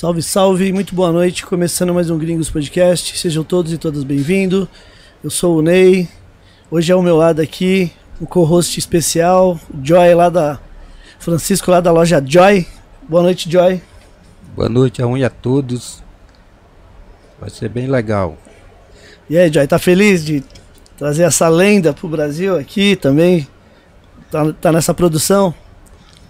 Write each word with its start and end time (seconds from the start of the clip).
Salve, 0.00 0.22
salve, 0.22 0.72
muito 0.72 0.94
boa 0.94 1.12
noite. 1.12 1.44
Começando 1.44 1.92
mais 1.92 2.08
um 2.08 2.16
Gringos 2.16 2.48
Podcast. 2.48 3.18
Sejam 3.18 3.44
todos 3.44 3.70
e 3.70 3.76
todas 3.76 4.02
bem-vindos. 4.02 4.66
Eu 5.22 5.28
sou 5.28 5.58
o 5.58 5.60
Ney. 5.60 6.08
Hoje 6.70 6.90
ao 6.90 7.02
meu 7.02 7.18
lado 7.18 7.42
aqui, 7.42 7.92
um 8.18 8.24
co-host 8.24 8.78
especial, 8.78 9.60
Joy 9.84 10.14
lá 10.14 10.30
da 10.30 10.58
Francisco 11.18 11.70
lá 11.70 11.82
da 11.82 11.92
loja 11.92 12.24
Joy. 12.26 12.66
Boa 13.06 13.22
noite, 13.22 13.52
Joy. 13.52 13.82
Boa 14.56 14.70
noite 14.70 15.02
a 15.02 15.06
um 15.06 15.18
e 15.18 15.22
a 15.22 15.28
todos. 15.28 16.02
Vai 17.38 17.50
ser 17.50 17.68
bem 17.68 17.86
legal. 17.86 18.38
E 19.28 19.36
aí, 19.36 19.52
Joy, 19.52 19.66
tá 19.66 19.78
feliz 19.78 20.24
de 20.24 20.42
trazer 20.96 21.24
essa 21.24 21.46
lenda 21.46 21.92
pro 21.92 22.08
Brasil 22.08 22.56
aqui 22.56 22.96
também? 22.96 23.46
Tá, 24.30 24.50
tá 24.50 24.72
nessa 24.72 24.94
produção? 24.94 25.52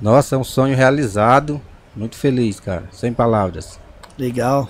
Nossa, 0.03 0.35
é 0.35 0.39
um 0.39 0.43
sonho 0.43 0.75
realizado. 0.75 1.63
Muito 1.95 2.17
feliz, 2.17 2.61
cara. 2.61 2.85
Sem 2.93 3.13
palavras. 3.13 3.79
Legal. 4.19 4.69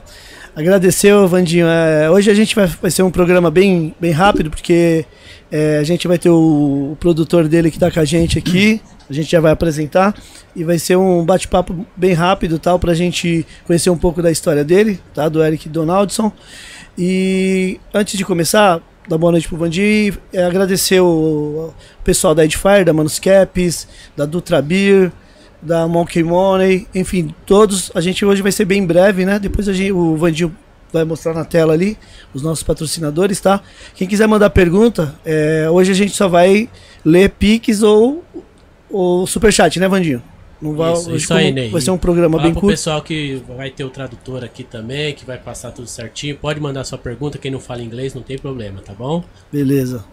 Agradecer, 0.55 1.15
Vandinho. 1.27 1.67
É, 1.67 2.11
hoje 2.11 2.31
a 2.31 2.35
gente 2.35 2.55
vai, 2.55 2.67
vai 2.67 2.91
ser 2.91 3.03
um 3.03 3.11
programa 3.11 3.51
bem, 3.51 3.95
bem 4.01 4.13
rápido, 4.13 4.51
porque 4.51 5.05
é, 5.51 5.79
a 5.79 5.83
gente 5.83 6.07
vai 6.07 6.19
ter 6.19 6.31
o, 6.31 6.93
o, 6.93 6.97
produtor 6.99 7.49
dele 7.49 7.71
que 7.71 7.77
está 7.77 7.91
com 7.91 8.01
a 8.01 8.05
gente 8.05 8.39
aqui. 8.39 8.81
A 9.09 9.13
gente 9.13 9.31
já 9.31 9.41
vai 9.41 9.53
apresentar. 9.53 10.15
E 10.55 10.65
vai 10.65 10.79
ser 10.79 10.97
um 10.97 11.25
bate-papo 11.25 11.87
bem 11.97 12.13
rápido, 12.13 12.59
tal, 12.59 12.81
a 12.85 12.95
gente 12.95 13.47
conhecer 13.65 13.91
um 13.91 13.99
pouco 13.99 14.23
da 14.23 14.31
história 14.31 14.65
dele, 14.65 15.01
tá? 15.15 15.29
Do 15.29 15.43
Eric 15.43 15.69
Donaldson. 15.69 16.33
E 16.99 17.81
antes 17.95 18.17
de 18.17 18.25
começar, 18.25 18.81
dar 19.09 19.19
boa 19.19 19.33
noite 19.33 19.49
pro 19.49 19.57
Vandinho. 19.57 20.17
É, 20.33 20.45
agradecer 20.45 21.01
o, 21.01 21.73
pessoal 22.05 22.35
da 22.35 22.45
Edfire, 22.45 22.85
da 22.85 22.93
Manuscaps, 22.93 23.87
da 24.17 24.25
Dutra 24.25 24.61
Beer 24.61 25.13
da 25.63 25.87
Monkey 25.87 26.23
Money, 26.23 26.87
enfim, 26.95 27.35
todos. 27.47 27.91
A 27.95 28.01
gente 28.01 28.25
hoje 28.25 28.43
vai 28.43 28.53
ser 28.53 28.65
bem 28.65 28.85
breve, 28.87 29.25
né? 29.25 29.39
Depois 29.39 29.69
a 29.69 29.73
gente, 29.73 29.93
o 29.93 30.17
Vandinho 30.17 30.55
vai 30.93 31.05
mostrar 31.05 31.35
na 31.35 31.45
tela 31.45 31.73
ali 31.73 31.97
os 32.35 32.43
nossos 32.43 32.63
patrocinadores, 32.63 33.41
tá? 33.41 33.63
Quem 33.95 34.09
quiser 34.09 34.27
mandar 34.27 34.51
pergunta, 34.51 35.15
é, 35.25 35.69
hoje 35.71 35.91
a 35.93 35.95
gente 35.95 36.13
só 36.17 36.29
vai 36.29 36.69
ler 37.05 37.31
Pix 37.31 37.83
ou 37.83 38.25
o 38.91 39.27
Superchat, 39.27 39.79
né, 39.79 39.89
Vandinho? 39.89 40.23
Não 40.61 40.75
vai, 40.75 40.93
isso, 40.93 41.17
isso 41.17 41.33
aí, 41.33 41.51
Ney. 41.51 41.71
Vai 41.71 41.81
ser 41.81 41.91
um 41.91 41.97
programa 41.97 42.37
Fala 42.37 42.43
bem 42.43 42.53
pro 42.53 42.61
curto. 42.61 42.73
pessoal 42.73 43.01
que 43.01 43.43
vai 43.57 43.71
ter 43.71 43.83
o 43.85 43.89
tradutor 43.89 44.45
aqui 44.45 44.63
também, 44.63 45.15
que 45.15 45.25
vai 45.25 45.39
passar 45.39 45.71
tudo 45.71 45.89
certinho. 45.89 46.37
Pode 46.37 46.61
mandar 46.61 46.85
sua 46.85 46.99
pergunta. 46.99 47.39
Quem 47.39 47.51
não 47.51 47.61
fala 47.61 47.83
inglês 47.83 48.13
não 48.13 48.21
tem 48.21 48.37
problema, 48.37 48.83
tá 48.83 48.93
bom? 48.93 49.25
Beleza. 49.51 50.05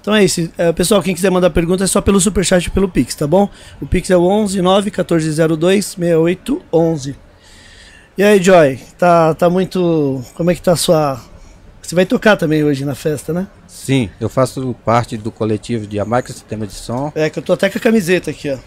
Então 0.00 0.14
é 0.14 0.24
isso. 0.24 0.50
É, 0.56 0.72
pessoal, 0.72 1.02
quem 1.02 1.14
quiser 1.14 1.30
mandar 1.30 1.50
pergunta 1.50 1.84
é 1.84 1.86
só 1.86 2.00
pelo 2.00 2.20
Superchat 2.20 2.66
e 2.66 2.70
pelo 2.70 2.88
Pix, 2.88 3.14
tá 3.14 3.26
bom? 3.26 3.48
O 3.80 3.86
Pix 3.86 4.10
é 4.10 4.16
o 4.16 4.22
11 4.22 4.62
9 4.62 4.84
1402 4.90 5.84
6811. 5.84 7.16
E 8.16 8.22
aí, 8.22 8.42
Joy? 8.42 8.80
Tá, 8.98 9.34
tá 9.34 9.48
muito. 9.48 10.24
Como 10.34 10.50
é 10.50 10.54
que 10.54 10.62
tá 10.62 10.72
a 10.72 10.76
sua. 10.76 11.20
Você 11.80 11.94
vai 11.94 12.04
tocar 12.04 12.36
também 12.36 12.64
hoje 12.64 12.84
na 12.84 12.94
festa, 12.94 13.32
né? 13.32 13.46
Sim, 13.66 14.10
eu 14.20 14.28
faço 14.28 14.74
parte 14.84 15.16
do 15.16 15.30
coletivo 15.30 15.86
de 15.86 15.96
Jamaica 15.96 16.32
Sistema 16.32 16.66
de 16.66 16.74
Som. 16.74 17.12
É, 17.14 17.30
que 17.30 17.38
eu 17.38 17.42
tô 17.42 17.52
até 17.52 17.70
com 17.70 17.78
a 17.78 17.80
camiseta 17.80 18.30
aqui, 18.30 18.50
ó. 18.50 18.58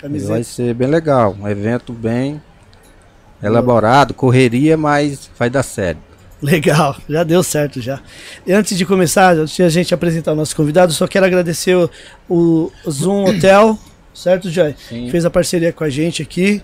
Camiseta. 0.00 0.32
Vai 0.32 0.44
ser 0.44 0.74
bem 0.74 0.88
legal. 0.88 1.36
Um 1.38 1.48
evento 1.48 1.92
bem 1.92 2.40
elaborado, 3.42 4.14
correria, 4.14 4.76
mas 4.76 5.28
vai 5.38 5.50
dar 5.50 5.62
certo. 5.62 6.11
Legal, 6.42 6.96
já 7.08 7.22
deu 7.22 7.42
certo 7.42 7.80
já. 7.80 8.00
E 8.44 8.52
antes 8.52 8.76
de 8.76 8.84
começar, 8.84 9.36
antes 9.36 9.54
de 9.54 9.62
a 9.62 9.68
gente 9.68 9.94
apresentar 9.94 10.32
o 10.32 10.34
nosso 10.34 10.56
convidado, 10.56 10.92
só 10.92 11.06
quero 11.06 11.24
agradecer 11.24 11.76
o, 11.76 11.88
o 12.28 12.90
Zoom 12.90 13.24
Hotel, 13.24 13.78
certo, 14.12 14.50
Joy? 14.50 14.74
Sim. 14.88 15.08
Fez 15.08 15.24
a 15.24 15.30
parceria 15.30 15.72
com 15.72 15.84
a 15.84 15.88
gente 15.88 16.20
aqui. 16.20 16.60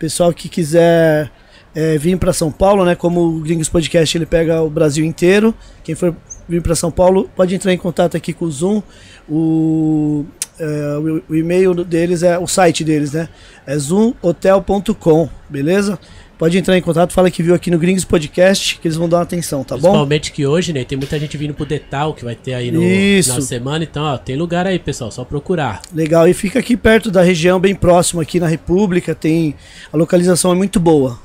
Pessoal 0.00 0.32
que 0.32 0.48
quiser 0.48 1.30
é, 1.74 1.96
vir 1.96 2.18
para 2.18 2.32
São 2.32 2.50
Paulo, 2.50 2.84
né? 2.84 2.96
Como 2.96 3.20
o 3.20 3.40
Gringos 3.40 3.68
Podcast 3.68 4.18
ele 4.18 4.26
pega 4.26 4.60
o 4.62 4.68
Brasil 4.68 5.04
inteiro. 5.04 5.54
Quem 5.84 5.94
for 5.94 6.14
vir 6.48 6.60
para 6.60 6.74
São 6.74 6.90
Paulo 6.90 7.30
pode 7.36 7.54
entrar 7.54 7.72
em 7.72 7.78
contato 7.78 8.16
aqui 8.16 8.32
com 8.32 8.46
o 8.46 8.50
Zoom. 8.50 8.82
O, 9.28 10.24
é, 10.58 10.98
o, 10.98 11.22
o 11.28 11.36
e-mail 11.36 11.72
deles 11.84 12.24
é 12.24 12.36
o 12.36 12.48
site 12.48 12.82
deles, 12.82 13.12
né? 13.12 13.28
É 13.64 13.78
zoomhotel.com, 13.78 15.28
beleza? 15.48 15.98
Pode 16.40 16.56
entrar 16.56 16.74
em 16.74 16.80
contato, 16.80 17.12
fala 17.12 17.30
que 17.30 17.42
viu 17.42 17.54
aqui 17.54 17.70
no 17.70 17.78
Gringos 17.78 18.02
Podcast, 18.02 18.78
que 18.78 18.88
eles 18.88 18.96
vão 18.96 19.06
dar 19.06 19.18
uma 19.18 19.24
atenção, 19.24 19.62
tá 19.62 19.76
bom? 19.76 19.82
Principalmente 19.82 20.32
que 20.32 20.46
hoje, 20.46 20.72
né, 20.72 20.84
tem 20.84 20.96
muita 20.96 21.18
gente 21.18 21.36
vindo 21.36 21.52
pro 21.52 21.66
Detal, 21.66 22.14
que 22.14 22.24
vai 22.24 22.34
ter 22.34 22.54
aí 22.54 22.70
no, 22.70 22.82
Isso. 22.82 23.34
na 23.34 23.42
semana. 23.42 23.84
Então, 23.84 24.02
ó, 24.02 24.16
tem 24.16 24.36
lugar 24.36 24.66
aí, 24.66 24.78
pessoal, 24.78 25.10
só 25.10 25.22
procurar. 25.22 25.82
Legal, 25.92 26.26
e 26.26 26.32
fica 26.32 26.58
aqui 26.58 26.78
perto 26.78 27.10
da 27.10 27.20
região, 27.20 27.60
bem 27.60 27.74
próximo 27.74 28.22
aqui 28.22 28.40
na 28.40 28.46
República, 28.46 29.14
tem... 29.14 29.54
A 29.92 29.98
localização 29.98 30.50
é 30.52 30.54
muito 30.54 30.80
boa. 30.80 31.18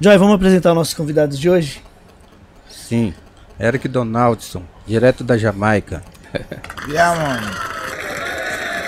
Joy, 0.00 0.16
vamos 0.16 0.36
apresentar 0.36 0.70
os 0.70 0.76
nossos 0.76 0.94
convidados 0.94 1.36
de 1.36 1.50
hoje? 1.50 1.82
Sim, 2.70 3.12
Eric 3.58 3.88
Donaldson, 3.88 4.62
direto 4.86 5.24
da 5.24 5.36
Jamaica. 5.36 6.00
yeah, 6.88 7.20
mano. 7.20 7.56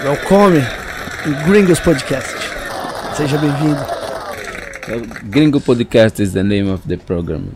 Welcome 0.04 0.60
to 1.24 1.44
Gringos 1.44 1.80
Podcast. 1.80 2.36
Seja 3.16 3.36
bem-vindo. 3.36 3.99
Gringo 5.24 5.60
Podcast 5.60 6.22
is 6.22 6.32
the 6.32 6.42
name 6.42 6.70
of 6.70 6.86
the 6.88 6.96
program. 6.96 7.48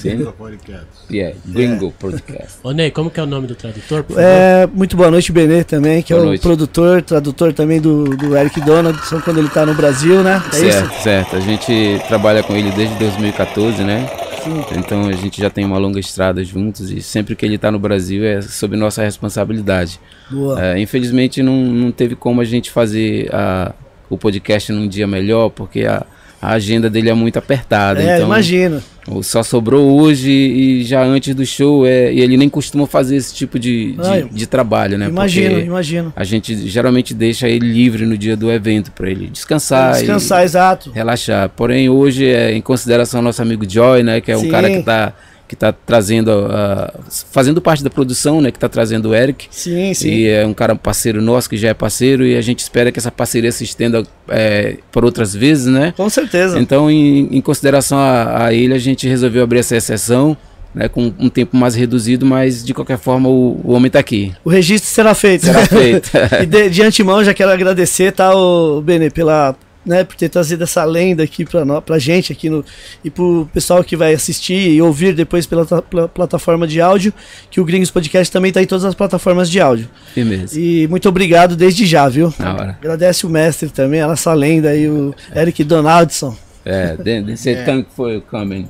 Gringo 0.00 0.32
Podcast. 0.32 0.86
Yeah, 1.10 1.36
Gringo 1.44 1.86
yeah. 1.86 1.96
Podcast. 1.98 2.58
Ô 2.62 2.70
Ney, 2.70 2.90
como 2.92 3.10
que 3.10 3.18
é 3.18 3.22
o 3.24 3.26
nome 3.26 3.48
do 3.48 3.56
tradutor? 3.56 4.04
É, 4.16 4.66
muito 4.66 4.96
boa 4.96 5.10
noite, 5.10 5.32
Benê 5.32 5.64
também, 5.64 6.02
que 6.02 6.12
boa 6.12 6.22
é 6.22 6.24
o 6.24 6.28
noite. 6.28 6.40
produtor, 6.40 7.02
tradutor 7.02 7.52
também 7.52 7.80
do, 7.80 8.04
do 8.16 8.36
Eric 8.36 8.60
Donaldson 8.60 9.20
quando 9.20 9.38
ele 9.38 9.48
está 9.48 9.66
no 9.66 9.74
Brasil, 9.74 10.22
né? 10.22 10.40
É 10.52 10.56
certo, 10.56 10.92
isso? 10.92 11.02
certo. 11.02 11.36
A 11.36 11.40
gente 11.40 12.00
trabalha 12.06 12.44
com 12.44 12.54
ele 12.54 12.70
desde 12.70 12.94
2014, 12.96 13.82
né? 13.82 14.08
Sim. 14.44 14.64
Então 14.78 15.08
a 15.08 15.12
gente 15.12 15.40
já 15.40 15.50
tem 15.50 15.64
uma 15.64 15.78
longa 15.78 15.98
estrada 15.98 16.44
juntos 16.44 16.92
e 16.92 17.02
sempre 17.02 17.34
que 17.34 17.44
ele 17.44 17.56
está 17.56 17.72
no 17.72 17.78
Brasil 17.80 18.24
é 18.24 18.40
sob 18.40 18.76
nossa 18.76 19.02
responsabilidade. 19.02 19.98
Boa. 20.30 20.64
É, 20.64 20.78
infelizmente 20.78 21.42
não, 21.42 21.56
não 21.56 21.90
teve 21.90 22.14
como 22.14 22.40
a 22.40 22.44
gente 22.44 22.70
fazer 22.70 23.34
a 23.34 23.74
o 24.08 24.16
podcast 24.16 24.72
num 24.72 24.88
dia 24.88 25.06
melhor, 25.06 25.50
porque 25.50 25.84
a, 25.84 26.04
a 26.40 26.52
agenda 26.52 26.88
dele 26.88 27.10
é 27.10 27.14
muito 27.14 27.38
apertada. 27.38 28.00
É, 28.00 28.16
então, 28.16 28.26
imagino. 28.26 28.82
Só 29.22 29.42
sobrou 29.42 29.98
hoje 30.00 30.30
e 30.30 30.84
já 30.84 31.02
antes 31.02 31.34
do 31.34 31.44
show, 31.44 31.86
é, 31.86 32.12
e 32.12 32.20
ele 32.20 32.36
nem 32.36 32.48
costuma 32.48 32.86
fazer 32.86 33.16
esse 33.16 33.34
tipo 33.34 33.58
de, 33.58 33.92
de, 33.92 34.28
de 34.30 34.46
trabalho, 34.46 34.98
né? 34.98 35.08
Imagino, 35.08 35.54
porque 35.54 35.66
imagino. 35.66 36.12
A 36.14 36.24
gente 36.24 36.68
geralmente 36.68 37.14
deixa 37.14 37.48
ele 37.48 37.66
livre 37.66 38.04
no 38.04 38.18
dia 38.18 38.36
do 38.36 38.52
evento 38.52 38.92
para 38.92 39.10
ele 39.10 39.28
descansar. 39.28 39.94
Descansar, 39.94 40.44
exato. 40.44 40.90
Relaxar. 40.90 41.48
Porém, 41.48 41.88
hoje, 41.88 42.26
é, 42.26 42.52
em 42.52 42.60
consideração 42.60 43.20
ao 43.20 43.24
nosso 43.24 43.40
amigo 43.40 43.68
Joy, 43.68 44.02
né? 44.02 44.20
Que 44.20 44.30
é 44.30 44.36
Sim. 44.36 44.46
um 44.46 44.50
cara 44.50 44.68
que 44.68 44.76
está 44.76 45.14
que 45.48 45.54
está 45.54 45.72
trazendo, 45.72 46.28
uh, 46.28 47.02
fazendo 47.32 47.60
parte 47.60 47.82
da 47.82 47.88
produção, 47.88 48.40
né? 48.40 48.50
Que 48.50 48.58
está 48.58 48.68
trazendo 48.68 49.08
o 49.08 49.14
Eric. 49.14 49.48
Sim, 49.50 49.94
sim. 49.94 50.10
E 50.10 50.28
é 50.28 50.46
um 50.46 50.52
cara 50.52 50.76
parceiro 50.76 51.22
nosso 51.22 51.48
que 51.48 51.56
já 51.56 51.68
é 51.68 51.74
parceiro 51.74 52.24
e 52.24 52.36
a 52.36 52.42
gente 52.42 52.58
espera 52.58 52.92
que 52.92 52.98
essa 52.98 53.10
parceria 53.10 53.50
se 53.50 53.64
estenda 53.64 54.04
é, 54.28 54.76
por 54.92 55.06
outras 55.06 55.34
vezes, 55.34 55.66
né? 55.66 55.94
Com 55.96 56.08
certeza. 56.10 56.58
Então, 56.60 56.90
em, 56.90 57.28
em 57.32 57.40
consideração 57.40 57.98
a, 57.98 58.44
a, 58.44 58.52
ele, 58.52 58.74
a 58.74 58.78
gente 58.78 59.08
resolveu 59.08 59.42
abrir 59.42 59.60
essa 59.60 59.74
exceção. 59.74 60.36
Né, 60.74 60.86
com 60.86 61.10
um 61.18 61.30
tempo 61.30 61.56
mais 61.56 61.74
reduzido, 61.74 62.26
mas 62.26 62.62
de 62.62 62.74
qualquer 62.74 62.98
forma 62.98 63.26
o, 63.26 63.58
o 63.64 63.72
homem 63.72 63.86
está 63.86 63.98
aqui. 63.98 64.34
O 64.44 64.50
registro 64.50 64.88
será 64.88 65.14
feito. 65.14 65.46
Será 65.46 65.64
feito. 65.64 66.10
e 66.42 66.44
de, 66.44 66.68
de, 66.68 66.82
antemão 66.82 67.24
já 67.24 67.32
quero 67.32 67.50
agradecer, 67.50 68.12
tá, 68.12 68.36
o 68.36 68.82
Bene, 68.82 69.08
pela, 69.08 69.56
né, 69.88 70.04
por 70.04 70.14
ter 70.14 70.28
trazido 70.28 70.62
essa 70.62 70.84
lenda 70.84 71.22
aqui 71.22 71.44
para 71.44 71.64
nós, 71.64 71.82
pra 71.82 71.98
gente 71.98 72.32
aqui 72.32 72.50
no 72.50 72.64
e 73.02 73.10
pro 73.10 73.48
pessoal 73.52 73.82
que 73.82 73.96
vai 73.96 74.12
assistir 74.12 74.70
e 74.70 74.82
ouvir 74.82 75.14
depois 75.14 75.46
pela, 75.46 75.64
pela 75.64 76.06
plataforma 76.06 76.66
de 76.66 76.80
áudio, 76.80 77.12
que 77.50 77.60
o 77.60 77.64
Gringos 77.64 77.90
Podcast 77.90 78.30
também 78.30 78.50
está 78.50 78.62
em 78.62 78.66
todas 78.66 78.84
as 78.84 78.94
plataformas 78.94 79.50
de 79.50 79.60
áudio. 79.60 79.88
Firmeza. 80.12 80.60
E 80.60 80.86
muito 80.88 81.08
obrigado 81.08 81.56
desde 81.56 81.86
já, 81.86 82.08
viu? 82.08 82.32
Na 82.38 82.52
hora. 82.52 82.78
Agradece 82.78 83.26
o 83.26 83.30
mestre 83.30 83.70
também, 83.70 84.00
a 84.00 84.06
nossa 84.06 84.32
lenda 84.34 84.68
aí, 84.68 84.88
o 84.88 85.14
Eric 85.34 85.64
Donaldson. 85.64 86.36
É, 86.64 86.96
they, 86.96 87.22
they 87.22 87.36
said 87.36 87.58
yeah. 87.58 87.72
thank 87.72 87.88
for 87.94 88.20
coming. 88.20 88.68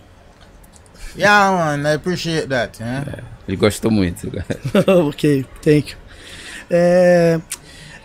Yeah, 1.17 1.77
man, 1.77 1.89
I 1.89 1.95
appreciate 1.95 2.47
that. 2.49 2.81
Yeah? 2.81 3.11
É, 3.11 3.23
ele 3.49 3.57
gostou 3.57 3.91
muito. 3.91 4.31
ok, 5.09 5.45
thank 5.63 5.91
you. 5.91 5.99
É, 6.71 7.41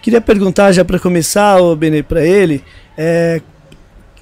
queria 0.02 0.20
perguntar 0.20 0.72
já 0.72 0.84
para 0.84 0.98
começar, 0.98 1.62
o 1.62 1.76
Benê, 1.76 2.02
para 2.02 2.26
ele, 2.26 2.64
é, 2.98 3.42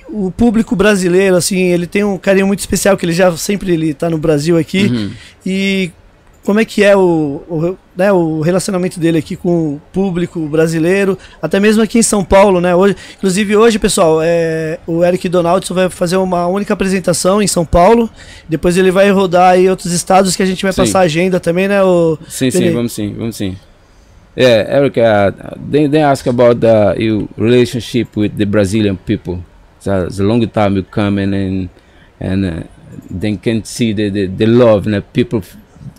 o 0.10 0.32
público 0.32 0.76
brasileiro, 0.76 1.36
assim, 1.36 1.58
ele 1.58 1.88
tem 1.88 2.04
um 2.04 2.18
carinho 2.18 2.48
muito 2.48 2.60
especial, 2.60 2.98
que 2.98 3.06
ele 3.06 3.14
já 3.14 3.36
sempre 3.38 3.74
ele 3.74 3.94
tá 3.94 4.10
no 4.10 4.18
Brasil 4.18 4.58
aqui. 4.58 4.86
Uhum. 4.88 5.12
E 5.46 5.92
como 6.44 6.60
é 6.60 6.66
que 6.66 6.84
é 6.84 6.96
o, 6.96 7.42
o, 7.48 7.78
né, 7.96 8.12
o 8.12 8.42
relacionamento 8.42 9.00
dele 9.00 9.18
aqui 9.18 9.36
com 9.36 9.76
o 9.76 9.82
público 9.94 10.40
brasileiro, 10.48 11.18
até 11.42 11.60
mesmo 11.60 11.84
aqui 11.84 12.00
em 12.00 12.04
São 12.04 12.24
Paulo, 12.24 12.60
né? 12.60 12.76
Hoje, 12.76 12.96
inclusive 13.18 13.56
hoje, 13.56 13.78
pessoal, 13.78 14.20
é, 14.24 14.80
o 14.88 15.04
Eric 15.04 15.30
Donaldson 15.30 15.74
vai 15.74 15.90
fazer 15.90 16.18
uma 16.18 16.48
única 16.48 16.74
apresentação 16.74 17.42
em 17.42 17.48
São 17.48 17.66
Paulo. 17.66 18.10
Depois 18.50 18.76
ele 18.76 18.92
vai 18.92 19.12
rodar 19.12 19.52
aí 19.52 19.70
outros 19.70 19.94
estados 19.94 20.36
que 20.36 20.42
a 20.42 20.46
gente 20.46 20.64
vai 20.64 20.74
sim. 20.74 20.82
passar 20.82 21.00
a 21.00 21.04
agenda 21.04 21.40
também, 21.40 21.68
né? 21.68 21.84
O, 21.84 22.18
sim, 22.28 22.50
sim, 22.50 22.72
vamos 22.72 22.92
sim, 22.92 23.14
vamos 23.14 23.36
sim. 23.36 23.56
Yeah, 24.36 24.66
Eric, 24.68 24.98
uh, 24.98 25.32
they, 25.58 25.88
they 25.88 26.02
ask 26.02 26.26
about 26.26 26.60
the, 26.60 26.96
your 26.98 27.28
relationship 27.36 28.16
with 28.16 28.38
the 28.38 28.46
Brazilian 28.46 28.98
people. 28.98 29.44
it's 29.78 29.88
a, 29.88 30.06
it's 30.06 30.20
a 30.20 30.24
long 30.24 30.48
time 30.50 30.76
you 30.76 30.84
come 30.84 31.18
and 31.18 31.34
and, 31.34 31.70
and 32.20 32.46
uh, 32.46 32.64
then 33.10 33.38
can 33.38 33.64
see 33.64 33.94
the, 33.94 34.10
the, 34.10 34.28
the 34.28 34.46
love 34.46 34.86
and 34.86 34.94
the 34.94 35.02
people 35.02 35.42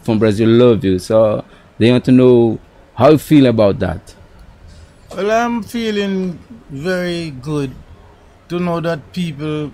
from 0.03 0.19
Brazil 0.19 0.49
love 0.49 0.85
you. 0.85 0.99
So 0.99 1.45
they 1.79 1.91
want 1.91 2.05
to 2.05 2.13
know 2.13 2.59
how 2.95 3.11
you 3.11 3.19
feel 3.19 3.47
about 3.47 3.79
that. 3.81 4.15
Well, 5.15 5.31
I'm 5.31 5.63
feeling 5.63 6.39
very 6.71 7.31
good 7.31 7.75
to 8.49 8.61
know 8.61 8.81
that 8.81 9.13
people 9.13 9.73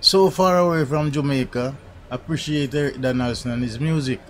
so 0.00 0.30
far 0.30 0.58
away 0.58 0.84
from 0.84 1.12
Jamaica 1.12 1.76
appreciate 2.10 2.74
Eric 2.74 3.00
Donaldson 3.00 3.52
and 3.52 3.62
his 3.62 3.78
music. 3.78 4.20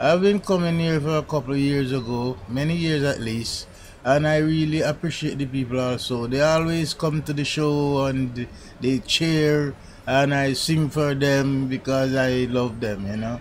I've 0.00 0.20
been 0.20 0.40
coming 0.40 0.80
here 0.80 1.00
for 1.00 1.18
a 1.18 1.22
couple 1.22 1.54
of 1.54 1.60
years 1.60 1.92
ago, 1.92 2.36
many 2.48 2.74
years 2.74 3.04
at 3.04 3.20
least, 3.20 3.68
and 4.04 4.26
I 4.26 4.38
really 4.38 4.82
appreciate 4.82 5.38
the 5.38 5.46
people 5.46 5.78
also. 5.78 6.26
They 6.26 6.40
always 6.40 6.92
come 6.94 7.22
to 7.22 7.32
the 7.32 7.44
show 7.44 8.06
and 8.06 8.48
they 8.80 8.98
cheer 9.06 9.72
and 10.06 10.34
I 10.34 10.54
sing 10.54 10.90
for 10.90 11.14
them 11.14 11.68
because 11.68 12.14
I 12.16 12.46
love 12.50 12.80
them, 12.80 13.06
you 13.08 13.16
know. 13.16 13.40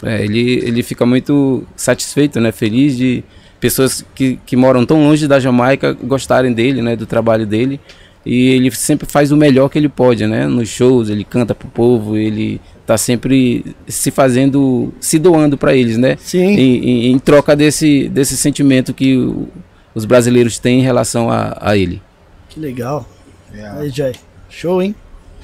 É, 0.00 0.24
ele, 0.24 0.60
ele 0.64 0.82
fica 0.84 1.04
muito 1.04 1.66
satisfeito, 1.74 2.40
né, 2.40 2.52
feliz 2.52 2.96
de 2.96 3.24
pessoas 3.58 4.04
que, 4.14 4.38
que 4.46 4.54
moram 4.54 4.86
tão 4.86 5.02
longe 5.02 5.26
da 5.26 5.40
Jamaica 5.40 5.92
gostarem 5.92 6.52
dele, 6.52 6.80
né, 6.80 6.94
do 6.94 7.06
trabalho 7.06 7.44
dele. 7.44 7.80
E 8.24 8.50
ele 8.50 8.70
sempre 8.70 9.06
faz 9.06 9.32
o 9.32 9.36
melhor 9.36 9.68
que 9.68 9.78
ele 9.78 9.88
pode, 9.88 10.26
né? 10.26 10.46
Nos 10.46 10.68
shows, 10.68 11.08
ele 11.08 11.24
canta 11.24 11.54
pro 11.54 11.68
povo, 11.68 12.16
ele 12.16 12.60
tá 12.86 12.96
sempre 12.96 13.76
se 13.86 14.10
fazendo, 14.10 14.92
se 15.00 15.18
doando 15.18 15.56
para 15.56 15.74
eles, 15.74 15.96
né? 15.98 16.16
Sim. 16.18 16.56
Em, 16.56 16.84
em, 16.84 17.12
em, 17.12 17.18
troca 17.18 17.54
desse, 17.54 18.08
desse 18.08 18.36
sentimento 18.36 18.94
que 18.94 19.16
o, 19.16 19.48
os 19.94 20.04
brasileiros 20.04 20.58
têm 20.58 20.80
em 20.80 20.82
relação 20.82 21.30
a, 21.30 21.56
a 21.60 21.76
ele. 21.76 22.02
Que 22.48 22.58
legal. 22.58 23.06
Yeah. 23.54 23.80
Aí, 23.80 23.90
Jay. 23.90 24.14
Show, 24.48 24.82
hein? 24.82 24.94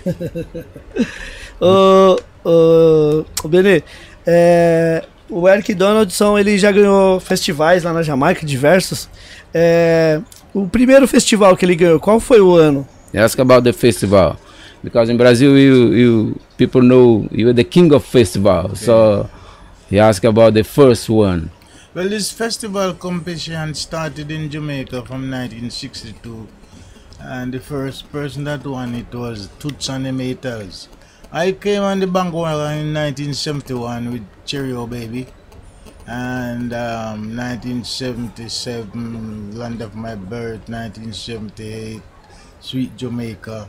ô, 1.61 2.19
ô, 2.45 3.25
ô, 3.43 3.49
Benê, 3.49 3.83
é, 4.27 5.05
o 5.29 5.49
Eric 5.49 5.75
Donaldson 5.75 6.39
ele 6.39 6.59
já 6.59 6.71
ganhou 6.71 7.21
festivais 7.21 7.83
lá 7.83 7.93
na 7.93 8.03
Jamaica, 8.03 8.45
diversos. 8.47 9.09
É, 9.53 10.21
o 10.55 10.69
primeiro 10.69 11.07
festival 11.09 11.57
que 11.57 11.65
ele 11.67 11.75
ganhou, 11.75 11.99
qual 11.99 12.21
foi 12.21 12.41
o 12.41 12.57
ano? 12.57 12.87
Ask 13.13 13.39
about 13.41 13.65
the 13.65 13.73
festival. 13.73 14.37
Because 14.83 15.11
in 15.11 15.17
Brazil, 15.17 15.59
you, 15.59 15.95
you 15.95 16.41
people 16.57 16.83
know 16.83 17.27
you 17.31 17.49
are 17.49 17.55
the 17.55 17.65
king 17.65 17.93
of 17.93 18.05
festival. 18.05 18.67
Okay. 18.67 18.77
So 18.77 19.29
he 19.89 19.99
asked 19.99 20.25
about 20.25 20.55
the 20.55 20.63
first 20.63 21.09
one. 21.09 21.51
Well, 21.95 22.09
this 22.09 22.31
festival 22.31 22.95
competition 22.95 23.75
started 23.75 24.31
in 24.31 24.51
Jamaica 24.51 25.05
from 25.07 25.31
1962, 25.31 26.49
and 27.21 27.55
the 27.55 27.61
first 27.61 28.11
person 28.11 28.45
that 28.45 28.67
won 28.67 28.95
it 28.95 29.15
was 29.15 29.49
Toots 29.59 29.89
and 29.89 30.05
the 30.05 30.11
Maytals. 30.11 30.89
I 31.33 31.53
came 31.53 31.83
on 31.83 32.01
the 32.01 32.07
Bangora 32.07 32.79
in 32.79 32.93
1971 32.93 34.13
with 34.13 34.23
Cheerio 34.45 34.87
Baby. 34.87 35.29
And 36.07 36.73
um, 36.75 37.35
1977, 37.37 39.57
land 39.57 39.81
of 39.81 39.97
my 39.97 40.15
birth, 40.15 40.69
1978, 40.69 42.03
sweet 42.61 42.95
Jamaica. 42.97 43.69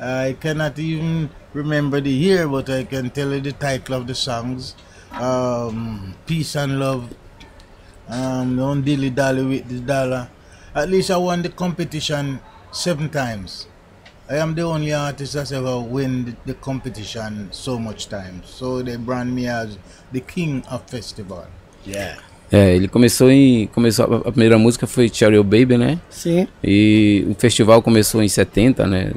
I 0.00 0.36
cannot 0.40 0.78
even 0.78 1.28
remember 1.52 2.00
the 2.00 2.10
year, 2.10 2.48
but 2.48 2.70
I 2.70 2.84
can 2.84 3.10
tell 3.10 3.30
you 3.32 3.40
the 3.40 3.52
title 3.52 3.96
of 3.96 4.06
the 4.06 4.14
songs. 4.14 4.74
Um, 5.12 6.14
Peace 6.26 6.56
and 6.56 6.80
Love, 6.80 7.14
um, 8.08 8.56
Don't 8.56 8.82
Dilly 8.82 9.10
Dally 9.10 9.44
with 9.44 9.68
the 9.68 9.80
Dollar. 9.80 10.28
At 10.74 10.88
least 10.88 11.10
I 11.10 11.18
won 11.18 11.42
the 11.42 11.50
competition 11.50 12.40
seven 12.72 13.10
times. 13.10 13.66
I 14.28 14.36
am 14.36 14.54
the 14.54 14.62
only 14.62 14.92
artist 14.92 15.34
that's 15.34 15.52
ever 15.52 15.78
win 15.80 16.36
the, 16.44 16.54
competition 16.54 17.48
so 17.52 17.78
much 17.78 18.08
times. 18.08 18.48
So 18.48 18.82
they 18.82 18.96
brand 18.96 19.34
me 19.34 19.46
as 19.46 19.78
the 20.10 20.20
king 20.20 20.64
of 20.70 20.88
festival. 20.90 21.46
Yeah. 21.86 22.26
É, 22.50 22.76
ele 22.76 22.86
começou 22.86 23.30
em. 23.30 23.66
Começou, 23.68 24.22
a 24.24 24.30
primeira 24.30 24.56
música 24.58 24.86
foi 24.86 25.08
Cherry 25.12 25.42
Baby, 25.42 25.76
né? 25.76 25.98
Sim. 26.08 26.46
E 26.62 27.26
o 27.28 27.34
festival 27.34 27.82
começou 27.82 28.22
em 28.22 28.28
70, 28.28 28.86
né? 28.86 29.10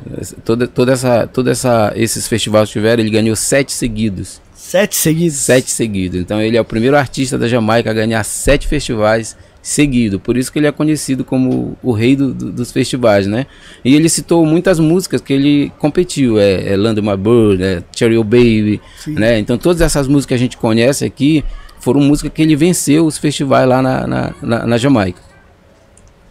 Toda, 0.44 0.68
toda 0.68 0.94
essa, 0.94 1.28
toda 1.28 1.52
essa, 1.52 1.94
esses 1.96 2.28
festivais 2.28 2.70
que 2.70 2.74
tiveram, 2.74 3.02
ele 3.02 3.12
ganhou 3.12 3.36
sete 3.36 3.72
seguidos. 3.72 4.42
Sete 4.56 4.96
seguidos? 4.96 5.38
Sete 5.38 5.70
seguidos. 5.70 6.20
Então 6.20 6.42
ele 6.42 6.58
é 6.58 6.62
o 6.62 6.66
primeiro 6.66 6.98
artista 6.98 7.38
da 7.38 7.48
Jamaica 7.48 7.92
a 7.92 7.94
ganhar 7.94 8.24
sete 8.24 8.68
festivais 8.68 9.38
seguido. 9.62 10.20
Por 10.20 10.38
isso 10.38 10.52
que 10.52 10.58
ele 10.58 10.68
é 10.68 10.72
conhecido 10.72 11.24
como 11.24 11.78
o 11.84 11.92
rei 11.92 12.16
do, 12.16 12.34
do, 12.34 12.52
dos 12.52 12.72
festivais, 12.72 13.28
né? 13.28 13.46
E 13.86 13.96
ele 13.96 14.10
citou 14.10 14.46
muitas 14.46 14.80
músicas 14.80 15.22
que 15.22 15.34
ele 15.34 15.72
competiu, 15.78 16.40
é, 16.40 16.74
é 16.74 16.78
Land 16.78 17.02
My 17.02 17.16
Bird, 17.16 17.64
é 17.64 17.84
Cherry 17.96 18.18
Baby, 18.24 18.82
Sim. 18.98 19.14
né? 19.14 19.38
Então 19.38 19.58
todas 19.58 19.82
essas 19.82 20.08
músicas 20.08 20.28
que 20.28 20.34
a 20.34 20.38
gente 20.38 20.58
conhece 20.58 21.06
aqui 21.06 21.44
foram 21.80 22.02
músicas 22.02 22.32
que 22.34 22.42
ele 22.42 22.56
venceu 22.56 23.06
os 23.06 23.18
festivais 23.18 23.68
lá 23.68 23.82
na, 23.82 24.08
na, 24.08 24.34
na, 24.42 24.66
na 24.66 24.78
Jamaica. 24.78 25.22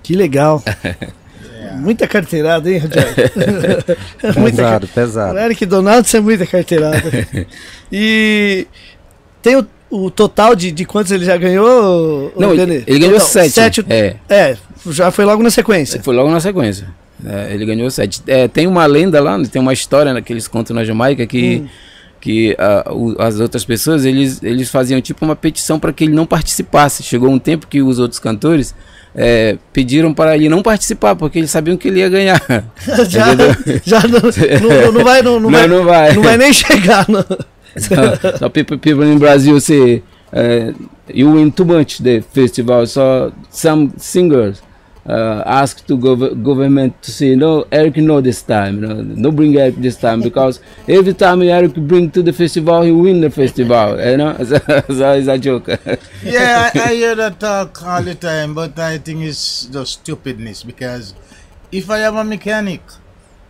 Que 0.02 0.14
legal. 0.14 0.62
Muita 1.76 2.08
carteirada, 2.08 2.70
hein, 2.70 2.78
Rogério? 2.78 3.84
pesado, 4.44 4.88
pesado. 4.88 5.38
Eric 5.38 5.64
Donaldo, 5.66 6.08
é 6.12 6.20
muita 6.20 6.46
carteirada. 6.46 7.02
E 7.92 8.66
tem 9.40 9.56
o 9.56 9.66
o 9.90 10.10
total 10.10 10.54
de, 10.54 10.70
de 10.70 10.84
quantos 10.84 11.10
ele 11.10 11.24
já 11.24 11.36
ganhou? 11.36 12.32
Não, 12.36 12.52
ele, 12.52 12.84
ele 12.86 12.98
ganhou 12.98 13.14
total, 13.14 13.28
sete. 13.28 13.52
sete. 13.52 13.84
É. 13.88 14.16
é, 14.28 14.56
já 14.90 15.10
foi 15.10 15.24
logo 15.24 15.42
na 15.42 15.50
sequência. 15.50 16.00
Foi 16.02 16.14
logo 16.14 16.30
na 16.30 16.40
sequência. 16.40 16.88
É, 17.24 17.52
ele 17.52 17.64
ganhou 17.64 17.90
sete. 17.90 18.22
É, 18.26 18.46
tem 18.46 18.66
uma 18.66 18.86
lenda 18.86 19.20
lá, 19.20 19.40
tem 19.44 19.60
uma 19.60 19.72
história 19.72 20.12
né, 20.12 20.20
que 20.20 20.32
eles 20.32 20.46
contam 20.46 20.76
na 20.76 20.84
Jamaica 20.84 21.26
que, 21.26 21.62
hum. 21.64 21.68
Que 22.20 22.56
uh, 22.58 22.94
o, 22.94 23.22
as 23.22 23.40
outras 23.40 23.64
pessoas 23.64 24.04
eles, 24.04 24.42
eles 24.42 24.70
faziam 24.70 25.00
tipo 25.00 25.24
uma 25.24 25.36
petição 25.36 25.78
para 25.78 25.92
que 25.92 26.04
ele 26.04 26.14
não 26.14 26.26
participasse. 26.26 27.02
Chegou 27.02 27.30
um 27.30 27.38
tempo 27.38 27.66
que 27.66 27.80
os 27.82 27.98
outros 27.98 28.18
cantores 28.18 28.74
é, 29.14 29.56
pediram 29.72 30.12
para 30.12 30.36
ele 30.36 30.48
não 30.48 30.62
participar, 30.62 31.14
porque 31.16 31.38
eles 31.38 31.50
sabiam 31.50 31.76
que 31.76 31.88
ele 31.88 32.00
ia 32.00 32.08
ganhar. 32.08 32.40
já 33.08 33.26
já 33.84 34.00
não, 34.06 34.20
não, 34.20 34.92
não, 34.92 35.04
vai, 35.04 35.22
não, 35.22 35.40
não, 35.40 35.50
vai, 35.50 35.66
não 35.66 35.84
vai. 35.84 36.14
Não 36.14 36.22
vai 36.22 36.36
nem 36.36 36.52
chegar. 36.52 37.06
Não. 37.08 37.24
so, 37.76 38.38
so 38.38 38.50
people 38.50 39.04
in 39.04 39.18
Brazil 39.18 39.60
say 39.60 40.02
uh, 40.32 40.72
you 41.12 41.32
win 41.32 41.50
too 41.50 41.64
much 41.64 42.02
the 42.02 42.20
festival. 42.20 42.86
So 42.86 43.32
some 43.50 43.92
singers 43.96 44.62
uh, 45.08 45.42
ask 45.46 45.86
to 45.86 45.96
gov 45.96 46.20
government 46.44 47.02
to 47.02 47.10
say 47.10 47.34
no, 47.34 47.66
Eric 47.72 47.96
no 47.96 48.20
this 48.20 48.42
time, 48.42 48.82
you 48.82 48.86
know, 48.86 49.00
no 49.00 49.30
bring 49.30 49.56
Eric 49.56 49.76
this 49.76 49.96
time 49.96 50.20
because 50.20 50.60
every 50.88 51.14
time 51.14 51.42
Eric 51.42 51.74
bring 51.74 52.10
to 52.10 52.22
the 52.22 52.32
festival, 52.32 52.82
he 52.82 52.92
win 52.92 53.20
the 53.20 53.30
festival. 53.30 53.98
You 53.98 54.18
know, 54.18 54.36
so, 54.44 54.58
so 54.58 55.12
it's 55.12 55.28
a 55.28 55.38
joke. 55.38 55.68
yeah, 56.22 56.70
I, 56.74 56.80
I 56.80 56.94
hear 56.94 57.14
that 57.14 57.40
talk 57.40 57.82
all 57.82 58.02
the 58.02 58.14
time, 58.14 58.54
but 58.54 58.78
I 58.78 58.98
think 58.98 59.22
it's 59.22 59.64
just 59.64 60.00
stupidness 60.00 60.62
because 60.62 61.14
if 61.72 61.90
I 61.90 62.00
am 62.00 62.16
a 62.16 62.24
mechanic 62.24 62.82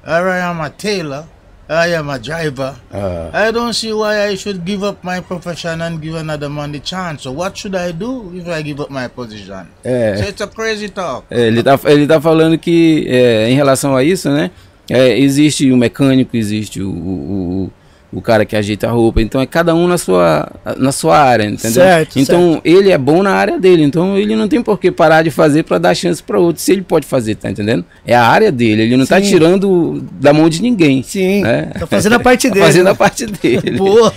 or 0.07 0.29
I 0.29 0.38
am 0.38 0.61
a 0.61 0.71
tailor 0.71 1.27
I 1.69 1.95
am 1.95 2.09
a 2.09 2.19
driver. 2.19 2.75
Uh, 2.91 3.31
I 3.33 3.51
don't 3.51 3.75
see 3.75 3.93
why 3.93 4.29
I 4.29 4.37
should 4.37 4.65
give 4.65 4.83
up 4.83 5.05
my 5.05 5.21
profession 5.21 5.83
and 5.83 6.01
give 6.01 6.15
another 6.15 6.49
man 6.49 6.73
the 6.73 6.81
chance. 6.81 7.25
So 7.25 7.33
what 7.33 7.59
should 7.59 7.77
I 7.77 7.93
do 7.93 8.33
if 8.35 8.49
I 8.49 8.63
give 8.63 8.81
up 8.81 8.91
my 8.91 9.09
position? 9.09 9.67
É, 9.85 10.17
so 10.17 10.29
it's 10.29 10.41
a 10.41 10.47
crazy 10.47 10.89
talk. 10.89 11.27
É, 11.31 11.47
ele 11.47 11.63
tá, 11.63 11.79
ele 11.85 12.07
tá 12.07 12.19
falando 12.21 12.57
que 12.57 13.07
é, 13.07 13.51
em 13.51 13.55
relação 13.55 13.95
a 13.95 14.03
isso, 14.03 14.31
né? 14.31 14.51
É, 14.89 15.19
existe 15.19 15.71
o 15.71 15.77
mecânico, 15.77 16.35
existe 16.35 16.81
o, 16.81 16.89
o, 16.89 17.73
o 18.12 18.23
cara 18.23 18.45
que 18.45 18.57
ajeita 18.57 18.88
a 18.88 18.91
roupa. 18.91 19.21
Então 19.21 19.41
é 19.41 19.47
cada 19.47 19.75
um 19.75 19.87
na 19.87 19.99
sua, 19.99 20.50
na 20.77 20.93
sua 20.93 21.19
área, 21.19 21.45
entendeu? 21.45 21.83
Certo, 21.83 22.19
então 22.19 22.53
certo. 22.53 22.67
ele 22.67 22.91
é 22.91 22.99
bom 22.99 23.23
na 23.23 23.33
área 23.33 23.59
dele. 23.59 23.83
Então 23.83 24.17
ele 24.17 24.35
não 24.35 24.49
tem 24.49 24.62
por 24.62 24.79
que 24.79 24.91
parar 24.91 25.23
de 25.23 25.31
fazer 25.31 25.65
para 25.65 25.79
dar 25.79 25.95
chance 25.95 26.23
para 26.23 26.38
outro. 26.38 26.62
Se 26.62 26.73
ele 26.73 26.83
pode 26.83 27.07
fazer, 27.07 27.35
tá 27.35 27.50
entendendo? 27.50 27.85
É 28.07 28.15
a 28.15 28.25
área 28.25 28.50
dele. 28.50 28.83
Ele 28.83 28.97
não 28.97 29.07
tá 29.07 29.17
Sim. 29.17 29.23
tá 29.23 29.29
tirando 29.29 30.05
da 30.12 30.33
mão 30.33 30.49
de 30.49 30.62
ninguém. 30.62 31.03
Sim. 31.03 31.43
Né? 31.43 31.71
Tá 31.79 31.87
fazendo 31.87 32.15
a 32.15 32.21
parte 32.21 32.49
dele. 32.50 32.61
tá 32.61 32.67
fazendo 32.67 32.85
né? 32.87 32.91
a 32.91 32.95
parte 32.95 33.27
dele. 33.27 33.71
Boa. 33.77 34.12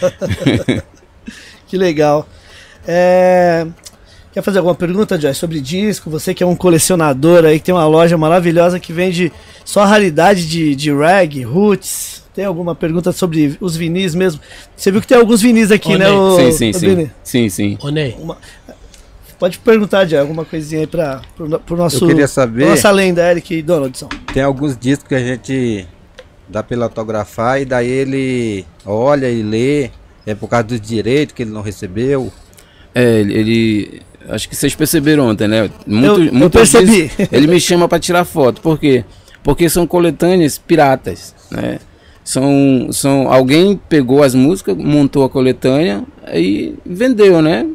que 1.67 1.77
legal. 1.77 2.27
É... 2.87 3.67
Quer 4.33 4.41
fazer 4.41 4.59
alguma 4.59 4.75
pergunta, 4.75 5.19
Joy, 5.19 5.33
sobre 5.33 5.59
disco? 5.59 6.09
Você 6.09 6.33
que 6.33 6.41
é 6.41 6.45
um 6.45 6.55
colecionador 6.55 7.43
aí, 7.43 7.59
que 7.59 7.65
tem 7.65 7.75
uma 7.75 7.85
loja 7.85 8.17
maravilhosa 8.17 8.79
que 8.79 8.93
vende 8.93 9.31
só 9.65 9.83
raridade 9.83 10.47
de, 10.47 10.73
de 10.73 10.91
rag, 10.93 11.43
roots, 11.43 12.23
tem 12.33 12.45
alguma 12.45 12.73
pergunta 12.73 13.11
sobre 13.11 13.57
os 13.59 13.75
vinis 13.75 14.15
mesmo? 14.15 14.39
Você 14.75 14.89
viu 14.89 15.01
que 15.01 15.07
tem 15.07 15.17
alguns 15.17 15.41
vinis 15.41 15.69
aqui, 15.69 15.97
né? 15.97 16.09
O, 16.09 16.37
sim, 16.37 16.51
sim, 16.51 16.73
sim. 16.73 17.11
Sim, 17.23 17.49
sim. 17.49 17.77
Uma, 18.17 18.37
pode 19.37 19.59
perguntar, 19.59 20.05
de 20.05 20.15
alguma 20.15 20.45
coisinha 20.45 20.81
aí 20.81 20.87
para 20.87 21.21
o 21.37 21.75
nosso. 21.75 22.05
Eu 22.05 22.07
queria 22.07 22.27
saber. 22.27 22.67
Nossa 22.67 22.89
lenda, 22.89 23.29
Eric 23.29 23.61
Donaldson. 23.61 24.07
Tem 24.33 24.43
alguns 24.43 24.77
discos 24.77 25.09
que 25.09 25.15
a 25.15 25.19
gente 25.19 25.85
dá 26.47 26.63
pela 26.63 26.85
autografar 26.85 27.59
e 27.59 27.65
daí 27.65 27.89
ele 27.89 28.65
olha 28.85 29.29
e 29.29 29.43
lê. 29.43 29.89
É 30.25 30.35
por 30.35 30.47
causa 30.47 30.65
do 30.67 30.79
direito 30.79 31.33
que 31.33 31.41
ele 31.41 31.51
não 31.51 31.61
recebeu. 31.61 32.31
É, 32.93 33.19
ele, 33.19 33.33
ele 33.33 34.01
acho 34.29 34.47
que 34.49 34.55
vocês 34.55 34.75
perceberam 34.75 35.27
ontem, 35.27 35.47
né? 35.47 35.69
Muito, 35.85 36.21
eu, 36.23 36.39
eu 36.41 36.49
percebi. 36.49 37.11
ele 37.31 37.47
me 37.47 37.59
chama 37.59 37.87
para 37.87 37.99
tirar 37.99 38.25
foto, 38.25 38.61
porque 38.61 39.03
porque 39.43 39.69
são 39.69 39.87
coletâneas 39.87 40.57
piratas, 40.57 41.33
né? 41.49 41.79
São, 42.23 42.89
são 42.91 43.31
alguém 43.31 43.79
pegou 43.89 44.21
as 44.21 44.35
músicas, 44.35 44.77
montou 44.77 45.23
a 45.23 45.29
coletânea 45.29 46.03
e 46.31 46.75
vendeu, 46.85 47.41
né? 47.41 47.65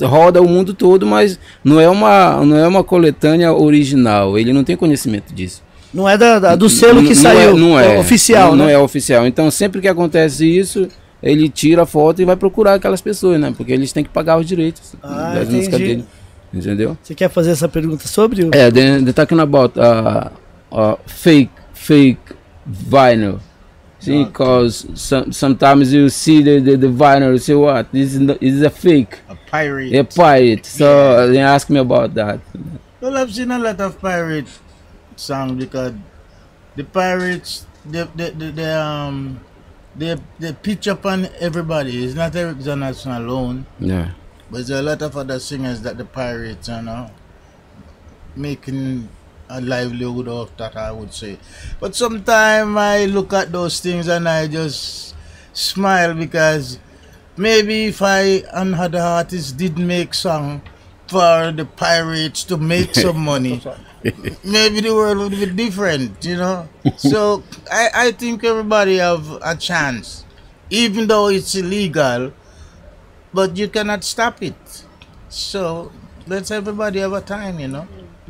Roda 0.00 0.40
o 0.40 0.48
mundo 0.48 0.72
todo, 0.72 1.06
mas 1.06 1.38
não 1.62 1.78
é 1.78 1.88
uma 1.88 2.42
não 2.44 2.56
é 2.56 2.66
uma 2.66 2.82
coletânea 2.82 3.52
original. 3.52 4.38
Ele 4.38 4.52
não 4.52 4.64
tem 4.64 4.76
conhecimento 4.76 5.34
disso. 5.34 5.62
Não 5.92 6.08
é 6.08 6.16
da, 6.16 6.38
da 6.38 6.56
do 6.56 6.70
selo 6.70 7.02
que 7.02 7.14
não 7.14 7.14
saiu, 7.14 7.50
é, 7.50 7.52
não 7.52 7.78
é, 7.78 7.98
oficial, 7.98 8.50
não, 8.50 8.56
né? 8.56 8.64
Não 8.64 8.70
é 8.70 8.78
oficial. 8.78 9.26
Então 9.26 9.50
sempre 9.50 9.80
que 9.82 9.88
acontece 9.88 10.46
isso, 10.46 10.88
ele 11.22 11.48
tira 11.48 11.82
a 11.82 11.86
foto 11.86 12.20
e 12.20 12.24
vai 12.24 12.36
procurar 12.36 12.74
aquelas 12.74 13.00
pessoas, 13.00 13.40
né? 13.40 13.52
Porque 13.56 13.72
eles 13.72 13.92
têm 13.92 14.02
que 14.02 14.10
pagar 14.10 14.38
os 14.38 14.46
direitos 14.46 14.94
ah, 15.02 15.34
das 15.34 15.42
entendi. 15.42 15.56
músicas 15.56 15.80
dele. 15.80 16.04
Entendeu? 16.52 16.98
Você 17.02 17.14
quer 17.14 17.30
fazer 17.30 17.52
essa 17.52 17.68
pergunta 17.68 18.06
sobre 18.06 18.44
o... 18.44 18.50
É, 18.52 18.70
the, 18.70 19.02
the 19.02 19.12
talking 19.12 19.40
about 19.40 19.78
uh, 19.78 20.30
uh, 20.70 20.98
fake, 21.06 21.52
fake 21.72 22.20
vinyl. 22.66 23.38
See, 23.98 24.24
because 24.24 24.88
some, 24.96 25.32
sometimes 25.32 25.92
you 25.92 26.10
see 26.10 26.42
the, 26.42 26.58
the, 26.58 26.76
the 26.76 26.88
vinyl, 26.88 27.30
you 27.30 27.38
say, 27.38 27.54
what? 27.54 27.86
This 27.92 28.14
is, 28.14 28.26
this 28.26 28.36
is 28.40 28.62
a 28.62 28.68
fake. 28.68 29.20
A 29.28 29.36
pirate. 29.48 29.96
A 29.96 30.02
pirate. 30.02 30.66
So 30.66 31.20
yeah. 31.20 31.26
they 31.26 31.38
ask 31.38 31.70
me 31.70 31.78
about 31.78 32.12
that. 32.14 32.40
Well, 33.00 33.16
I've 33.16 33.32
seen 33.32 33.52
a 33.52 33.58
lot 33.60 33.80
of 33.80 34.00
pirate 34.00 34.48
songs 35.14 35.52
because 35.52 35.92
the 36.74 36.82
pirates, 36.82 37.64
they, 37.86 38.02
they, 38.16 38.30
they, 38.30 38.50
they 38.50 38.74
um, 38.74 39.40
they, 39.96 40.16
they 40.38 40.52
pitch 40.52 40.86
upon 40.86 41.28
everybody. 41.38 42.04
It's 42.04 42.14
not 42.14 42.34
Eric 42.34 42.60
Johnson 42.60 43.12
alone. 43.12 43.66
Yeah. 43.78 44.12
But 44.50 44.66
there's 44.66 44.70
a 44.70 44.82
lot 44.82 45.02
of 45.02 45.16
other 45.16 45.38
singers 45.38 45.80
that 45.82 45.98
the 45.98 46.04
pirates, 46.04 46.68
are 46.68 46.82
know, 46.82 47.10
making 48.36 49.08
a 49.48 49.60
livelihood 49.60 50.28
of 50.28 50.56
that, 50.56 50.76
I 50.76 50.92
would 50.92 51.12
say. 51.12 51.38
But 51.80 51.94
sometimes 51.94 52.76
I 52.76 53.06
look 53.06 53.32
at 53.32 53.52
those 53.52 53.80
things 53.80 54.08
and 54.08 54.28
I 54.28 54.48
just 54.48 55.14
smile 55.52 56.14
because 56.14 56.78
maybe 57.36 57.86
if 57.86 58.00
I 58.02 58.44
and 58.52 58.74
other 58.74 59.00
artists 59.00 59.52
did 59.52 59.78
make 59.78 60.14
song 60.14 60.62
for 61.12 61.52
the 61.52 61.64
pirates 61.64 62.44
to 62.44 62.56
make 62.56 62.94
some 63.04 63.18
money, 63.18 63.60
maybe 64.42 64.80
the 64.80 64.94
world 64.94 65.18
would 65.18 65.38
be 65.38 65.46
different, 65.46 66.24
you 66.24 66.36
know. 66.36 66.68
so 66.96 67.42
I, 67.70 67.88
I 67.94 68.12
think 68.12 68.42
everybody 68.44 68.96
have 68.96 69.24
a 69.42 69.54
chance, 69.54 70.24
even 70.70 71.06
though 71.06 71.28
it's 71.28 71.54
illegal 71.54 72.32
but 73.32 73.56
you 73.56 73.68
cannot 73.68 74.04
stop 74.04 74.42
it. 74.42 74.84
So 75.28 75.90
let's 76.26 76.50
everybody 76.50 77.00
have 77.00 77.12
a 77.12 77.20
time, 77.20 77.60
you 77.60 77.68
know. 77.68 77.86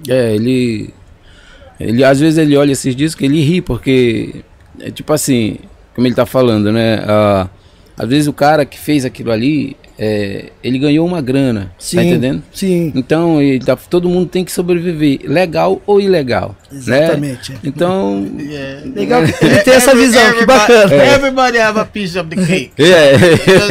É, 0.09 0.35
ele 0.35 0.95
ele 1.79 2.05
às 2.05 2.21
vezes 2.21 2.39
ele 2.39 2.57
olha 2.57 2.73
esses 2.73 2.95
discos, 2.95 3.23
ele 3.23 3.43
ri 3.43 3.61
porque 3.61 4.45
é 4.79 4.91
tipo 4.91 5.13
assim, 5.13 5.59
como 5.95 6.07
ele 6.07 6.15
tá 6.15 6.25
falando, 6.25 6.73
né? 6.73 7.01
Uh, 7.01 7.49
às 7.97 8.09
vezes 8.09 8.27
o 8.27 8.33
cara 8.33 8.65
que 8.65 8.79
fez 8.79 9.05
aquilo 9.05 9.31
ali, 9.31 9.77
é, 9.99 10.47
ele 10.65 10.79
ganhou 10.79 11.07
uma 11.07 11.21
grana, 11.21 11.67
tá 11.67 11.71
sim, 11.79 11.97
tá 11.97 12.05
entendendo? 12.05 12.43
Sim. 12.53 12.93
Então 12.95 13.39
tá, 13.65 13.77
todo 13.77 14.09
mundo 14.09 14.29
tem 14.29 14.45
que 14.45 14.51
sobreviver, 14.51 15.21
legal 15.25 15.81
ou 15.87 16.01
ilegal. 16.01 16.57
Né? 16.71 16.79
Exatamente. 16.79 17.53
Né? 17.53 17.59
Então. 17.65 18.31
Yeah. 18.39 18.87
Legal 18.97 19.23
que 19.25 19.45
ele 19.45 19.59
tem 19.59 19.75
essa 19.75 19.95
visão, 19.95 20.33
que 20.33 20.47
bacana. 20.47 20.95
É. 20.95 21.15
Everybody 21.15 21.59
have 21.59 21.79
a 21.79 21.85
piece 21.85 22.19
of 22.19 22.29
the 22.31 22.37
cake. 22.37 22.73
Yeah. 22.83 23.25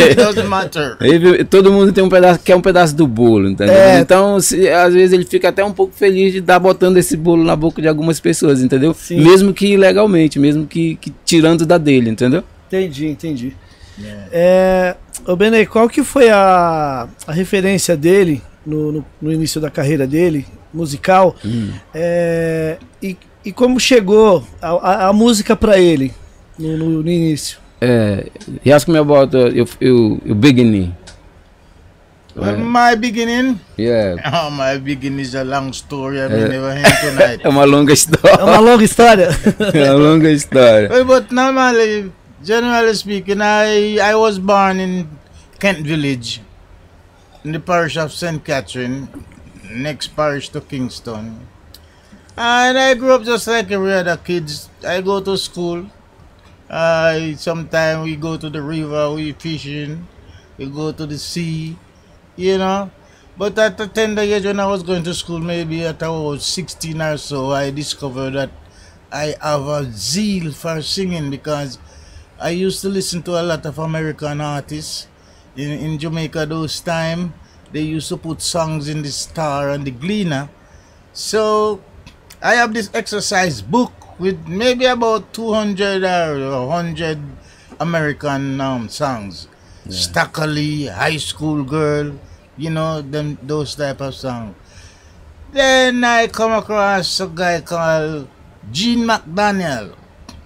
It 0.04 0.16
doesn't 0.16 0.48
matter. 0.48 0.98
Todo 1.50 1.72
mundo 1.72 1.92
tem 1.92 2.04
um 2.04 2.10
pedaço, 2.10 2.40
quer 2.44 2.56
um 2.56 2.62
pedaço 2.62 2.96
do 2.96 3.08
bolo, 3.08 3.50
entendeu? 3.50 3.76
É. 3.76 4.00
Então, 4.00 4.40
se, 4.40 4.70
às 4.70 4.94
vezes 4.94 5.14
ele 5.14 5.26
fica 5.26 5.50
até 5.50 5.66
um 5.66 5.74
pouco 5.74 5.94
feliz 5.94 6.32
de 6.32 6.40
estar 6.40 6.60
botando 6.60 6.98
esse 6.98 7.18
bolo 7.18 7.44
na 7.44 7.56
boca 7.56 7.82
de 7.82 7.88
algumas 7.88 8.20
pessoas, 8.20 8.62
entendeu? 8.62 8.94
Sim. 8.94 9.22
Mesmo 9.22 9.54
que 9.54 9.74
ilegalmente, 9.74 10.40
mesmo 10.40 10.68
que, 10.68 10.96
que 10.96 11.12
tirando 11.26 11.66
da 11.66 11.78
dele, 11.78 12.10
entendeu? 12.10 12.44
Entendi, 12.68 13.08
entendi. 13.08 13.54
É, 14.32 14.96
o 15.28 15.36
Benê, 15.36 15.66
qual 15.66 15.90
que 15.90 16.04
foi 16.04 16.30
a, 16.30 17.08
a 17.28 17.32
referência 17.32 17.96
dele 17.96 18.42
no, 18.66 18.92
no, 18.92 19.06
no, 19.22 19.32
início 19.32 19.60
da 19.60 19.70
carreira 19.70 20.08
dele, 20.08 20.46
musical? 20.74 21.36
Hum. 21.44 21.72
É, 21.94 22.78
e, 23.02 23.18
e 23.46 23.52
como 23.52 23.80
chegou 23.80 24.46
a, 24.62 24.70
a, 24.70 25.08
a 25.10 25.14
música 25.14 25.56
para 25.56 25.78
ele 25.78 26.14
no, 26.58 26.78
no, 26.78 26.90
no, 27.04 27.10
início? 27.10 27.60
É, 27.80 28.28
he 28.64 28.72
asked 28.72 28.92
me 28.92 29.00
about 29.00 29.32
the 29.32 29.50
your, 29.50 29.68
your, 29.80 30.20
your 30.26 30.36
beginning. 30.36 30.94
Well, 32.36 32.58
my 32.58 32.96
beginning? 32.96 33.60
Yeah. 33.76 34.16
Oh, 34.24 34.50
my 34.50 34.78
beginning 34.78 35.20
is 35.20 35.36
a 35.36 35.44
long 35.44 35.74
story. 35.74 36.22
I 36.22 36.30
mean, 36.30 36.48
never 36.48 36.72
heard 36.72 36.98
tonight. 37.02 37.42
é 37.44 37.50
uma 37.50 37.66
longa 37.66 37.92
história. 37.92 38.40
É 38.40 38.44
uma 38.44 38.60
longa 38.60 38.84
história. 38.84 39.30
é 39.74 39.92
uma 39.92 40.00
longa 40.00 40.32
história. 40.32 41.04
but 41.04 41.30
normally 41.32 42.12
Generally 42.44 42.96
speaking, 42.96 43.40
I, 43.40 44.00
I 44.02 44.16
was 44.16 44.40
born 44.40 44.80
in 44.80 45.08
Kent 45.60 45.86
Village, 45.86 46.42
in 47.44 47.52
the 47.52 47.60
parish 47.60 47.98
of 47.98 48.12
St. 48.12 48.44
Catherine, 48.44 49.26
next 49.70 50.16
parish 50.16 50.50
to 50.50 50.62
Kingston. 50.62 51.48
And 52.36 52.80
I 52.80 52.96
grew 52.96 53.14
up 53.14 53.24
just 53.24 53.46
like 53.46 53.70
every 53.70 53.94
other 53.94 54.18
kids. 54.18 54.70
I 54.84 55.02
go 55.02 55.22
to 55.22 55.38
school. 55.38 55.86
I 56.68 57.36
sometimes 57.38 58.06
we 58.06 58.16
go 58.16 58.38
to 58.38 58.50
the 58.50 58.62
river, 58.62 59.12
we 59.12 59.34
fishing, 59.34 60.08
we 60.58 60.66
go 60.66 60.92
to 60.92 61.06
the 61.06 61.20
sea, 61.20 61.78
you 62.36 62.58
know. 62.58 62.90
But 63.38 63.60
at 63.60 63.78
the 63.78 63.86
tender 63.88 64.24
age 64.24 64.46
when 64.46 64.60
I 64.60 64.66
was 64.66 64.82
going 64.82 65.04
to 65.04 65.14
school, 65.14 65.40
maybe 65.40 65.86
at 65.86 66.02
was 66.02 66.44
16 66.46 67.00
or 67.02 67.18
so, 67.18 67.52
I 67.52 67.70
discovered 67.70 68.32
that 68.32 68.50
I 69.12 69.36
have 69.40 69.68
a 69.68 69.92
zeal 69.92 70.52
for 70.54 70.82
singing 70.82 71.30
because 71.30 71.78
I 72.42 72.50
used 72.58 72.82
to 72.82 72.90
listen 72.90 73.22
to 73.30 73.38
a 73.40 73.46
lot 73.46 73.68
of 73.68 73.78
American 73.78 74.42
artists 74.42 75.06
in, 75.56 75.70
in 75.70 76.00
Jamaica 76.00 76.48
those 76.48 76.80
time. 76.82 77.34
They 77.72 77.82
used 77.86 78.10
to 78.10 78.18
put 78.18 78.42
songs 78.42 78.90
in 78.90 79.04
the 79.04 79.12
Star 79.12 79.70
and 79.70 79.86
the 79.86 79.92
Gleaner. 79.92 80.50
So 81.14 81.82
I 82.42 82.56
have 82.56 82.74
this 82.74 82.90
exercise 82.96 83.62
book 83.62 83.94
with 84.20 84.48
maybe 84.48 84.86
about 84.86 85.32
200 85.38 86.02
or 86.04 86.68
100 86.68 87.20
American 87.80 88.60
um, 88.60 88.90
songs. 88.90 89.48
Yeah. 89.86 90.94
High 90.98 91.18
School 91.18 91.64
Girl, 91.64 92.18
you 92.58 92.72
know, 92.72 93.04
them 93.04 93.38
those 93.44 93.76
type 93.76 94.02
of 94.02 94.16
songs. 94.16 94.56
Then 95.52 96.04
I 96.04 96.26
come 96.26 96.54
across 96.54 97.20
a 97.20 97.28
guy 97.28 97.62
called 97.62 98.28
Gene 98.72 99.06
McDaniel. 99.06 99.94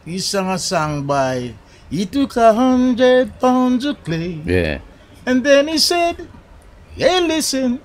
He 0.03 0.19
sang 0.19 0.49
a 0.49 0.59
song 0.59 1.07
by 1.07 1.55
he 1.89 2.05
took 2.05 2.35
a 2.35 2.53
hundred 2.53 3.39
pounds 3.39 3.85
of 3.85 4.03
clay. 4.03 4.41
Yeah. 4.45 4.79
And 5.25 5.43
then 5.43 5.67
he 5.67 5.77
said, 5.77 6.27
Hey, 6.95 7.21
listen, 7.21 7.79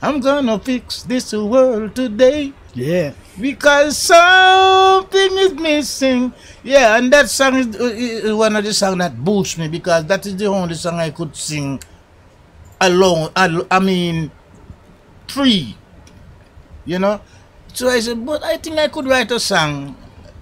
I'm 0.00 0.20
gonna 0.20 0.58
fix 0.58 1.02
this 1.02 1.32
world 1.32 1.94
today. 1.94 2.52
Yeah. 2.74 3.12
Because 3.40 3.98
something 3.98 5.38
is 5.38 5.54
missing. 5.54 6.32
Yeah, 6.62 6.96
and 6.96 7.12
that 7.12 7.28
song 7.28 7.56
is, 7.56 7.74
is 7.76 8.32
one 8.32 8.56
of 8.56 8.64
the 8.64 8.72
songs 8.72 8.98
that 8.98 9.16
boosts 9.16 9.58
me 9.58 9.68
because 9.68 10.04
that 10.06 10.24
is 10.26 10.36
the 10.36 10.46
only 10.46 10.74
song 10.74 11.00
I 11.00 11.10
could 11.10 11.34
sing 11.36 11.80
alone. 12.80 13.30
I, 13.34 13.64
I 13.70 13.78
mean, 13.80 14.30
free. 15.28 15.76
You 16.84 16.98
know? 16.98 17.20
So 17.72 17.88
I 17.88 18.00
said, 18.00 18.24
but 18.24 18.42
I 18.42 18.56
think 18.56 18.78
I 18.78 18.88
could 18.88 19.06
write 19.06 19.30
a 19.32 19.40
song 19.40 19.96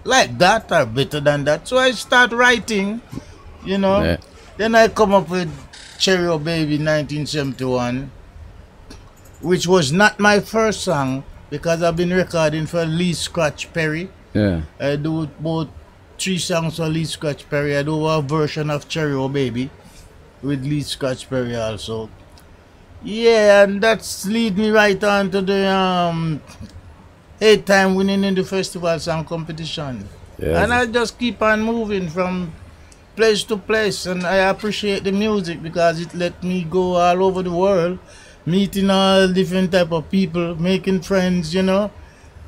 like 0.05 0.39
that 0.39 0.71
or 0.71 0.87
better 0.87 1.21
than 1.21 1.45
that. 1.45 1.67
So 1.67 1.79
I 1.79 1.91
start 1.93 2.33
writing, 2.33 3.01
you 3.65 3.79
know. 3.79 4.03
Yeah. 4.03 4.17
Then 4.57 4.75
I 4.75 4.89
come 4.89 5.13
up 5.13 5.29
with 5.29 5.51
Cherry 5.99 6.29
Baby 6.39 6.79
1971, 6.79 8.11
which 9.41 9.67
was 9.67 9.91
not 9.91 10.21
my 10.21 10.39
first 10.41 10.83
song 10.83 11.25
because 11.51 11.83
I've 11.83 11.97
been 11.97 12.13
recording 12.13 12.67
for 12.67 12.85
Lee 12.85 13.15
Scratch 13.15 13.73
Perry. 13.73 14.09
Yeah. 14.33 14.63
I 14.79 14.97
do 14.97 15.23
about 15.23 15.69
three 16.19 16.39
songs 16.39 16.77
for 16.77 16.87
Lee 16.89 17.05
Scratch 17.05 17.49
Perry. 17.49 17.77
I 17.77 17.83
do 17.83 18.07
a 18.07 18.23
version 18.23 18.71
of 18.71 18.89
Cherry 18.89 19.17
Baby 19.29 19.71
with 20.43 20.65
Lee 20.65 20.83
Scratch 20.83 21.29
Perry 21.29 21.57
also. 21.57 22.11
Yeah, 23.03 23.65
and 23.65 23.83
that's 23.83 24.25
lead 24.25 24.57
me 24.57 24.71
right 24.71 25.03
on 25.05 25.31
to 25.33 25.43
the 25.43 25.69
um 25.69 26.41
eight 27.41 27.67
time 27.67 27.95
winning 27.95 28.25
in 28.25 28.35
the 28.35 28.45
festivals 28.45 29.09
and 29.09 29.27
competition. 29.27 30.09
Yeah. 30.39 30.63
And 30.63 30.73
I 30.73 30.87
just 30.87 31.19
keep 31.19 31.41
on 31.43 31.63
moving 31.63 32.09
from 32.09 32.53
place 33.17 33.45
to 33.45 33.57
place 33.57 34.07
and 34.07 34.27
I 34.27 34.51
appreciate 34.51 35.05
the 35.05 35.13
music 35.13 35.63
because 35.63 36.01
it 36.01 36.15
let 36.15 36.43
me 36.43 36.65
go 36.65 36.97
all 36.97 37.23
over 37.23 37.43
the 37.43 37.53
world, 37.53 37.99
meeting 38.45 38.91
all 38.91 39.29
different 39.29 39.73
type 39.73 39.93
of 39.93 40.11
people, 40.11 40.57
making 40.57 41.03
friends, 41.03 41.55
you 41.55 41.63
know. 41.63 41.91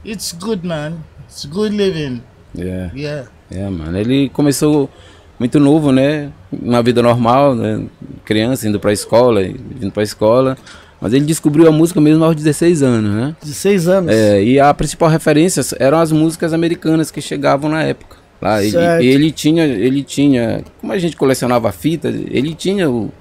It's 0.04 0.32
good 0.32 0.64
man. 0.64 1.04
It's 1.26 1.44
good 1.46 1.72
living. 1.72 2.22
Yeah. 2.54 2.90
Yeah. 2.94 3.26
Yeah, 3.50 3.70
mano. 3.70 3.96
Ele 3.98 4.28
começou 4.30 4.90
muito 5.38 5.60
novo, 5.60 5.92
né? 5.92 6.32
Uma 6.50 6.82
vida 6.82 7.02
normal, 7.02 7.54
né? 7.54 7.86
Criança 8.24 8.68
indo 8.68 8.80
para 8.80 8.92
escola, 8.92 9.44
indo 9.44 9.90
para 9.92 10.02
escola. 10.02 10.56
Mas 11.06 11.12
ele 11.12 11.24
descobriu 11.24 11.68
a 11.68 11.70
música 11.70 12.00
mesmo 12.00 12.24
aos 12.24 12.34
16 12.34 12.82
anos, 12.82 13.14
né? 13.14 13.36
16 13.40 13.86
anos. 13.86 14.12
É, 14.12 14.42
e 14.42 14.58
a 14.58 14.74
principal 14.74 15.08
referência 15.08 15.62
eram 15.78 16.00
as 16.00 16.10
músicas 16.10 16.52
americanas 16.52 17.12
que 17.12 17.20
chegavam 17.20 17.70
na 17.70 17.84
época. 17.84 18.16
Lá, 18.42 18.60
ele, 18.60 19.06
ele, 19.06 19.30
tinha, 19.30 19.64
ele 19.64 20.02
tinha, 20.02 20.64
como 20.80 20.92
a 20.92 20.98
gente 20.98 21.16
colecionava 21.16 21.70
fita, 21.70 22.08
ele 22.08 22.52
tinha 22.56 22.90
o, 22.90 23.12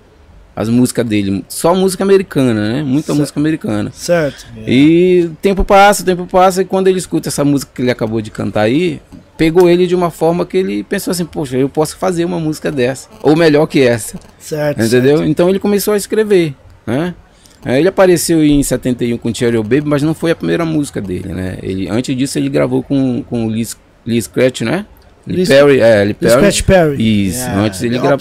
as 0.56 0.68
músicas 0.68 1.06
dele, 1.06 1.46
só 1.48 1.76
música 1.76 2.04
americana, 2.04 2.74
né? 2.74 2.82
Muita 2.82 3.10
certo. 3.10 3.20
música 3.20 3.40
americana. 3.40 3.92
Certo. 3.94 4.48
E 4.66 5.30
tempo 5.40 5.64
passa, 5.64 6.04
tempo 6.04 6.26
passa, 6.26 6.64
e 6.64 6.66
quando 6.66 6.88
ele 6.88 6.98
escuta 6.98 7.30
essa 7.30 7.46
música 7.46 7.72
que 7.76 7.84
ele 7.84 7.92
acabou 7.92 8.20
de 8.20 8.32
cantar 8.32 8.62
aí, 8.62 9.00
pegou 9.38 9.70
ele 9.70 9.86
de 9.86 9.94
uma 9.94 10.10
forma 10.10 10.44
que 10.44 10.58
ele 10.58 10.84
pensou 10.84 11.12
assim, 11.12 11.24
poxa, 11.26 11.56
eu 11.56 11.70
posso 11.70 11.98
fazer 11.98 12.26
uma 12.26 12.40
música 12.40 12.72
dessa, 12.72 13.10
ou 13.22 13.36
melhor 13.36 13.68
que 13.68 13.80
essa. 13.82 14.18
Certo. 14.40 14.82
Entendeu? 14.82 15.18
Certo. 15.18 15.30
Então 15.30 15.48
ele 15.48 15.60
começou 15.60 15.94
a 15.94 15.98
escrever, 15.98 16.56
né? 16.88 17.14
Ele 17.66 17.88
apareceu 17.88 18.44
em 18.44 18.62
71 18.62 19.18
com 19.18 19.34
Cherry 19.34 19.58
Baby, 19.58 19.84
mas 19.86 20.04
não 20.04 20.14
foi 20.14 20.32
a 20.32 20.36
primeira 20.36 20.64
música 20.64 21.02
dele, 21.02 21.30
né? 21.30 21.58
Ele, 21.64 21.90
antes 21.90 22.16
disso 22.16 22.38
ele 22.38 22.50
gravou 22.50 22.84
com, 22.84 23.24
com 23.24 23.48
o 23.48 23.50
Lee, 23.50 23.68
Lee 24.06 24.22
Scratch, 24.22 24.62
né? 24.62 24.86
Lee 25.26 25.48
Perry, 25.48 25.80
é, 25.80 26.04
Lee 26.04 26.14
Perry. 26.14 26.34
Scratch 26.34 26.62
Perry. 26.62 27.28
Isso, 27.28 27.40
yeah, 27.40 27.62
antes 27.62 27.82
ele 27.82 27.98
gra 27.98 28.18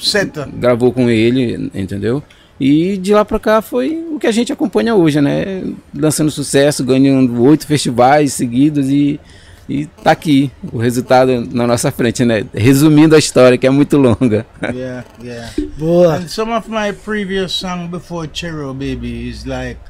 gravou 0.59 0.93
com 0.93 1.11
ele, 1.11 1.71
entendeu? 1.75 2.23
E 2.59 2.97
de 2.97 3.13
lá 3.13 3.25
pra 3.25 3.39
cá 3.39 3.61
foi 3.61 4.03
o 4.11 4.19
que 4.19 4.27
a 4.27 4.33
gente 4.33 4.53
acompanha 4.53 4.95
hoje, 4.95 5.21
né? 5.21 5.63
Lançando 5.95 6.31
sucesso, 6.31 6.85
ganhando 6.85 7.43
oito 7.43 7.67
festivais 7.67 8.33
seguidos 8.33 8.89
e, 8.89 9.21
e 9.69 9.87
tá 9.87 10.11
aqui 10.11 10.51
o 10.73 10.79
resultado 10.79 11.41
na 11.53 11.67
nossa 11.67 11.91
frente, 11.91 12.25
né? 12.25 12.45
Resumindo 12.53 13.15
a 13.15 13.19
história, 13.19 13.57
que 13.57 13.67
é 13.67 13.71
muito 13.71 13.97
longa. 13.97 14.47
Yeah, 14.63 15.05
yeah. 15.23 15.51
Boa. 15.79 16.17
And 16.17 16.29
some 16.29 16.53
of 16.53 16.69
my 16.69 16.93
previous 16.93 17.53
songs 17.53 17.91
before 17.91 18.29
Chero 18.29 18.73
Baby 18.75 19.29
is 19.29 19.45
like 19.47 19.81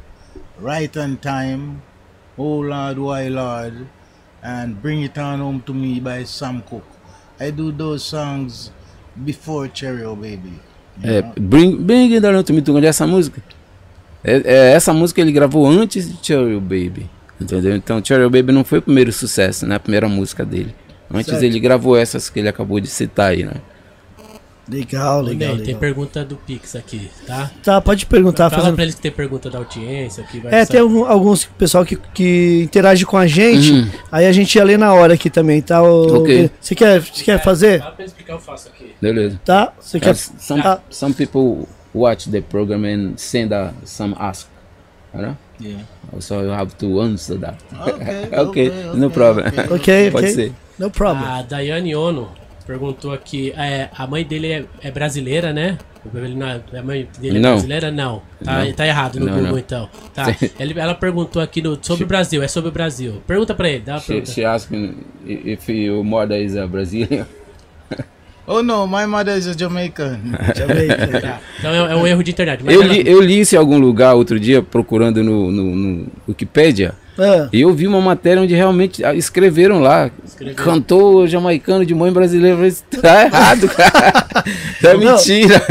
Right 0.61 0.97
on 0.97 1.17
Time, 1.17 1.83
Oh 2.39 2.61
Lord, 2.61 2.99
Why 3.01 3.29
Lord, 3.29 3.87
and 4.43 4.81
Bring 4.81 5.03
It 5.03 5.19
On 5.19 5.41
Home 5.41 5.61
to 5.67 5.75
Me 5.75 6.01
by 6.01 6.25
Sam 6.25 6.63
Cooke. 6.63 6.87
I 7.41 7.51
do 7.51 7.73
those 7.73 8.05
songs 8.05 8.71
before 9.25 9.69
Cheerio 9.73 10.15
Baby. 10.15 10.61
É, 11.03 11.23
Bring, 11.41 11.77
Bring 11.77 12.15
It 12.15 12.25
On 12.25 12.43
To 12.43 12.53
Me, 12.53 12.63
tu 12.63 12.73
conhece 12.73 12.89
essa 13.03 13.07
música? 13.07 13.43
É, 14.23 14.43
é, 14.45 14.73
essa 14.73 14.93
música 14.93 15.21
ele 15.21 15.33
gravou 15.33 15.67
antes 15.67 16.09
de 16.09 16.25
Cheerio 16.25 16.61
Baby, 16.61 17.11
entendeu? 17.41 17.75
Então 17.77 18.03
Cheerio 18.05 18.31
Baby 18.31 18.53
não 18.53 18.65
foi 18.65 18.79
o 18.79 18.83
primeiro 18.83 19.13
sucesso, 19.13 19.67
né? 19.67 19.77
A 19.77 19.81
primeira 19.81 20.09
música 20.09 20.45
dele. 20.45 20.75
Antes 21.13 21.31
certo. 21.31 21.43
ele 21.43 21.61
gravou 21.61 21.97
essas 21.97 22.29
que 22.29 22.41
ele 22.41 22.49
acabou 22.49 22.81
de 22.81 22.89
citar 22.89 23.31
aí, 23.31 23.45
né? 23.45 23.55
Legal, 24.67 25.21
legal, 25.21 25.53
legal. 25.53 25.67
Tem 25.67 25.77
pergunta 25.77 26.25
do 26.25 26.37
Pix 26.37 26.75
aqui, 26.75 27.11
tá? 27.27 27.51
Tá, 27.63 27.81
pode 27.83 28.07
perguntar. 28.07 28.49
Fala 28.49 28.63
fazendo... 28.63 28.75
pra 28.75 28.85
eles 28.85 28.95
que 28.95 29.03
tem 29.03 29.11
pergunta 29.11 29.51
da 29.51 29.59
audiência. 29.59 30.25
Que 30.25 30.43
é, 30.47 30.65
tem 30.65 30.81
algum, 30.81 31.05
alguns 31.05 31.45
pessoal 31.45 31.85
que, 31.85 31.97
que 32.15 32.63
interage 32.63 33.05
com 33.05 33.19
a 33.19 33.27
gente, 33.27 33.73
uhum. 33.73 33.91
aí 34.11 34.27
a 34.27 34.33
gente 34.33 34.55
ia 34.55 34.65
ler 34.65 34.79
na 34.79 34.95
hora 34.95 35.15
aqui 35.15 35.29
também, 35.29 35.61
tá? 35.61 35.83
O, 35.83 36.23
ok. 36.23 36.51
Você 36.59 36.75
quer, 36.75 37.03
você 37.03 37.23
quer 37.23 37.43
fazer? 37.45 37.81
Fala 37.81 37.93
pra 37.93 38.05
explicar, 38.07 38.33
eu 38.33 38.41
faço 38.41 38.69
aqui. 38.69 38.95
Beleza. 39.03 39.39
Tá? 39.45 39.75
Você 39.79 40.01
quer... 40.01 40.17
Some, 40.17 40.63
ah. 40.65 40.81
some 40.89 41.13
people 41.13 41.69
watch 41.95 42.31
the 42.31 42.41
program 42.41 42.85
and 42.87 43.19
send 43.19 43.53
uh, 43.53 43.71
some 43.85 44.17
ask, 44.19 44.49
right? 45.13 45.37
Yeah. 45.61 45.85
So 46.21 46.43
you 46.43 46.51
have 46.51 46.77
to 46.79 47.01
answer 47.03 47.39
that. 47.39 47.57
Okay, 47.73 48.29
okay, 48.33 48.69
okay, 48.69 48.99
no 48.99 49.11
problem. 49.11 49.47
Ok, 49.71 50.11
Pode 50.11 50.27
okay. 50.27 50.35
ser. 50.35 50.53
No 50.79 50.91
problem. 50.91 51.25
A 51.25 51.43
Daiane 51.43 51.95
Ono 51.95 52.29
perguntou 52.67 53.13
aqui, 53.13 53.53
é, 53.57 53.89
a 53.97 54.07
mãe 54.07 54.25
dele 54.25 54.53
é, 54.53 54.65
é 54.83 54.91
brasileira, 54.91 55.53
né? 55.53 55.79
Ele 56.15 56.35
não, 56.35 56.47
a 56.79 56.83
mãe 56.83 57.09
dele 57.19 57.39
é 57.39 57.41
não. 57.41 57.51
brasileira? 57.53 57.91
Não. 57.91 58.23
Tá, 58.45 58.65
Não. 58.65 58.73
tá 58.73 58.87
errado 58.87 59.19
no 59.19 59.27
Não, 59.27 59.35
Google, 59.35 59.53
não. 59.53 59.59
então. 59.59 59.89
Tá. 60.13 60.27
Ele, 60.61 60.79
ela 60.79 60.95
perguntou 60.95 61.41
aqui 61.41 61.63
no, 61.63 61.79
sobre 61.81 62.05
o 62.05 62.07
Brasil, 62.07 62.43
é 62.43 62.49
sobre 62.49 62.69
o 62.69 62.73
Brasil. 62.73 63.23
Pergunta 63.27 63.55
pra 63.55 63.69
ele, 63.71 63.81
dá 63.81 63.95
uma 63.95 64.01
She, 64.01 64.07
pergunta. 64.09 64.31
she 64.33 64.45
asking 64.45 64.97
if 65.27 65.69
your 65.69 66.05
mother 66.05 66.39
is 66.41 66.57
a 66.57 66.67
Brazilian. 66.67 67.27
Oh 68.47 68.63
no, 68.63 68.87
my 68.87 69.07
mother 69.07 69.37
is 69.39 69.47
a 69.47 69.53
Jamaican. 69.57 70.19
Jamaica. 70.55 71.21
Tá. 71.21 71.41
Então 71.59 71.71
é, 71.73 71.93
é 71.93 71.97
um 71.97 72.07
erro 72.07 72.23
de 72.23 72.31
internet. 72.31 72.63
Mas 72.63 72.75
Eu 72.75 72.83
li, 72.83 73.03
eu 73.07 73.21
li 73.21 73.41
isso 73.41 73.55
em 73.55 73.59
algum 73.59 73.79
lugar 73.79 74.15
outro 74.15 74.39
dia, 74.39 74.63
procurando 74.63 75.23
no, 75.25 75.51
no, 75.51 75.75
no 75.75 76.07
Wikipedia, 76.29 76.93
Ah, 77.19 77.49
e 77.53 77.63
eu 77.63 77.73
vi 77.73 77.87
uma 77.87 78.01
matéria 78.03 78.43
onde 78.43 78.55
realmente 78.55 79.03
ah, 79.03 79.15
escreveram 79.15 79.81
lá. 79.81 80.11
Escreveram. 80.27 80.63
Cantor 80.63 81.27
jamaicano 81.27 81.87
de 81.87 81.95
mãe 81.95 82.13
brasileira. 82.13 82.59
Tá 83.01 83.25
errado, 83.25 83.69
cara. 83.69 84.27
é 84.83 84.93
Não. 84.93 84.99
mentira. 85.01 85.63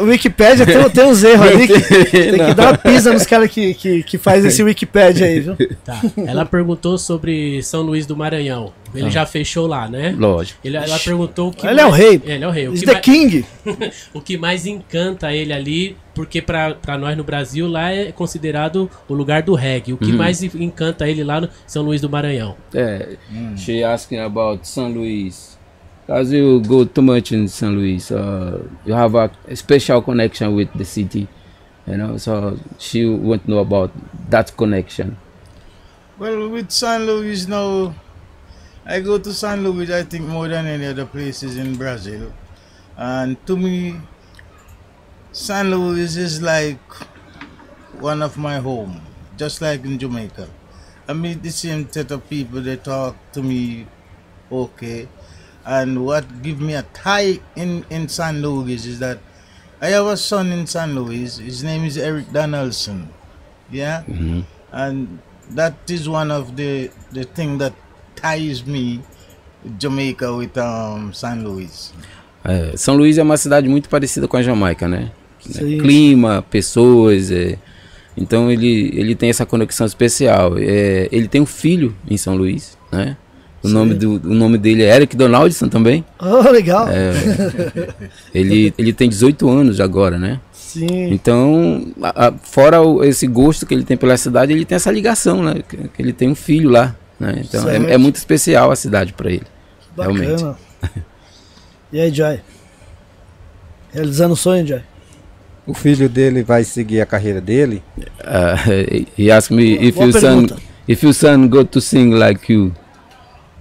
o 0.00 0.04
Wikipedia 0.04 0.64
tem, 0.64 0.90
tem 0.90 1.04
uns 1.06 1.24
erros 1.24 1.46
ali 1.48 1.66
que 1.66 1.80
tem, 1.82 2.04
tem 2.04 2.32
que 2.32 2.36
não. 2.36 2.54
dar 2.54 2.68
uma 2.68 2.78
pisa 2.78 3.12
nos 3.12 3.26
caras 3.26 3.50
que, 3.50 3.74
que, 3.74 4.02
que 4.04 4.18
faz 4.18 4.44
esse 4.44 4.62
Wikipedia 4.62 5.26
aí, 5.26 5.40
viu? 5.40 5.56
Tá. 5.84 6.00
Ela 6.26 6.44
perguntou 6.46 6.96
sobre 6.96 7.60
São 7.62 7.82
Luís 7.82 8.06
do 8.06 8.16
Maranhão. 8.16 8.72
Ele 8.94 9.10
já 9.10 9.24
fechou 9.26 9.66
lá, 9.66 9.88
né? 9.88 10.14
Lógico. 10.18 10.58
Ele, 10.64 10.76
ela 10.76 10.98
perguntou 10.98 11.48
o 11.48 11.52
que 11.52 11.66
Ele 11.66 11.80
é 11.80 11.86
o 11.86 11.90
mais- 11.90 12.02
rei. 12.02 12.22
É, 12.26 12.34
ele 12.34 12.44
é 12.44 12.48
o 12.48 12.50
rei. 12.50 12.68
O 12.68 12.72
He's 12.74 12.80
que, 12.80 12.86
the 12.86 12.92
mais, 12.92 13.04
king. 13.04 13.44
o 14.14 14.20
que 14.20 14.36
mais 14.38 14.66
encanta 14.66 15.32
ele 15.32 15.52
ali, 15.52 15.96
porque 16.14 16.42
pra, 16.42 16.74
pra 16.74 16.98
nós 16.98 17.16
no 17.16 17.22
Brasil 17.24 17.68
lá 17.68 17.90
é 17.92 18.10
considerado 18.12 18.90
o 19.08 19.14
lugar 19.14 19.42
do 19.42 19.54
reggae. 19.54 19.92
O 19.92 19.96
que 19.96 20.12
mais 20.12 20.42
encanta 20.42 21.08
ele 21.08 21.22
lá 21.22 21.40
no 21.40 21.48
São 21.66 21.82
Luís 21.82 22.00
do 22.00 22.10
Maranhão? 22.10 22.56
É, 22.74 23.16
she 23.56 23.82
asking 23.84 24.18
about 24.18 24.66
São 24.66 24.88
Luís. 24.92 25.58
Because 26.06 26.34
you 26.36 26.60
go 26.66 26.84
too 26.84 27.02
much 27.04 27.32
in 27.32 27.46
São 27.46 27.72
Luís, 27.72 28.10
uh, 28.10 28.60
you 28.84 28.92
have 28.94 29.16
a 29.16 29.30
special 29.54 30.02
connection 30.02 30.48
with 30.56 30.68
the 30.76 30.84
city, 30.84 31.28
you 31.86 31.96
know. 31.96 32.18
So 32.18 32.58
she 32.80 33.06
want 33.06 33.44
to 33.44 33.50
know 33.52 33.60
about 33.60 33.92
that 34.28 34.52
connection. 34.56 35.16
well, 36.18 36.48
with 36.50 36.70
San 36.70 37.06
Luis 37.06 37.46
now, 37.46 37.94
I 38.86 39.00
go 39.00 39.18
to 39.18 39.32
San 39.32 39.62
Luis, 39.62 39.90
I 39.90 40.02
think, 40.02 40.24
more 40.26 40.48
than 40.48 40.66
any 40.66 40.86
other 40.86 41.06
places 41.06 41.56
in 41.56 41.76
Brazil. 41.76 42.32
And 42.96 43.36
to 43.46 43.56
me, 43.56 44.00
San 45.32 45.70
Luis 45.70 46.16
is 46.16 46.42
like 46.42 46.80
one 48.00 48.22
of 48.22 48.36
my 48.38 48.58
home, 48.58 49.00
just 49.36 49.60
like 49.60 49.84
in 49.84 49.98
Jamaica. 49.98 50.48
I 51.06 51.12
meet 51.12 51.42
the 51.42 51.50
same 51.50 51.90
set 51.90 52.10
of 52.10 52.28
people, 52.28 52.60
they 52.60 52.76
talk 52.76 53.16
to 53.32 53.42
me 53.42 53.86
okay. 54.50 55.08
And 55.64 56.04
what 56.04 56.42
give 56.42 56.60
me 56.60 56.74
a 56.74 56.82
tie 56.82 57.40
in, 57.56 57.84
in 57.90 58.08
San 58.08 58.40
Luis 58.42 58.86
is 58.86 58.98
that 59.00 59.18
I 59.80 59.88
have 59.88 60.06
a 60.06 60.16
son 60.16 60.52
in 60.52 60.66
San 60.66 60.94
Luis. 60.94 61.38
His 61.38 61.62
name 61.62 61.84
is 61.84 61.96
Eric 61.96 62.32
Donaldson. 62.32 63.08
Yeah? 63.70 64.02
Mm-hmm. 64.06 64.40
And 64.72 65.18
that 65.50 65.90
is 65.90 66.08
one 66.08 66.30
of 66.30 66.56
the, 66.56 66.90
the 67.12 67.24
thing 67.24 67.58
that 67.58 67.72
ties 68.20 68.62
me 68.62 69.00
Jamaica 69.80 70.30
with 70.32 70.50
um, 70.56 71.12
San 71.12 71.34
Luis. 71.42 71.92
É, 72.44 72.72
São 72.76 72.96
Luís 72.96 73.18
é 73.18 73.22
uma 73.22 73.36
cidade 73.36 73.68
muito 73.68 73.88
parecida 73.88 74.26
com 74.26 74.36
a 74.36 74.42
Jamaica, 74.42 74.88
né? 74.88 75.10
Sim. 75.40 75.78
Clima, 75.78 76.44
pessoas, 76.50 77.30
é. 77.30 77.56
então 78.16 78.50
ele, 78.50 78.90
ele 78.94 79.14
tem 79.14 79.30
essa 79.30 79.44
conexão 79.46 79.86
especial. 79.86 80.54
É, 80.58 81.08
ele 81.12 81.28
tem 81.28 81.40
um 81.40 81.46
filho 81.46 81.94
em 82.08 82.16
São 82.16 82.36
Luís, 82.36 82.76
né? 82.92 83.16
O 83.62 83.68
nome, 83.68 83.92
do, 83.94 84.12
o 84.14 84.34
nome 84.34 84.56
dele 84.56 84.82
é 84.84 84.96
Eric 84.96 85.14
Donaldson 85.14 85.68
também. 85.68 86.02
Oh, 86.18 86.50
legal. 86.50 86.88
É, 86.88 87.12
ele, 88.34 88.72
ele 88.78 88.92
tem 88.92 89.08
18 89.08 89.48
anos 89.50 89.80
agora, 89.80 90.18
né? 90.18 90.40
Sim. 90.52 91.12
Então, 91.12 91.92
a- 92.02 92.28
a- 92.28 92.32
fora 92.42 92.80
o- 92.80 93.04
esse 93.04 93.26
gosto 93.26 93.66
que 93.66 93.74
ele 93.74 93.82
tem 93.84 93.96
pela 93.98 94.16
cidade, 94.16 94.52
ele 94.52 94.64
tem 94.64 94.76
essa 94.76 94.90
ligação, 94.90 95.42
né? 95.42 95.56
Que, 95.68 95.76
que 95.76 96.00
ele 96.02 96.12
tem 96.14 96.28
um 96.30 96.34
filho 96.34 96.70
lá, 96.70 96.96
né? 97.20 97.42
Então 97.44 97.68
é, 97.68 97.92
é 97.92 97.98
muito 97.98 98.16
especial 98.16 98.70
a 98.70 98.76
cidade 98.76 99.12
para 99.12 99.30
ele. 99.30 99.46
Realmente. 99.96 100.42
Bacana. 100.42 100.56
E 101.92 102.00
aí, 102.00 102.14
Joy? 102.14 102.40
Realizando 103.92 104.34
o 104.34 104.36
sonho, 104.36 104.64
Joy? 104.64 104.80
O 105.66 105.74
filho 105.74 106.08
dele 106.08 106.44
vai 106.44 106.62
seguir 106.62 107.00
a 107.00 107.06
carreira 107.06 107.40
dele. 107.40 107.82
Uh, 107.98 109.04
he 109.18 109.28
asked 109.28 109.52
me 109.52 109.74
if 109.74 109.96
boa 109.96 110.06
your 110.06 110.20
son 110.20 110.46
if 110.86 111.02
your 111.02 111.12
son 111.12 111.48
go 111.48 111.64
to 111.64 111.80
sing 111.80 112.12
like 112.12 112.52
you. 112.52 112.72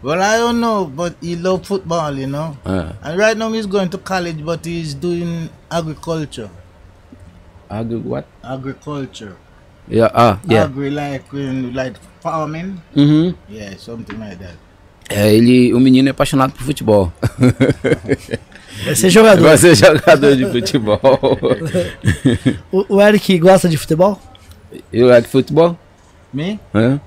Well, 0.03 0.21
I 0.21 0.37
don't 0.37 0.59
know, 0.61 0.85
but 0.85 1.15
he 1.21 1.35
love 1.35 1.65
football, 1.65 2.15
you 2.17 2.27
know. 2.27 2.55
Uh, 2.63 2.93
And 3.01 3.17
right 3.17 3.35
now 3.35 3.51
he's 3.51 3.65
going 3.65 3.89
to 3.89 3.97
college, 3.97 4.45
but 4.45 4.63
he's 4.63 4.93
doing 4.93 5.49
agriculture. 5.71 6.49
agri 7.69 7.97
what? 7.97 8.25
Agriculture. 8.43 9.35
Yeah, 9.87 10.09
ah, 10.13 10.39
yeah. 10.45 10.63
Agri 10.65 10.89
like 10.91 11.25
like 11.73 11.95
farming. 12.21 12.75
Uhum. 12.95 13.33
Yeah, 13.49 13.77
something 13.77 14.17
like 14.17 14.37
that. 14.37 14.55
É, 15.09 15.33
ele, 15.33 15.73
o 15.73 15.79
menino 15.79 16.07
é 16.07 16.11
apaixonado 16.11 16.53
por 16.53 16.63
futebol. 16.63 17.11
Vai 18.85 18.95
ser 18.95 19.09
jogador. 19.09 19.41
Vai 19.43 19.57
ser 19.57 19.75
jogador 19.75 20.35
de 20.35 20.45
futebol. 20.45 20.99
O, 22.71 22.95
o 22.95 23.01
Eric 23.01 23.37
gosta 23.39 23.67
de 23.67 23.75
futebol? 23.77 24.21
you 24.93 25.07
like 25.07 25.27
football? 25.27 25.77
Me? 26.31 26.59
Huh? 26.73 26.99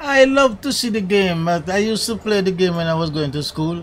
I 0.00 0.24
love 0.26 0.56
to 0.62 0.72
see 0.72 0.90
the 0.90 1.00
game. 1.00 1.44
but 1.44 1.68
I 1.68 1.78
used 1.92 2.06
to 2.06 2.16
play 2.16 2.40
the 2.42 2.52
game 2.52 2.76
when 2.76 2.86
I 2.86 2.94
was 2.94 3.10
going 3.10 3.30
to 3.32 3.42
school. 3.42 3.82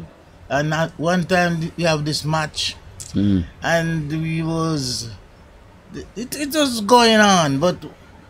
And 0.49 0.73
at 0.73 0.91
one 0.97 1.25
time 1.25 1.71
you 1.77 1.87
have 1.87 2.03
this 2.05 2.23
match, 2.23 2.75
Mm. 3.13 3.43
and 3.61 4.09
we 4.11 4.41
was 4.41 5.09
it, 6.15 6.33
it 6.35 6.53
was 6.55 6.81
going 6.81 7.19
on. 7.19 7.59
But 7.59 7.75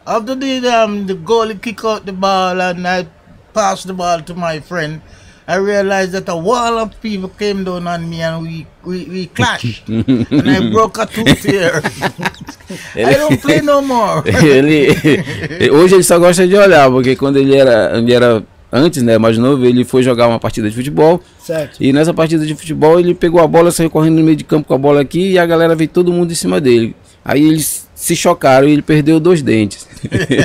after 0.06 0.36
the 0.36 0.68
um, 0.68 1.08
the 1.08 1.16
goalie 1.16 1.62
kick 1.62 1.84
out 1.86 2.06
the 2.06 2.14
ball 2.14 2.60
and 2.62 2.88
I 2.88 3.08
passed 3.54 3.88
the 3.88 3.94
ball 3.94 4.22
to 4.22 4.34
my 4.34 4.60
friend, 4.60 5.02
I 5.48 5.56
realized 5.56 6.14
that 6.14 6.30
a 6.30 6.36
wall 6.36 6.80
of 6.80 7.00
people 7.02 7.30
came 7.30 7.64
down 7.64 7.88
on 7.88 8.10
me 8.10 8.22
and 8.22 8.42
we, 8.42 8.68
we, 8.84 9.06
we 9.06 9.28
clashed. 9.28 9.88
and 9.90 10.50
I 10.50 10.72
broke 10.72 10.98
a 10.98 11.06
tooth 11.06 11.44
here. 11.44 11.82
I 12.96 13.14
don't 13.14 13.42
play 13.42 13.60
no 13.62 13.82
more. 13.82 14.24
ele, 14.26 15.70
hoje 15.70 15.96
ele 15.96 16.04
só 16.04 16.18
gosta 16.18 16.48
de 16.48 16.56
olhar, 16.56 16.90
porque 16.90 17.16
quando 17.16 17.38
ele 17.38 17.56
era, 17.56 17.98
ele 17.98 18.14
era 18.14 18.44
antes, 18.72 19.04
né, 19.04 19.18
mais 19.18 19.38
novo, 19.38 19.66
ele 19.66 19.84
foi 19.84 20.02
jogar 20.02 20.28
uma 20.28 20.40
partida 20.40 20.70
de 20.70 20.76
futebol. 20.76 21.22
Certo. 21.40 21.78
E 21.80 21.92
nessa 21.92 22.14
partida 22.14 22.46
de 22.46 22.56
futebol 22.56 22.98
ele 23.00 23.14
pegou 23.14 23.42
a 23.42 23.48
bola, 23.48 23.70
saiu 23.70 23.90
correndo 23.90 24.20
no 24.20 24.24
meio 24.24 24.38
de 24.38 24.46
campo 24.46 24.68
com 24.68 24.74
a 24.74 24.78
bola 24.78 25.02
aqui 25.02 25.32
e 25.32 25.40
a 25.40 25.46
galera 25.46 25.76
veio 25.76 25.90
todo 25.90 26.12
mundo 26.12 26.32
em 26.32 26.36
cima 26.36 26.62
dele. 26.62 26.96
Aí 27.24 27.46
eles 27.46 27.88
se 28.04 28.18
chocaram 28.18 28.68
e 28.68 28.74
ele 28.74 28.82
perdeu 28.82 29.18
dois 29.18 29.42
dentes. 29.42 29.88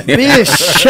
Vixe! 0.07 0.89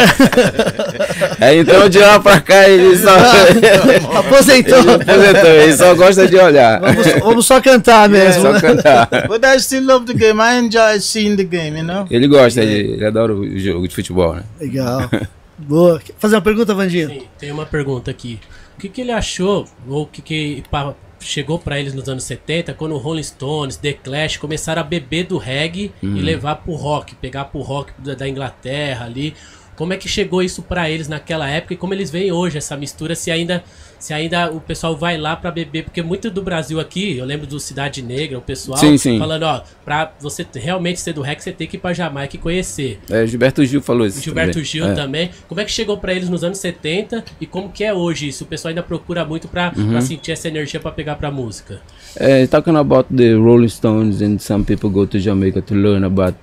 Aí 1.41 1.61
então 1.61 1.89
de 1.89 1.99
lá 1.99 2.21
pra 2.21 2.43
cá 2.43 2.69
ele 2.69 2.95
só. 2.99 3.09
aposentou. 4.19 4.77
Ele 4.79 4.91
aposentou, 4.93 5.51
ele 5.51 5.77
só 5.79 5.95
gosta 5.95 6.27
de 6.29 6.37
olhar. 6.37 6.79
Vamos, 6.79 7.07
vamos 7.21 7.47
só 7.47 7.59
cantar 7.63 8.07
mesmo. 8.11 8.43
Só 8.43 8.61
cantar. 8.61 9.09
But 9.29 9.43
I 9.47 9.59
still 9.59 9.87
love 9.87 10.05
the 10.05 10.13
game. 10.13 10.39
I 10.43 10.59
enjoy 10.59 11.01
seeing 11.01 11.37
the 11.37 11.45
game, 11.45 11.79
you 11.79 11.85
know? 11.87 12.07
Ele 12.11 12.29
gosta, 12.29 12.61
ele, 12.61 12.93
ele 12.93 13.05
adora 13.07 13.33
o 13.33 13.59
jogo 13.59 13.89
de 13.89 13.95
futebol, 13.95 14.35
né? 14.35 14.43
Legal. 14.61 15.09
Boa. 15.57 15.99
Quer 16.05 16.13
fazer 16.19 16.35
uma 16.37 16.43
pergunta, 16.43 16.75
Vandinho? 16.75 17.09
Sim, 17.09 17.23
tem 17.39 17.51
uma 17.51 17.65
pergunta 17.65 18.11
aqui. 18.11 18.39
O 18.77 18.81
que, 18.81 18.91
que 18.91 19.01
ele 19.01 19.13
achou, 19.13 19.65
ou 19.89 20.03
o 20.03 20.07
que, 20.07 20.21
que 20.21 20.63
pa- 20.71 20.95
chegou 21.21 21.59
pra 21.59 21.79
eles 21.79 21.95
nos 21.95 22.09
anos 22.09 22.25
70, 22.25 22.75
quando 22.75 22.93
o 22.93 22.99
Rolling 22.99 23.23
Stones, 23.23 23.77
The 23.77 23.93
Clash 23.93 24.37
começaram 24.37 24.81
a 24.81 24.85
beber 24.85 25.25
do 25.25 25.39
reggae 25.39 25.93
e 26.03 26.21
levar 26.21 26.57
pro 26.57 26.75
rock, 26.75 27.15
pegar 27.17 27.47
pro 27.47 27.61
rock 27.61 27.93
da, 27.99 28.15
da 28.15 28.29
Inglaterra 28.29 29.07
ali. 29.07 29.35
Como 29.79 29.93
é 29.93 29.97
que 29.97 30.09
chegou 30.09 30.43
isso 30.43 30.61
pra 30.61 30.91
eles 30.91 31.07
naquela 31.09 31.49
época 31.49 31.73
e 31.73 31.77
como 31.77 31.95
eles 31.95 32.11
veem 32.11 32.33
hoje 32.33 32.59
essa 32.59 32.77
mistura, 32.77 33.15
se 33.15 33.31
ainda 33.31 33.63
se 33.99 34.15
ainda 34.15 34.53
o 34.53 34.61
pessoal 34.61 34.97
vai 34.97 35.17
lá 35.19 35.35
pra 35.35 35.51
beber, 35.51 35.83
porque 35.85 36.01
muito 36.03 36.31
do 36.31 36.41
Brasil 36.41 36.79
aqui, 36.79 37.17
eu 37.19 37.25
lembro 37.25 37.49
do 37.49 37.59
Cidade 37.59 38.01
Negra, 38.01 38.39
o 38.39 38.41
pessoal 38.41 38.79
Sim, 38.79 38.97
sim. 38.97 39.19
falando, 39.19 39.43
ó, 39.43 39.63
pra 39.85 40.13
você 40.21 40.47
realmente 40.55 41.01
ser 41.01 41.13
do 41.13 41.21
reggae, 41.21 41.43
você 41.43 41.51
tem 41.51 41.67
que 41.67 41.77
ir 41.77 41.81
pra 41.81 41.93
Jamaica 41.93 42.37
e 42.37 42.39
conhecer. 42.39 43.01
É, 43.11 43.27
Gilberto 43.27 43.65
Gil 43.65 43.83
falou 43.83 44.07
isso. 44.07 44.21
Gilberto 44.21 44.53
também. 44.53 44.65
Gil 44.65 44.87
É. 44.87 44.95
também. 44.95 45.31
Como 45.49 45.61
é 45.61 45.65
que 45.65 45.73
chegou 45.73 45.97
pra 45.99 46.13
eles 46.15 46.29
nos 46.29 46.45
anos 46.45 46.59
70 46.59 47.25
e 47.41 47.47
como 47.47 47.71
que 47.71 47.83
é 47.83 47.93
hoje 47.93 48.29
isso? 48.29 48.45
O 48.45 48.47
pessoal 48.47 48.71
ainda 48.71 48.85
procura 48.85 49.25
muito 49.25 49.49
pra, 49.49 49.73
Uhum. 49.77 50.01
sentir 50.01 50.31
essa 50.31 50.47
energia 50.47 50.79
pra 50.79 50.93
pegar 50.93 51.17
pra 51.17 51.29
música. 51.33 51.81
Uh, 52.17 52.47
talking 52.49 52.77
about 52.77 53.13
the 53.13 53.33
Rolling 53.35 53.69
Stones, 53.69 54.23
and 54.23 54.39
some 54.39 54.65
people 54.65 54.91
go 54.91 55.07
to 55.09 55.19
Jamaica 55.19 55.61
to 55.61 55.75
learn 55.75 56.05
about 56.07 56.37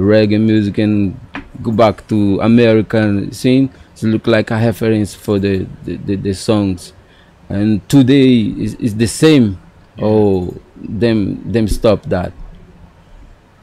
reggae 0.00 0.40
music 0.40 0.78
and 0.78 1.18
go 1.62 1.70
back 1.72 2.06
to 2.08 2.40
American 2.40 3.32
scene 3.32 3.68
to 3.96 4.06
look 4.06 4.26
like 4.26 4.50
a 4.50 4.54
reference 4.56 5.14
for 5.14 5.38
the 5.38 5.66
the, 5.84 5.96
the, 5.96 6.16
the 6.16 6.34
songs. 6.34 6.92
And 7.48 7.82
today 7.88 8.46
is, 8.46 8.74
is 8.76 8.94
the 8.96 9.08
same, 9.08 9.58
Oh, 10.00 10.54
them 10.76 11.42
them 11.52 11.68
stop 11.68 12.02
that. 12.08 12.32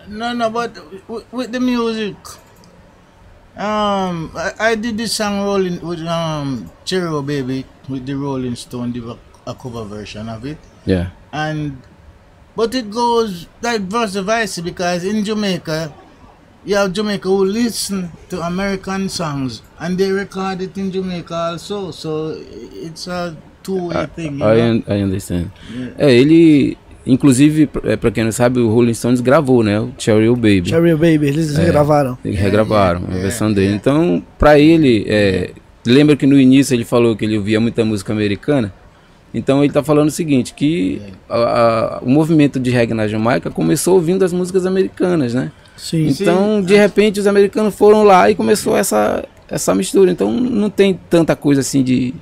No, 0.08 0.34
no, 0.34 0.50
but 0.50 0.72
with, 1.10 1.26
with 1.34 1.52
the 1.52 1.60
music, 1.60 2.16
um, 3.58 4.32
I, 4.36 4.54
I 4.72 4.76
did 4.76 4.98
this 4.98 5.14
song 5.14 5.42
rolling 5.44 5.82
with 5.82 6.00
um 6.06 6.70
Cheerio 6.86 7.22
Baby 7.22 7.66
with 7.90 8.06
the 8.06 8.14
Rolling 8.16 8.56
Stone, 8.56 8.92
did 8.94 9.04
a, 9.04 9.18
a 9.48 9.56
cover 9.56 9.84
version 9.84 10.30
of 10.30 10.46
it, 10.46 10.58
Yeah, 10.86 11.10
and 11.34 11.82
but 12.56 12.76
it 12.76 12.92
goes 12.92 13.48
like 13.62 13.82
verse 13.82 14.14
versa 14.16 14.62
because 14.62 15.04
in 15.04 15.24
Jamaica, 15.26 15.92
you 16.68 16.76
have 16.78 16.92
Jamaica 16.94 17.28
who 17.30 17.46
listen 17.46 18.10
to 18.30 18.42
American 18.44 19.08
songs 19.10 19.64
and 19.80 19.96
they 19.98 20.12
record 20.12 20.62
it 20.62 20.78
in 20.80 20.92
Jamaica 20.92 21.34
also, 21.54 21.92
so 21.92 22.36
it's 22.84 23.08
a 23.08 23.34
two-way 23.64 24.06
thing. 24.16 24.38
You 24.40 24.46
I, 24.46 24.58
know? 24.58 24.70
un 24.72 24.84
I 24.88 25.02
understand. 25.04 25.48
É, 25.98 26.14
ele, 26.14 26.78
inclusive, 27.06 27.68
pra- 27.68 27.94
é, 27.94 28.12
quem 28.12 28.24
não 28.26 28.32
sabe, 28.32 28.60
o 28.60 28.70
Rolling 28.70 28.94
Stones 28.94 29.22
gravou, 29.22 29.64
né? 29.64 29.80
O 29.80 29.92
Cherry 29.98 30.30
Baby. 30.30 30.66
Cherry 30.70 30.92
Baby, 30.94 31.28
eles 31.28 31.58
gravaram. 31.58 32.18
Eles 32.24 32.40
regravaram 32.40 33.02
a 33.08 33.14
versão 33.16 33.52
dele. 33.52 33.74
Então, 33.74 34.22
pra 34.38 34.60
ele, 34.60 35.06
é, 35.08 35.52
lembra 35.86 36.16
que 36.18 36.26
no 36.28 36.38
início 36.38 36.74
ele 36.74 36.84
falou 36.86 37.16
que 37.16 37.24
ele 37.26 37.38
ouvia 37.38 37.60
muita 37.62 37.84
música 37.86 38.12
americana? 38.14 38.74
Então 39.34 39.64
ele 39.64 39.72
tá 39.74 39.84
falando 39.84 40.08
o 40.08 40.12
seguinte, 40.12 40.54
que 40.54 41.02
a- 41.30 41.36
a- 41.38 42.00
o 42.02 42.10
movimento 42.10 42.60
de 42.60 42.70
reggae 42.72 42.94
na 42.94 43.08
Jamaica 43.08 43.50
começou 43.52 43.96
ouvindo 43.96 44.24
as 44.24 44.32
músicas 44.34 44.66
americanas, 44.66 45.34
né? 45.34 45.52
Sim. 45.78 46.08
Então, 46.08 46.62
de 46.62 46.76
repente, 46.76 47.20
os 47.20 47.28
americanos 47.28 47.74
foram 47.76 48.04
lá 48.04 48.30
e 48.30 48.36
começou 48.36 48.76
essa, 48.76 49.24
essa 49.48 49.74
mistura. 49.76 50.12
Então, 50.12 50.32
não 50.32 50.70
tem 50.70 51.00
tanta 51.10 51.36
coisa 51.36 51.62
assim 51.62 51.84
de, 51.84 52.14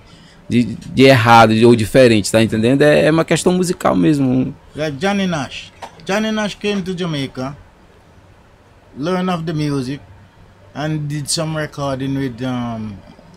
de, 0.47 0.63
de 0.63 1.03
errado 1.03 1.53
de- 1.55 1.65
ou 1.65 1.75
diferente, 1.75 2.31
tá 2.31 2.43
entendendo? 2.43 2.81
É, 2.83 3.05
é 3.05 3.11
uma 3.11 3.25
questão 3.25 3.53
musical 3.53 3.95
mesmo. 3.95 4.53
like 4.75 4.97
Johnny 4.97 5.25
Nash. 5.25 5.71
Johnny 6.05 6.31
Nash 6.31 6.55
came 6.55 6.81
to 6.83 6.93
Jamaica, 6.95 7.55
learned 8.97 9.29
of 9.29 9.43
the 9.45 9.53
music, 9.53 9.99
and 10.75 11.07
did 11.07 11.27
some 11.29 11.57
recording 11.57 12.15
with 12.17 12.41
um, 12.43 12.93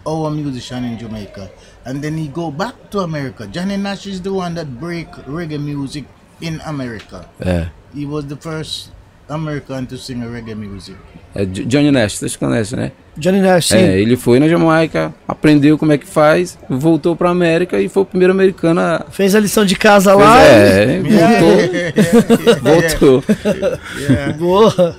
our 0.06 0.30
musician 0.30 0.84
in 0.84 0.98
Jamaica. 0.98 1.50
And 1.86 2.02
then 2.02 2.18
he 2.18 2.28
go 2.28 2.50
back 2.50 2.90
to 2.90 3.00
America. 3.00 3.46
Johnny 3.46 3.76
Nash 3.76 4.06
is 4.06 4.20
the 4.20 4.32
one 4.32 4.54
that 4.56 4.66
break 4.78 5.08
reggae 5.26 5.58
music 5.58 6.04
in 6.40 6.60
America. 6.66 7.24
É. 7.40 7.68
He 7.94 8.04
was 8.04 8.26
the 8.26 8.36
first 8.36 8.90
American 9.28 9.84
to 9.86 9.96
sing 9.96 10.20
reggae 10.32 10.54
music. 10.54 10.96
é 11.34 11.44
Jo- 11.44 11.64
Johnny 11.64 11.90
Nash, 11.90 12.14
vocês 12.14 12.36
conhecem, 12.36 12.78
né? 12.78 12.92
Johnny 13.16 13.40
Nash, 13.40 13.68
sim. 13.68 13.76
É, 13.76 14.00
ele 14.00 14.16
foi 14.16 14.38
na 14.38 14.48
Jamaica, 14.48 15.12
aprendeu 15.26 15.76
como 15.76 15.92
é 15.92 15.98
que 15.98 16.06
faz, 16.06 16.56
voltou 16.70 17.14
pra 17.16 17.30
América 17.30 17.80
e 17.80 17.88
foi 17.88 18.02
o 18.02 18.06
primeiro 18.06 18.32
americano 18.32 18.80
a. 18.80 19.04
Fez 19.10 19.34
a 19.34 19.40
lição 19.40 19.64
de 19.64 19.74
casa 19.76 20.14
lá. 20.14 20.40
é, 20.40 21.00
voltou. 22.62 23.22
voltou. 23.22 23.24
Yeah. 24.08 24.32
Boa. 24.34 24.96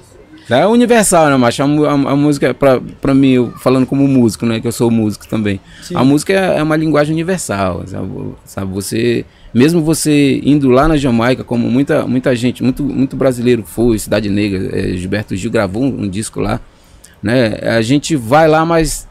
É 0.51 0.65
universal, 0.65 1.29
né, 1.29 1.37
macho? 1.37 1.61
A, 1.61 1.65
a, 1.65 1.91
a 1.93 2.15
música, 2.15 2.53
pra, 2.55 2.81
pra 2.99 3.13
mim, 3.13 3.33
eu 3.33 3.53
falando 3.59 3.85
como 3.85 4.07
músico, 4.07 4.47
né? 4.47 4.59
Que 4.59 4.67
eu 4.67 4.71
sou 4.71 4.89
músico 4.89 5.27
também. 5.27 5.59
Sim. 5.83 5.95
A 5.95 6.03
música 6.03 6.33
é, 6.33 6.57
é 6.57 6.63
uma 6.63 6.75
linguagem 6.75 7.13
universal, 7.13 7.83
sabe? 7.85 8.07
sabe? 8.45 8.73
Você, 8.73 9.25
mesmo 9.53 9.81
você 9.81 10.39
indo 10.43 10.69
lá 10.69 10.87
na 10.87 10.97
Jamaica, 10.97 11.43
como 11.43 11.69
muita, 11.69 12.05
muita 12.05 12.35
gente, 12.35 12.63
muito, 12.63 12.83
muito 12.83 13.15
brasileiro 13.15 13.63
foi, 13.63 13.97
Cidade 13.97 14.29
Negra, 14.29 14.69
é, 14.77 14.95
Gilberto 14.95 15.35
Gil 15.35 15.51
gravou 15.51 15.83
um, 15.83 16.03
um 16.03 16.09
disco 16.09 16.39
lá, 16.39 16.61
né? 17.21 17.57
A 17.63 17.81
gente 17.81 18.15
vai 18.15 18.47
lá, 18.47 18.65
mas 18.65 19.07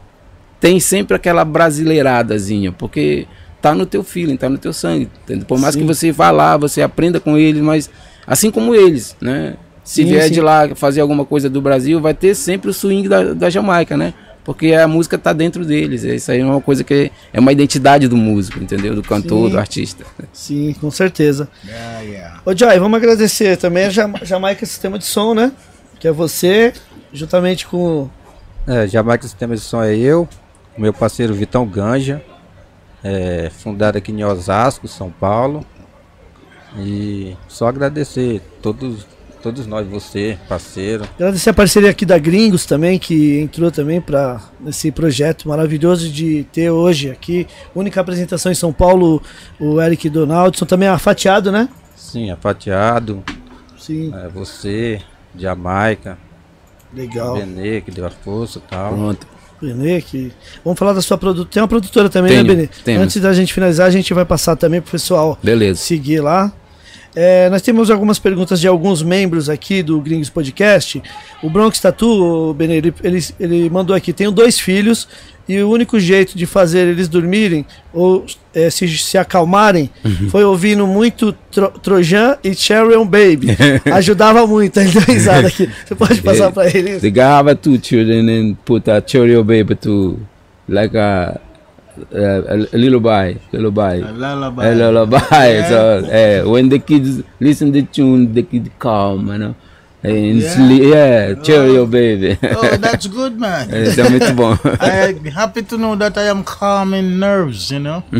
tem 0.59 0.79
sempre 0.79 1.15
aquela 1.15 1.43
brasileiradazinha, 1.45 2.71
porque 2.71 3.27
tá 3.61 3.73
no 3.73 3.85
teu 3.85 4.03
feeling, 4.03 4.37
tá 4.37 4.49
no 4.49 4.57
teu 4.57 4.73
sangue. 4.73 5.09
entende? 5.23 5.45
Por 5.45 5.59
mais 5.59 5.73
Sim. 5.73 5.81
que 5.81 5.85
você 5.85 6.11
vá 6.11 6.31
lá, 6.31 6.57
você 6.57 6.81
aprenda 6.81 7.19
com 7.19 7.37
eles, 7.37 7.61
mas 7.61 7.89
assim 8.25 8.51
como 8.51 8.73
eles, 8.73 9.15
né? 9.21 9.55
Se 9.83 10.03
Sim, 10.03 10.09
vier 10.09 10.27
sim. 10.27 10.33
de 10.33 10.41
lá 10.41 10.75
fazer 10.75 11.01
alguma 11.01 11.25
coisa 11.25 11.49
do 11.49 11.61
Brasil, 11.61 11.99
vai 11.99 12.13
ter 12.13 12.35
sempre 12.35 12.69
o 12.69 12.73
swing 12.73 13.09
da, 13.09 13.33
da 13.33 13.49
Jamaica, 13.49 13.97
né? 13.97 14.13
Porque 14.43 14.73
a 14.73 14.87
música 14.87 15.17
tá 15.17 15.31
dentro 15.33 15.63
deles. 15.63 16.03
Isso 16.03 16.31
aí 16.31 16.39
é 16.39 16.45
uma 16.45 16.61
coisa 16.61 16.83
que 16.83 17.11
é 17.31 17.39
uma 17.39 17.51
identidade 17.51 18.07
do 18.07 18.17
músico, 18.17 18.57
entendeu? 18.59 18.95
Do 18.95 19.03
cantor, 19.03 19.45
Sim. 19.47 19.51
do 19.51 19.59
artista. 19.59 20.05
Sim, 20.33 20.73
com 20.79 20.89
certeza. 20.89 21.47
Yeah, 21.65 21.99
yeah. 22.01 22.41
Ô, 22.45 22.55
Joy, 22.55 22.79
vamos 22.79 22.97
agradecer 22.97 23.57
também 23.57 23.85
a 23.85 23.89
Jama- 23.89 24.19
Jamaica 24.23 24.65
Sistema 24.65 24.97
de 24.97 25.05
Som, 25.05 25.33
né? 25.35 25.51
Que 25.99 26.07
é 26.07 26.11
você, 26.11 26.73
juntamente 27.13 27.67
com. 27.67 28.09
É, 28.65 28.87
Jamaica 28.87 29.23
Sistema 29.23 29.55
de 29.55 29.61
Som 29.61 29.83
é 29.83 29.95
eu, 29.95 30.27
meu 30.77 30.93
parceiro 30.93 31.33
Vitão 31.33 31.65
Ganja, 31.67 32.21
é, 33.03 33.51
fundado 33.59 33.97
aqui 33.97 34.11
em 34.11 34.23
Osasco, 34.23 34.87
São 34.87 35.11
Paulo. 35.11 35.63
E 36.77 37.35
só 37.47 37.67
agradecer 37.67 38.41
todos, 38.61 39.05
todos 39.41 39.65
nós, 39.65 39.87
você, 39.87 40.37
parceiro. 40.47 41.05
Agradecer 41.15 41.49
a 41.49 41.53
parceria 41.53 41.89
aqui 41.89 42.05
da 42.05 42.17
Gringos 42.17 42.65
também, 42.65 42.99
que 42.99 43.39
entrou 43.39 43.71
também 43.71 44.01
para 44.01 44.41
esse 44.67 44.91
projeto 44.91 45.47
maravilhoso 45.47 46.09
de 46.09 46.45
ter 46.51 46.69
hoje 46.69 47.09
aqui. 47.09 47.47
Única 47.73 48.01
apresentação 48.01 48.51
em 48.51 48.55
São 48.55 48.71
Paulo, 48.73 49.21
o 49.59 49.81
Eric 49.81 50.09
Donaldson, 50.09 50.65
também 50.65 50.87
a 50.87 50.97
Fatiado, 50.97 51.51
né? 51.51 51.69
Sim, 51.95 52.31
a 52.31 52.37
Fatiado, 52.37 53.23
Sim, 53.77 54.13
é, 54.13 54.27
você, 54.27 55.01
Jamaica, 55.37 56.17
legal. 56.93 57.35
Benê, 57.35 57.81
que 57.81 57.91
deu 57.91 58.05
a 58.05 58.09
força 58.09 58.59
e 58.59 58.61
tal. 58.69 58.93
Pronto. 58.93 59.27
Benê, 59.61 60.01
que... 60.01 60.31
Vamos 60.63 60.79
falar 60.79 60.93
da 60.93 61.01
sua 61.01 61.17
produtora. 61.17 61.49
Tem 61.51 61.61
uma 61.61 61.67
produtora 61.67 62.09
também, 62.09 62.31
Tenho, 62.31 62.43
né, 62.43 62.53
Benê? 62.53 62.69
temos. 62.83 63.03
Antes 63.03 63.21
da 63.21 63.33
gente 63.33 63.53
finalizar, 63.53 63.87
a 63.87 63.91
gente 63.91 64.13
vai 64.13 64.23
passar 64.25 64.55
também 64.55 64.81
pro 64.81 64.91
pessoal 64.91 65.37
Beleza. 65.43 65.81
seguir 65.81 66.21
lá. 66.21 66.51
É, 67.21 67.49
nós 67.49 67.61
temos 67.61 67.91
algumas 67.91 68.17
perguntas 68.17 68.61
de 68.61 68.67
alguns 68.69 69.03
membros 69.03 69.49
aqui 69.49 69.83
do 69.83 69.99
Gringos 69.99 70.29
Podcast. 70.29 71.03
O 71.43 71.49
Bronx 71.49 71.77
Tatu, 71.77 72.53
Benê, 72.53 72.77
ele, 72.77 73.25
ele, 73.37 73.69
mandou 73.69 73.93
aqui: 73.93 74.13
tenho 74.13 74.31
dois 74.31 74.57
filhos 74.57 75.05
e 75.45 75.59
o 75.59 75.69
único 75.69 75.99
jeito 75.99 76.37
de 76.37 76.45
fazer 76.45 76.87
eles 76.87 77.09
dormirem 77.09 77.65
ou 77.93 78.25
é, 78.55 78.69
se, 78.69 78.87
se 78.97 79.17
acalmarem 79.17 79.89
uhum. 80.05 80.29
foi 80.29 80.45
ouvindo 80.45 80.87
muito 80.87 81.33
tro, 81.51 81.67
Trojan 81.83 82.37
e 82.41 82.55
Cheryl 82.55 83.03
Baby. 83.03 83.49
Ajudava 83.91 84.47
muito. 84.47 84.79
Ele 84.79 84.89
deu 84.89 85.01
risada 85.01 85.49
aqui. 85.49 85.69
Você 85.85 85.95
pode 85.95 86.21
passar 86.21 86.53
para 86.53 86.69
ele? 86.69 87.01
The 87.01 87.09
guy 87.09 87.21
have 87.21 87.55
two 87.55 87.77
children 87.83 88.29
and 88.29 88.55
put 88.63 88.89
a 88.89 89.03
Cheryl 89.05 89.43
Baby 89.43 89.75
to 89.75 90.17
like 90.69 90.97
a 90.97 91.37
uh, 92.13 92.67
a, 92.73 92.77
lullaby, 92.77 93.35
lullaby, 93.51 93.95
a 93.95 94.11
lullaby, 94.11 94.65
a 94.65 94.75
lullaby. 94.75 95.19
Yeah. 95.31 95.69
So 95.69 95.79
uh, 95.99 96.51
when 96.51 96.69
the 96.69 96.79
kids 96.79 97.23
listen 97.39 97.71
the 97.71 97.83
tune, 97.83 98.33
the 98.33 98.43
kid 98.43 98.71
calm, 98.79 99.27
you 99.27 99.37
know. 99.37 99.55
And 100.01 100.39
yeah, 100.39 100.55
sleep, 100.55 100.83
yeah 100.83 101.33
cheerio, 101.43 101.81
oh, 101.81 101.85
baby. 101.85 102.37
oh, 102.41 102.77
that's 102.77 103.07
good, 103.07 103.37
man. 103.37 103.67
Isso 103.67 103.99
é 103.99 104.09
muito 104.09 104.33
bom. 104.33 104.57
I'm 104.79 105.25
happy 105.27 105.61
to 105.63 105.77
know 105.77 105.97
that 105.97 106.17
I 106.17 106.29
am 106.29 106.41
calming 106.41 107.19
nerves, 107.19 107.69
you 107.69 107.79
know. 107.79 108.01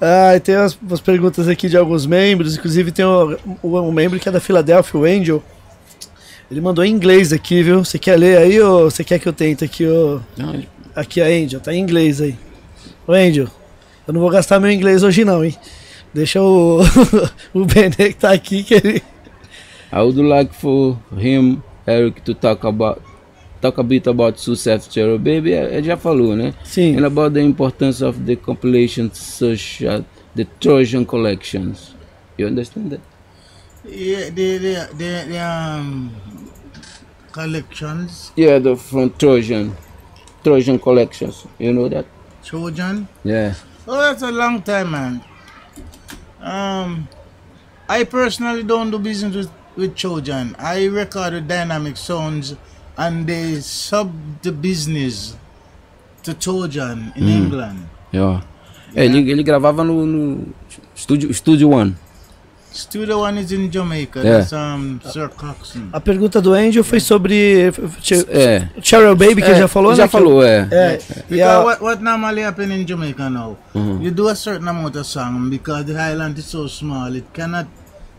ah, 0.00 0.40
tem 0.42 0.56
umas, 0.56 0.78
umas, 0.80 1.02
perguntas 1.02 1.48
aqui 1.48 1.68
de 1.68 1.76
alguns 1.76 2.06
membros, 2.06 2.56
inclusive 2.56 2.90
tem 2.90 3.04
um, 3.04 3.36
um, 3.62 3.92
membro 3.92 4.18
que 4.18 4.26
é 4.26 4.32
da 4.32 4.40
Filadélfia, 4.40 4.98
o 4.98 5.04
Angel. 5.04 5.42
Ele 6.50 6.62
mandou 6.62 6.82
em 6.82 6.90
inglês 6.90 7.30
aqui, 7.30 7.62
viu? 7.62 7.84
Você 7.84 7.98
quer 7.98 8.18
ler 8.18 8.38
aí 8.38 8.58
ou 8.58 8.90
você 8.90 9.04
quer 9.04 9.18
que 9.18 9.28
eu 9.28 9.34
tente 9.34 9.62
aqui? 9.66 9.86
Ó? 9.86 10.20
Não, 10.34 10.62
Aqui 10.98 11.20
a 11.20 11.26
Angel, 11.26 11.60
tá 11.60 11.72
em 11.72 11.78
inglês 11.78 12.20
aí. 12.20 12.34
Ô 13.06 13.12
Angel, 13.12 13.46
eu 14.04 14.12
não 14.12 14.20
vou 14.20 14.30
gastar 14.30 14.58
meu 14.58 14.68
inglês 14.68 15.04
hoje 15.04 15.24
não, 15.24 15.44
hein? 15.44 15.54
Deixa 16.12 16.42
o, 16.42 16.80
o 17.54 17.64
Benê 17.64 18.08
que 18.08 18.16
tá 18.16 18.32
aqui 18.32 18.64
que 18.64 18.74
ele. 18.74 19.02
I 19.92 20.00
would 20.00 20.20
like 20.20 20.52
for 20.52 20.98
him, 21.16 21.62
Eric, 21.86 22.22
to 22.22 22.34
talk 22.34 22.66
about 22.66 23.00
talk 23.60 23.78
a 23.78 23.84
bit 23.84 24.08
about 24.08 24.40
Success 24.40 24.88
Cherry 24.92 25.18
Baby. 25.18 25.52
Ele 25.52 25.84
já 25.84 25.96
falou, 25.96 26.34
né? 26.34 26.52
Sim. 26.64 26.96
And 26.96 27.06
about 27.06 27.32
the 27.32 27.42
importance 27.42 28.04
of 28.04 28.18
the 28.24 28.34
compilation 28.34 29.08
such 29.12 29.86
as 29.86 30.02
the 30.34 30.46
Trojan 30.58 31.04
collections. 31.04 31.94
You 32.36 32.48
understand 32.48 32.90
that? 32.90 33.02
Yeah, 33.84 34.30
the 34.30 34.58
the 34.58 34.88
the, 34.98 35.26
the 35.28 35.38
um, 35.38 36.10
collections. 37.30 38.32
Yeah, 38.36 38.58
the 38.58 38.74
from 38.74 39.10
Trojan. 39.10 39.76
Trojan 40.42 40.78
collections. 40.78 41.46
You 41.58 41.72
know 41.72 41.88
that? 41.88 42.06
Trojan? 42.44 43.08
Yeah. 43.24 43.54
Oh, 43.86 43.98
that's 43.98 44.22
a 44.22 44.30
long 44.30 44.62
time, 44.62 44.90
man. 44.90 45.24
Um, 46.40 47.08
I 47.88 48.04
personally 48.04 48.62
don't 48.62 48.90
do 48.90 48.98
business 48.98 49.34
with, 49.34 49.50
with 49.76 49.96
Trojan. 49.96 50.54
I 50.58 50.86
record 50.86 51.32
with 51.34 51.48
Dynamic 51.48 51.96
Sounds 51.96 52.54
and 52.96 53.26
they 53.26 53.60
sub 53.60 54.12
the 54.42 54.52
business 54.52 55.36
to 56.22 56.34
Trojan 56.34 57.12
in 57.16 57.24
mm. 57.24 57.28
England. 57.28 57.88
Yeah. 58.12 58.42
yeah. 58.92 59.04
Ele, 59.04 59.30
ele 59.30 59.42
gravava 59.42 59.84
no, 59.84 60.06
no 60.06 60.46
Studio, 60.94 61.32
Studio 61.32 61.68
One. 61.68 61.94
Studio 62.72 63.20
One 63.20 63.40
is 63.40 63.50
in 63.52 63.70
Jamaica. 63.70 64.20
É. 64.20 64.22
That's, 64.22 64.52
um, 64.52 65.00
Sir 65.04 65.28
Coxon. 65.28 65.88
A 65.92 66.00
pergunta 66.00 66.40
do 66.40 66.52
Angel 66.52 66.84
foi 66.84 67.00
sobre 67.00 67.72
é. 68.28 68.68
Cheryl 68.82 69.16
Baby, 69.16 69.42
que 69.42 69.50
é. 69.50 69.54
já 69.54 69.68
falou, 69.68 69.94
já 69.94 70.04
né? 70.04 70.08
falou, 70.08 70.44
é. 70.44 70.68
é. 70.70 70.98
Because 71.28 71.64
what, 71.64 71.82
what 71.82 72.02
normally 72.02 72.42
happen 72.42 72.70
in 72.72 72.86
Jamaica 72.86 73.30
now, 73.30 73.56
uh 73.74 73.80
-huh. 73.80 74.02
you 74.02 74.10
do 74.10 74.28
a 74.28 74.34
certain 74.34 74.68
amount 74.68 74.96
of 74.96 75.06
song 75.06 75.50
because 75.50 75.84
the 75.84 75.98
island 75.98 76.38
is 76.38 76.44
so 76.44 76.68
small, 76.68 77.14
it 77.16 77.24
cannot 77.32 77.66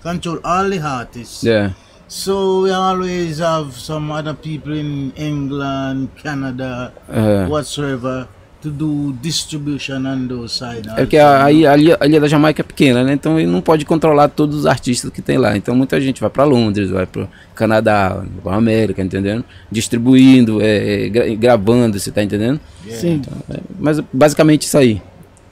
control 0.04 0.40
all 0.44 0.70
the 0.70 0.80
artists. 0.82 1.44
Yeah. 1.44 1.72
So 2.08 2.64
we 2.64 2.72
always 2.72 3.40
have 3.40 3.72
some 3.78 4.12
other 4.12 4.34
people 4.34 4.74
in 4.74 5.14
England, 5.16 6.10
Canada, 6.24 6.92
uh 7.08 7.16
-huh. 7.16 7.50
whatsoever 7.50 8.28
to 8.62 8.70
do 8.70 9.14
distribution 9.22 10.06
on 10.06 10.28
those 10.28 10.54
sides. 10.54 10.92
É 10.92 11.02
porque 11.02 11.18
a, 11.18 11.28
a, 11.28 11.46
a, 11.46 11.52
ilha, 11.52 11.98
a, 12.00 12.06
ilha, 12.06 12.20
da 12.20 12.28
Jamaica 12.28 12.62
é 12.62 12.64
pequena, 12.64 13.04
né? 13.04 13.14
Então 13.14 13.40
ele 13.40 13.50
não 13.50 13.62
pode 13.62 13.86
controlar 13.86 14.28
todos 14.30 14.60
os 14.60 14.66
artistas 14.66 15.12
que 15.12 15.22
tem 15.22 15.38
lá. 15.38 15.56
Então 15.56 15.76
muita 15.76 16.00
gente 16.02 16.20
vai 16.20 16.30
para 16.30 16.44
Londres, 16.44 16.90
vai 16.90 17.06
para 17.06 17.28
Canadá, 17.56 18.24
para 18.44 18.56
América, 18.56 19.02
entendendo? 19.02 19.44
Distribuindo, 19.72 20.62
é, 20.62 21.06
é, 21.06 21.10
gra, 21.10 21.36
gravando, 21.36 22.00
você 22.00 22.12
tá 22.12 22.22
entendendo? 22.22 22.60
Yeah. 22.86 23.02
Sim. 23.02 23.14
Então, 23.16 23.34
é, 23.50 23.60
mas 23.80 24.00
basicamente 24.12 24.64
isso 24.64 24.78
aí. 24.78 25.02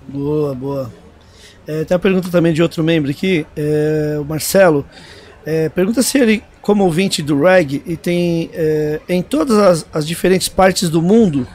Boa, 0.07 0.53
boa. 0.53 0.91
É, 1.65 1.83
tem 1.83 1.95
uma 1.95 2.01
pergunta 2.01 2.29
também 2.29 2.53
de 2.53 2.61
outro 2.61 2.83
membro 2.83 3.11
aqui, 3.11 3.45
é, 3.55 4.17
o 4.19 4.25
Marcelo. 4.25 4.85
É, 5.45 5.69
pergunta 5.69 6.01
se 6.01 6.17
ele, 6.17 6.43
como 6.61 6.83
ouvinte 6.83 7.21
do 7.21 7.41
reggae, 7.41 7.81
e 7.85 7.95
tem 7.95 8.49
é, 8.53 8.99
em 9.07 9.21
todas 9.21 9.57
as, 9.57 9.85
as 9.93 10.07
diferentes 10.07 10.49
partes 10.49 10.89
do 10.89 11.01
mundo 11.01 11.47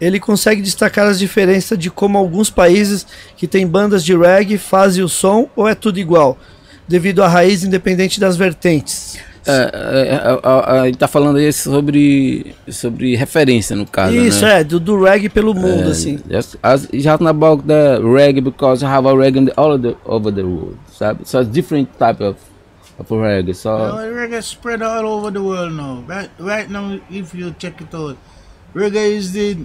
ele 0.00 0.20
consegue 0.20 0.62
destacar 0.62 1.06
as 1.06 1.18
diferenças 1.18 1.78
de 1.78 1.90
como 1.90 2.18
alguns 2.18 2.50
países 2.50 3.06
que 3.36 3.46
têm 3.46 3.66
bandas 3.66 4.04
de 4.04 4.16
reggae 4.16 4.58
fazem 4.58 5.02
o 5.02 5.08
som 5.08 5.48
ou 5.56 5.68
é 5.68 5.74
tudo 5.74 5.98
igual, 5.98 6.38
devido 6.86 7.22
à 7.22 7.28
raiz 7.28 7.64
independente 7.64 8.20
das 8.20 8.36
vertentes. 8.36 9.18
É, 9.48 9.52
é, 9.52 10.76
é, 10.76 10.80
ele 10.80 10.90
está 10.90 11.06
falando 11.06 11.36
aí 11.36 11.52
sobre, 11.52 12.52
sobre 12.68 13.14
referência 13.14 13.76
no 13.76 13.86
caso. 13.86 14.16
Isso 14.16 14.44
né? 14.44 14.60
é 14.60 14.64
do, 14.64 14.80
do 14.80 15.00
reggae 15.00 15.28
pelo 15.28 15.54
mundo 15.54 15.88
assim. 15.88 16.18
Just, 16.28 16.56
as, 16.60 16.88
talking 17.04 17.28
about 17.28 17.62
the 17.64 18.00
reggae 18.00 18.40
because 18.40 18.84
I 18.84 18.88
have 18.88 19.06
a 19.06 19.12
reggae 19.14 19.52
all 19.56 19.78
the, 19.78 19.96
over 20.04 20.32
the 20.32 20.42
world, 20.42 20.76
sabe? 20.92 21.20
So 21.24 21.40
it's 21.40 21.50
different 21.50 21.96
type 21.96 22.20
of 22.20 22.36
of 22.98 23.08
reggae. 23.08 23.54
So 23.54 23.70
no, 23.70 23.94
reggae 24.12 24.42
spread 24.42 24.82
all 24.82 25.06
over 25.06 25.30
the 25.30 25.42
world 25.42 25.72
now. 25.74 26.02
Right, 26.08 26.30
right 26.40 26.68
now, 26.68 26.98
if 27.08 27.32
you 27.32 27.54
check 27.56 27.80
it 27.80 27.94
out, 27.94 28.16
reggae 28.74 29.16
is 29.16 29.30
the 29.30 29.58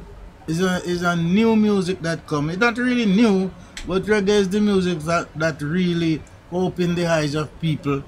is 0.48 0.62
a 0.62 0.82
is 0.84 1.04
a 1.04 1.16
new 1.16 1.56
music 1.56 2.02
that 2.02 2.28
come. 2.28 2.50
It's 2.50 2.60
not 2.60 2.78
really 2.78 3.06
new, 3.06 3.52
but 3.88 4.04
reggae 4.04 4.30
is 4.30 4.50
the 4.50 4.62
music 4.62 5.00
that 5.00 5.28
that 5.36 5.62
really 5.62 6.22
open 6.52 6.96
the 6.96 7.08
eyes 7.08 7.36
of 7.36 7.48
people 7.62 8.04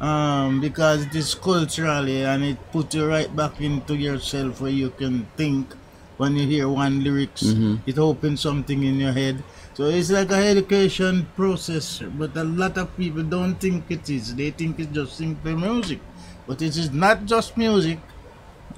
um, 0.00 0.60
because 0.60 1.06
it 1.06 1.14
is 1.14 1.34
culturally 1.34 2.24
and 2.24 2.44
it 2.44 2.58
put 2.72 2.94
you 2.94 3.06
right 3.06 3.34
back 3.34 3.60
into 3.60 3.94
yourself 3.94 4.60
where 4.60 4.70
you 4.72 4.90
can 4.90 5.26
think 5.36 5.74
when 6.16 6.34
you 6.36 6.46
hear 6.46 6.68
one 6.68 7.04
lyrics. 7.04 7.42
Mm-hmm. 7.44 7.88
It 7.88 7.98
opens 7.98 8.40
something 8.40 8.82
in 8.82 8.98
your 8.98 9.12
head. 9.12 9.42
So 9.74 9.84
it's 9.84 10.10
like 10.10 10.30
a 10.30 10.36
education 10.36 11.28
process, 11.36 12.02
but 12.18 12.36
a 12.36 12.44
lot 12.44 12.78
of 12.78 12.96
people 12.96 13.22
don't 13.22 13.56
think 13.56 13.84
it 13.90 14.08
is. 14.08 14.34
They 14.34 14.50
think 14.50 14.80
it's 14.80 14.92
just 14.92 15.16
simple 15.16 15.56
music, 15.56 16.00
but 16.46 16.62
it 16.62 16.76
is 16.76 16.90
not 16.90 17.26
just 17.26 17.56
music. 17.56 17.98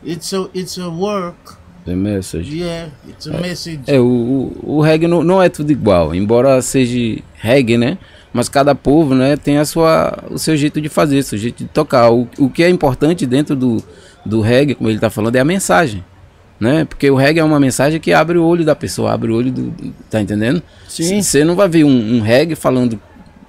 It's 0.04 0.32
a 0.32 0.50
it's 0.54 0.78
a 0.78 0.90
work 0.90 1.57
The 1.88 1.96
message. 1.96 2.54
Yeah, 2.54 2.90
it's 3.08 3.26
a 3.26 3.40
message. 3.40 3.80
É, 3.86 3.98
o, 3.98 4.52
o, 4.62 4.82
reggae 4.82 5.06
não, 5.06 5.24
não 5.24 5.42
é 5.42 5.48
tudo 5.48 5.72
igual, 5.72 6.14
embora 6.14 6.60
seja 6.60 7.22
reggae, 7.36 7.78
né? 7.78 7.96
Mas 8.30 8.46
cada 8.46 8.74
povo, 8.74 9.14
né, 9.14 9.38
tem 9.38 9.56
a 9.56 9.64
sua, 9.64 10.22
o 10.30 10.38
seu 10.38 10.54
jeito 10.54 10.82
de 10.82 10.90
fazer, 10.90 11.20
o 11.20 11.22
seu 11.22 11.38
jeito 11.38 11.64
de 11.64 11.70
tocar. 11.70 12.10
O, 12.12 12.28
o 12.38 12.50
que 12.50 12.62
é 12.62 12.68
importante 12.68 13.24
dentro 13.24 13.56
do, 13.56 13.82
do 14.22 14.42
reggae, 14.42 14.74
como 14.74 14.90
ele 14.90 14.98
está 14.98 15.08
falando, 15.08 15.36
é 15.36 15.40
a 15.40 15.44
mensagem. 15.46 16.04
Né? 16.60 16.84
Porque 16.84 17.10
o 17.10 17.16
reggae 17.16 17.40
é 17.40 17.44
uma 17.44 17.58
mensagem 17.58 17.98
que 17.98 18.12
abre 18.12 18.36
o 18.36 18.44
olho 18.44 18.66
da 18.66 18.76
pessoa, 18.76 19.14
abre 19.14 19.32
o 19.32 19.34
olho 19.34 19.50
do. 19.50 19.74
Tá 20.10 20.20
entendendo? 20.20 20.62
Sim. 20.86 21.22
Você 21.22 21.42
não 21.42 21.56
vai 21.56 21.70
ver 21.70 21.84
um, 21.84 22.16
um 22.16 22.20
reggae 22.20 22.54
falando 22.54 23.00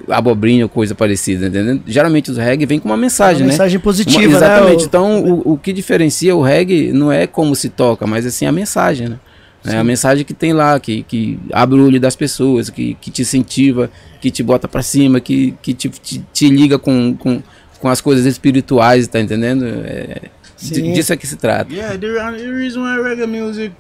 abobrinha 0.08 0.66
ou 0.66 0.70
coisa 0.70 0.96
parecida, 0.96 1.48
entendeu? 1.48 1.82
Geralmente 1.86 2.32
os 2.32 2.38
reggae 2.38 2.66
vem 2.66 2.80
com 2.80 2.88
uma 2.88 2.98
mensagem, 2.98 3.42
uma 3.42 3.48
né? 3.48 3.52
Mensagem 3.54 3.80
positiva, 3.80 4.20
uma, 4.20 4.38
Exatamente. 4.38 4.80
Né? 4.80 4.86
Então, 4.86 5.24
o, 5.24 5.54
o 5.54 5.58
que 5.58 5.74
diferencia 5.74 6.36
o 6.36 6.42
reggae 6.42 6.92
não 6.94 7.12
é 7.12 7.28
como 7.28 7.56
se 7.56 7.70
toca, 7.70 8.08
mas 8.08 8.26
assim 8.26 8.46
a 8.46 8.52
mensagem, 8.52 9.10
né? 9.10 9.20
É 9.66 9.76
a 9.76 9.84
mensagem 9.84 10.24
que 10.24 10.34
tem 10.34 10.54
lá, 10.54 10.80
que, 10.80 11.04
que 11.04 11.38
abre 11.52 11.78
o 11.78 11.86
olho 11.86 12.00
das 12.00 12.16
pessoas, 12.16 12.70
que, 12.70 12.94
que 12.96 13.12
te 13.12 13.24
incentiva, 13.24 13.92
que 14.22 14.32
te 14.32 14.42
bota 14.42 14.70
para 14.70 14.82
cima, 14.82 15.20
que, 15.20 15.54
que 15.62 15.74
te, 15.74 15.90
te, 15.90 16.26
te, 16.32 16.50
liga 16.50 16.80
com, 16.80 17.14
com, 17.16 17.44
com 17.80 17.88
as 17.90 18.00
coisas 18.00 18.26
espirituais, 18.26 19.08
tá 19.08 19.20
entendendo? 19.20 19.66
É, 19.66 20.22
disso 20.58 21.12
é 21.12 21.18
que 21.18 21.28
se 21.28 21.36
trata. 21.36 21.74
Yeah, 21.74 21.98
the, 21.98 22.08
the 22.38 22.52
reason 22.52 22.84
why 22.84 23.02
reggae 23.02 23.28
music, 23.28 23.74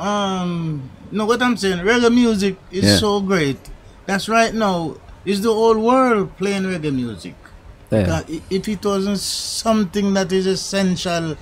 um, 0.00 0.80
no, 1.12 1.26
what 1.26 1.42
I'm 1.44 1.56
saying, 1.56 1.84
reggae 1.84 2.10
music 2.10 2.56
is 2.72 2.84
yeah. 2.84 2.98
so 2.98 3.20
great. 3.20 3.58
That's 4.06 4.28
right 4.28 4.54
now. 4.54 4.96
Is 5.24 5.42
the 5.42 5.52
whole 5.52 5.78
world 5.78 6.36
playing 6.38 6.62
reggae 6.62 6.94
music? 6.94 7.34
Yeah. 7.90 8.22
If 8.50 8.68
it 8.68 8.84
wasn't 8.84 9.18
something 9.18 10.14
that 10.14 10.32
is 10.32 10.46
essential 10.46 11.36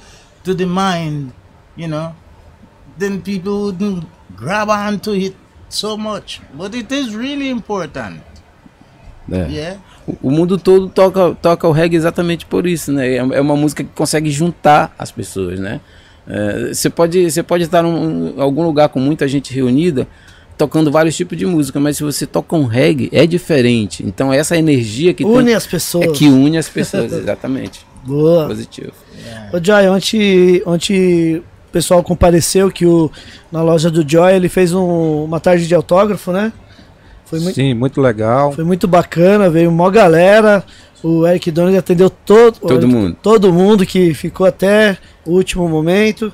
to 0.44 0.54
the 0.54 0.66
mind, 0.66 1.32
you 1.76 1.88
know, 1.88 2.14
then 2.98 3.22
people 3.22 3.66
wouldn't 3.66 4.04
grab 4.36 4.68
onto 4.70 5.12
it 5.12 5.36
so 5.68 5.96
much. 5.96 6.40
But 6.54 6.74
it 6.74 6.92
is 6.92 7.14
really 7.14 7.48
important. 7.48 8.22
É. 9.30 9.48
Yeah. 9.50 9.78
O, 10.22 10.30
mundo 10.30 10.58
todo 10.58 10.88
toca, 10.88 11.34
toca 11.40 11.66
o 11.66 11.72
reggae 11.72 11.96
exatamente 11.96 12.44
por 12.44 12.66
isso, 12.66 12.92
né? 12.92 13.08
É, 13.08 13.16
é 13.16 13.40
uma 13.40 13.56
música 13.56 13.82
que 13.82 13.90
consegue 13.94 14.30
juntar 14.30 14.94
as 14.98 15.10
pessoas, 15.10 15.58
né? 15.58 15.80
É, 16.26 16.74
você 16.74 16.90
pode, 16.90 17.30
você 17.30 17.42
pode 17.42 17.64
estar 17.64 17.84
em 17.84 18.34
algum 18.38 18.62
lugar 18.62 18.88
com 18.90 19.00
muita 19.00 19.26
gente 19.26 19.52
reunida, 19.52 20.06
tocando 20.56 20.90
vários 20.90 21.16
tipos 21.16 21.36
de 21.36 21.46
música, 21.46 21.80
mas 21.80 21.96
se 21.96 22.02
você 22.02 22.26
toca 22.26 22.54
um 22.56 22.64
reggae, 22.64 23.08
é 23.12 23.26
diferente. 23.26 24.04
Então 24.06 24.32
essa 24.32 24.56
energia 24.56 25.12
que 25.12 25.24
une 25.24 25.46
tem, 25.46 25.54
as 25.54 25.66
pessoas. 25.66 26.06
É 26.06 26.12
que 26.12 26.28
une 26.28 26.56
as 26.56 26.68
pessoas, 26.68 27.12
exatamente. 27.12 27.84
Boa. 28.04 28.46
Positivo. 28.46 28.92
Yeah. 29.24 29.50
Ô 29.52 29.60
Joy, 29.62 29.88
ontem, 29.88 30.62
ontem 30.66 31.36
o 31.36 31.72
pessoal 31.72 32.02
compareceu 32.02 32.70
que 32.70 32.86
o, 32.86 33.10
na 33.50 33.62
loja 33.62 33.90
do 33.90 34.08
Joy 34.08 34.34
ele 34.34 34.48
fez 34.48 34.72
um, 34.72 35.24
uma 35.24 35.40
tarde 35.40 35.66
de 35.66 35.74
autógrafo, 35.74 36.30
né? 36.30 36.52
Foi 37.24 37.40
muito, 37.40 37.54
Sim, 37.54 37.74
muito 37.74 38.00
legal. 38.00 38.52
Foi 38.52 38.64
muito 38.64 38.86
bacana, 38.86 39.48
veio 39.48 39.70
uma 39.70 39.90
galera. 39.90 40.62
O 41.02 41.26
Eric 41.26 41.50
Donald 41.50 41.76
atendeu 41.76 42.08
todo, 42.08 42.58
todo 42.60 42.88
mundo. 42.88 43.16
Todo 43.22 43.52
mundo 43.52 43.84
que 43.84 44.14
ficou 44.14 44.46
até 44.46 44.96
o 45.26 45.32
último 45.32 45.68
momento. 45.68 46.32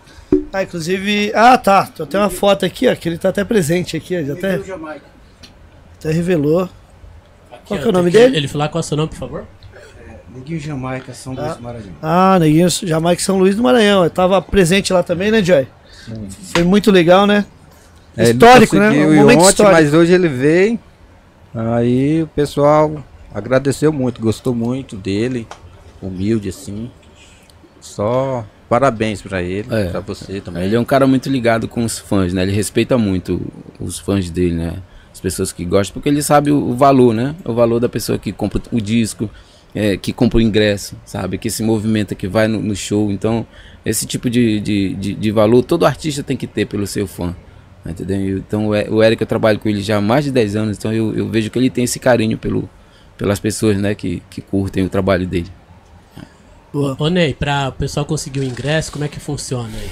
Ah, 0.53 0.63
inclusive. 0.63 1.33
Ah, 1.35 1.59
tá. 1.59 1.87
Tem 1.87 2.05
até 2.05 2.19
uma 2.19 2.31
foto 2.31 2.65
aqui, 2.65 2.89
ó, 2.89 2.95
que 2.95 3.09
ele 3.09 3.19
tá 3.19 3.31
até 3.31 3.45
presente 3.45 3.97
aqui. 3.97 4.15
Ó, 4.17 4.33
até, 4.33 4.61
até 5.99 6.13
revelou. 6.13 6.69
Aqui, 7.51 7.67
qual 7.67 7.81
ó, 7.81 7.83
é 7.83 7.89
o 7.89 7.93
nome 7.93 8.11
dele? 8.11 8.37
Ele 8.37 8.49
falar 8.49 8.69
qual 8.69 8.81
é 8.81 8.85
o 8.85 8.87
seu 8.87 8.97
nome, 8.97 9.11
por 9.11 9.19
favor? 9.19 9.45
Neguinho 10.33 10.61
Jamaica, 10.61 11.13
São 11.13 11.35
Luís 11.35 11.57
do 11.57 11.63
Maranhão. 11.63 11.95
Ah, 12.01 12.39
Neguinho 12.39 12.69
Jamaica, 12.69 13.23
São 13.23 13.39
Luís 13.39 13.57
do 13.57 13.63
Maranhão. 13.63 14.05
Eu 14.05 14.11
tava 14.11 14.41
presente 14.41 14.93
lá 14.93 15.03
também, 15.03 15.31
né, 15.31 15.43
Joy? 15.43 15.67
Sim. 16.05 16.29
Foi 16.55 16.63
muito 16.63 16.93
legal, 16.93 17.27
né? 17.27 17.45
É, 18.17 18.31
histórico, 18.31 18.77
né? 18.77 18.91
Um 18.91 19.17
momento 19.17 19.39
ontem, 19.39 19.49
histórico. 19.49 19.83
Mas 19.83 19.95
hoje 19.95 20.13
ele 20.13 20.29
veio. 20.29 20.79
Aí 21.53 22.23
o 22.23 22.27
pessoal 22.29 23.03
agradeceu 23.33 23.93
muito, 23.93 24.21
gostou 24.21 24.55
muito 24.55 24.97
dele. 24.97 25.47
Humilde 26.03 26.49
assim. 26.49 26.91
Só 27.81 28.45
parabéns 28.69 29.21
para 29.21 29.43
ele, 29.43 29.67
é, 29.71 29.87
para 29.91 30.01
você 30.01 30.41
também. 30.41 30.65
Ele 30.65 30.77
é 30.77 30.81
um 30.81 30.85
cara 30.85 31.07
muito 31.07 31.29
ligado 31.29 31.67
com 31.67 31.85
os 31.85 31.99
fãs, 31.99 32.33
né? 32.33 32.43
Ele 32.43 32.53
respeita 32.53 32.97
muito 32.97 33.41
os 33.81 33.99
fãs 33.99 34.31
dele, 34.31 34.55
né? 34.55 34.83
As 35.13 35.21
pessoas 35.21 35.53
que 35.53 35.65
gostam, 35.65 35.95
porque 35.95 36.09
ele 36.09 36.23
sabe 36.23 36.53
o, 36.53 36.75
valor, 36.75 37.13
né? 37.13 37.35
O 37.45 37.53
valor 37.53 37.81
da 37.81 37.89
pessoa 37.89 38.19
que 38.19 38.33
compra 38.33 38.63
o 38.71 38.81
disco, 38.81 39.29
é, 39.75 39.97
que 39.97 40.13
compra 40.13 40.39
o 40.39 40.41
ingresso, 40.41 40.97
sabe? 41.05 41.37
Que 41.37 41.51
se 41.51 41.63
movimenta, 41.63 42.15
que 42.15 42.29
vai 42.29 42.47
no, 42.47 42.63
no 42.63 42.77
show. 42.77 43.11
Então, 43.11 43.45
esse 43.85 44.07
tipo 44.07 44.31
de, 44.31 44.61
de, 44.61 44.95
de, 44.95 45.15
de, 45.15 45.31
valor 45.33 45.65
todo 45.65 45.85
artista 45.85 46.23
tem 46.23 46.37
que 46.37 46.47
ter 46.47 46.67
pelo 46.67 46.87
seu 46.87 47.07
fã. 47.07 47.35
Entendeu? 47.85 48.39
Então, 48.39 48.69
o 48.69 49.03
Eric, 49.03 49.21
eu 49.21 49.27
trabalho 49.27 49.59
com 49.59 49.69
ele 49.69 49.83
já 49.83 49.97
há 49.97 50.01
mais 50.01 50.25
de 50.25 50.31
10 50.31 50.55
anos, 50.55 50.77
então 50.77 50.93
eu, 50.93 51.17
eu 51.17 51.29
vejo 51.29 51.51
que 51.51 51.59
ele 51.59 51.71
tem 51.71 51.85
esse 51.85 51.99
carinho 51.99 52.37
pelo, 52.37 52.69
pelas 53.21 53.39
pessoas 53.39 53.77
né, 53.77 53.95
que, 53.95 54.23
que 54.31 54.41
curtem 54.41 54.83
o 54.83 54.89
trabalho 54.89 55.27
dele. 55.27 55.49
Boa. 56.73 56.97
Ô 56.99 57.09
Ney, 57.09 57.35
para 57.35 57.69
o 57.69 57.73
pessoal 57.73 58.07
conseguir 58.07 58.41
o 58.41 58.45
ingresso, 58.45 58.91
como 58.91 59.05
é 59.05 59.09
que 59.09 59.21
funciona 59.21 59.69
aí? 59.77 59.91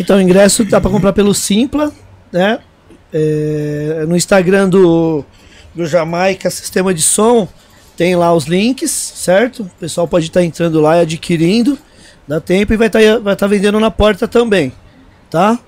Então, 0.00 0.16
o 0.16 0.20
ingresso 0.20 0.64
dá 0.64 0.80
para 0.80 0.90
comprar 0.90 1.12
pelo 1.12 1.34
Simpla, 1.34 1.92
né? 2.32 2.58
É, 3.12 4.06
no 4.08 4.16
Instagram 4.16 4.70
do, 4.70 5.22
do 5.74 5.84
Jamaica 5.84 6.48
Sistema 6.48 6.94
de 6.94 7.02
Som, 7.02 7.46
tem 7.98 8.16
lá 8.16 8.32
os 8.32 8.46
links, 8.46 8.90
certo? 8.90 9.64
O 9.64 9.70
pessoal 9.78 10.08
pode 10.08 10.28
estar 10.28 10.40
tá 10.40 10.46
entrando 10.46 10.80
lá 10.80 10.96
e 10.96 11.00
adquirindo, 11.00 11.78
dá 12.26 12.40
tempo 12.40 12.72
e 12.72 12.78
vai 12.78 12.86
estar 12.86 13.00
tá, 13.00 13.18
vai 13.18 13.36
tá 13.36 13.46
vendendo 13.46 13.78
na 13.78 13.90
porta 13.90 14.26
também, 14.26 14.72
tá? 15.28 15.58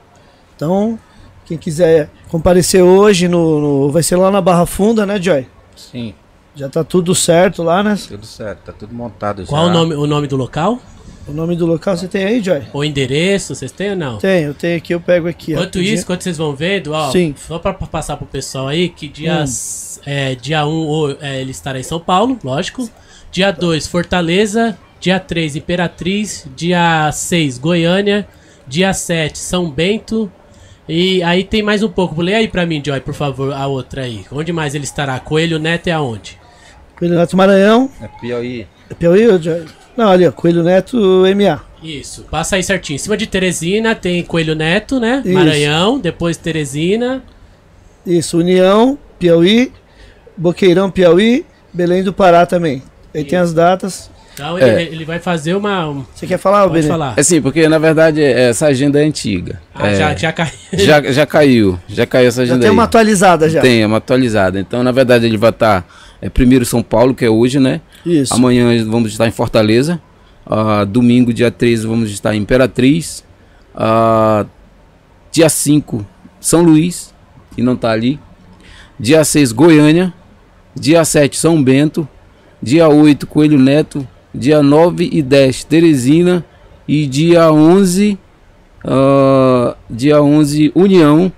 Então, 0.57 0.99
quem 1.45 1.59
quiser 1.59 2.09
comparecer 2.29 2.83
hoje, 2.83 3.29
no, 3.29 3.61
no 3.61 3.91
vai 3.91 4.03
ser 4.03 4.17
lá 4.17 4.31
na 4.31 4.41
Barra 4.41 4.65
Funda, 4.65 5.05
né, 5.05 5.21
Joy? 5.21 5.47
Sim. 5.77 6.15
Já 6.55 6.69
tá 6.69 6.83
tudo 6.85 7.15
certo 7.15 7.63
lá, 7.63 7.83
né? 7.83 7.97
Tudo 8.09 8.27
certo, 8.27 8.61
tá 8.65 8.73
tudo 8.73 8.95
montado 8.95 9.45
Qual 9.47 9.67
já. 9.67 9.71
o 9.71 9.73
nome, 9.73 9.95
o 9.95 10.07
nome 10.07 10.27
do 10.27 10.37
local? 10.37 10.81
O 11.29 11.33
nome 11.33 11.55
do 11.55 11.65
local 11.65 11.97
você 11.97 12.09
tem 12.09 12.25
aí, 12.25 12.43
Joy? 12.43 12.63
O 12.73 12.83
endereço, 12.83 13.55
vocês 13.55 13.71
têm 13.71 13.91
ou 13.91 13.97
não? 13.97 14.19
Tem, 14.19 14.45
eu 14.45 14.55
tenho 14.55 14.77
aqui, 14.77 14.93
eu 14.93 15.01
pego 15.01 15.29
aqui. 15.29 15.53
Enquanto 15.53 15.79
ó, 15.79 15.83
isso, 15.83 16.05
quando 16.05 16.23
vocês 16.23 16.37
vão 16.37 16.57
vendo, 16.57 16.93
ó, 16.93 17.11
Sim. 17.13 17.35
só 17.37 17.59
pra 17.59 17.73
passar 17.73 18.17
pro 18.17 18.27
pessoal 18.27 18.67
aí, 18.67 18.89
que 18.89 19.07
dias, 19.07 20.01
hum. 20.01 20.03
é, 20.07 20.35
dia 20.35 20.67
1 20.67 20.71
um, 20.71 21.17
é, 21.21 21.41
ele 21.41 21.53
estará 21.53 21.79
em 21.79 21.85
São 21.85 22.01
Paulo, 22.01 22.37
lógico. 22.43 22.91
Dia 23.31 23.53
2, 23.53 23.87
Fortaleza. 23.87 24.77
Dia 24.99 25.21
3, 25.21 25.57
Imperatriz. 25.57 26.47
Dia 26.57 27.11
6, 27.13 27.59
Goiânia. 27.59 28.27
Dia 28.67 28.93
7, 28.93 29.39
São 29.39 29.71
Bento. 29.71 30.31
E 30.89 31.23
aí 31.23 31.45
tem 31.45 31.63
mais 31.63 31.85
um 31.85 31.89
pouco. 31.89 32.21
Lê 32.21 32.35
aí 32.35 32.49
pra 32.49 32.67
mim, 32.67 32.83
Joy, 32.85 33.01
por 33.01 33.15
favor, 33.15 33.53
a 33.53 33.69
outra 33.69 34.03
aí. 34.03 34.25
Onde 34.33 34.53
mais 34.53 34.75
ele 34.75 34.83
estará? 34.83 35.21
Coelho 35.21 35.61
Neto 35.61 35.87
é 35.87 35.93
aonde? 35.93 36.40
Coelho 37.01 37.17
Neto 37.17 37.35
Maranhão. 37.35 37.91
É 38.03 38.09
Piauí. 38.21 38.67
É 38.91 38.95
Piauí? 38.95 39.27
Não, 39.97 40.11
ali, 40.11 40.29
ó, 40.29 40.31
Coelho 40.31 40.63
Neto 40.63 40.99
MA. 41.35 41.63
Isso, 41.83 42.27
passa 42.31 42.57
aí 42.57 42.63
certinho. 42.63 42.97
Em 42.97 42.99
cima 42.99 43.17
de 43.17 43.27
Teresina 43.27 43.95
tem 43.95 44.23
Coelho 44.23 44.55
Neto, 44.55 45.01
né? 45.01 45.23
Isso. 45.25 45.33
Maranhão, 45.33 45.99
depois 45.99 46.37
Teresina. 46.37 47.25
Isso, 48.07 48.37
União, 48.37 48.99
Piauí, 49.19 49.73
Boqueirão, 50.37 50.91
Piauí, 50.91 51.47
Belém 51.73 52.03
do 52.03 52.13
Pará 52.13 52.45
também. 52.45 52.83
Aí 53.15 53.23
Isso. 53.23 53.31
tem 53.31 53.39
as 53.39 53.55
datas. 53.55 54.11
Então 54.35 54.59
ele, 54.59 54.69
é. 54.69 54.83
ele 54.83 55.05
vai 55.07 55.19
fazer 55.19 55.55
uma. 55.55 56.05
Você 56.15 56.27
quer 56.27 56.39
falar, 56.39 56.69
Pode 56.69 56.87
falar. 56.87 57.15
É 57.17 57.23
sim, 57.23 57.41
porque 57.41 57.67
na 57.67 57.79
verdade 57.79 58.23
essa 58.23 58.67
agenda 58.67 59.01
é 59.01 59.07
antiga. 59.07 59.59
Ah, 59.75 59.89
é, 59.89 59.95
já, 59.95 60.15
já 60.15 60.33
caiu. 60.33 60.51
Já, 60.73 61.13
já 61.13 61.27
caiu. 61.27 61.79
Já 61.89 62.07
caiu 62.07 62.29
essa 62.29 62.43
agenda. 62.43 62.57
Já 62.57 62.61
tem 62.61 62.69
aí. 62.69 62.75
uma 62.75 62.85
atualizada 62.85 63.49
já. 63.49 63.63
Tem, 63.63 63.83
é 63.83 63.87
uma 63.87 63.97
atualizada. 63.97 64.61
Então, 64.61 64.83
na 64.83 64.93
verdade, 64.93 65.25
ele 65.25 65.39
vai 65.39 65.51
estar. 65.51 65.83
Tá, 65.83 65.89
é, 66.21 66.29
primeiro 66.29 66.65
São 66.65 66.83
Paulo, 66.83 67.15
que 67.15 67.25
é 67.25 67.31
hoje, 67.31 67.59
né? 67.59 67.81
Isso. 68.05 68.35
Amanhã 68.35 68.67
vamos 68.87 69.11
estar 69.11 69.27
em 69.27 69.31
Fortaleza. 69.31 70.01
Uh, 70.47 70.85
domingo, 70.85 71.33
dia 71.33 71.51
13, 71.51 71.87
vamos 71.87 72.11
estar 72.11 72.35
em 72.35 72.41
Imperatriz. 72.41 73.25
Uh, 73.75 74.47
dia 75.31 75.49
5, 75.49 76.05
São 76.41 76.63
Luís, 76.63 77.15
que 77.55 77.63
não 77.63 77.75
está 77.75 77.91
ali. 77.91 78.19
Dia 78.99 79.25
6, 79.25 79.53
Goiânia. 79.53 80.13
Dia 80.75 81.05
7, 81.05 81.37
São 81.39 81.63
Bento. 81.63 82.07
Dia 82.63 82.89
8, 82.89 83.27
Coelho 83.27 83.59
Neto. 83.59 84.07
Dia 84.35 84.63
9 84.63 85.09
e 85.11 85.23
10, 85.23 85.65
Teresina. 85.65 86.45
E 86.87 87.07
dia 87.07 87.53
11, 87.53 88.19
uh, 88.85 88.89
ah, 88.89 89.77
dia 89.89 90.21
11, 90.21 90.73
União. 90.75 91.33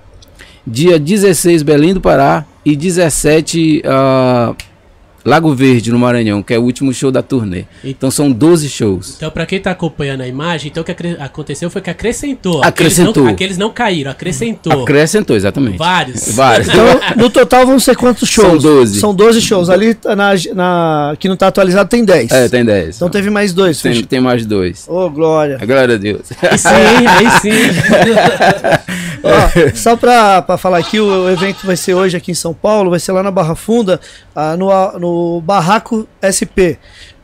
Dia 0.66 0.98
16, 0.98 1.62
Belém 1.62 1.94
do 1.94 2.00
Pará. 2.00 2.46
E 2.64 2.74
17, 2.74 3.82
uh, 3.84 4.56
Lago 5.24 5.54
Verde, 5.54 5.90
no 5.90 5.98
Maranhão, 5.98 6.42
que 6.42 6.52
é 6.52 6.58
o 6.58 6.62
último 6.62 6.92
show 6.92 7.10
da 7.10 7.22
turnê. 7.22 7.64
Então 7.84 8.10
são 8.10 8.30
12 8.30 8.68
shows. 8.68 9.14
Então, 9.16 9.30
pra 9.30 9.46
quem 9.46 9.60
tá 9.60 9.70
acompanhando 9.70 10.22
a 10.22 10.28
imagem, 10.28 10.70
então 10.70 10.82
o 10.82 10.84
que 10.84 10.92
aconteceu 11.18 11.70
foi 11.70 11.80
que 11.80 11.90
acrescentou. 11.90 12.62
Acrescentou. 12.62 13.10
Aqueles 13.10 13.24
não, 13.24 13.32
aqueles 13.32 13.58
não 13.58 13.70
caíram, 13.70 14.10
acrescentou. 14.10 14.82
Acrescentou, 14.82 15.36
exatamente. 15.36 15.78
Vários. 15.78 16.34
Vários. 16.34 16.68
Então, 16.68 16.84
no 17.16 17.30
total 17.30 17.66
vão 17.66 17.78
ser 17.78 17.96
quantos 17.96 18.28
shows? 18.28 18.62
São 18.62 18.74
12. 18.74 19.00
São 19.00 19.14
12 19.14 19.40
shows. 19.40 19.70
Ali 19.70 19.96
na, 20.04 20.32
na 20.54 21.16
que 21.18 21.28
não 21.28 21.36
tá 21.36 21.48
atualizado 21.48 21.88
tem 21.88 22.04
10. 22.04 22.30
É, 22.30 22.48
tem 22.48 22.64
10. 22.64 22.96
Então 22.96 23.08
teve 23.08 23.30
mais 23.30 23.52
dois. 23.52 23.80
Tem, 23.80 24.02
tem 24.02 24.20
mais 24.20 24.44
dois. 24.44 24.86
Ô, 24.88 25.06
oh, 25.06 25.10
glória. 25.10 25.58
Glória 25.58 25.94
a 25.94 25.98
Deus. 25.98 26.22
Aí 26.42 26.58
sim, 26.58 26.68
aí 27.06 27.30
sim. 27.40 27.50
Ó, 29.22 29.74
só 29.74 29.96
pra, 29.96 30.42
pra 30.42 30.56
falar 30.56 30.78
aqui, 30.78 30.98
o 30.98 31.30
evento 31.30 31.66
vai 31.66 31.76
ser 31.76 31.94
hoje 31.94 32.16
aqui 32.16 32.32
em 32.32 32.34
São 32.34 32.52
Paulo, 32.52 32.90
vai 32.90 32.98
ser 32.98 33.12
lá 33.12 33.22
na 33.22 33.30
Barra 33.30 33.54
Funda, 33.54 34.00
ah, 34.34 34.56
no, 34.56 34.98
no 34.98 35.40
Barraco 35.40 36.08
SP. 36.20 36.78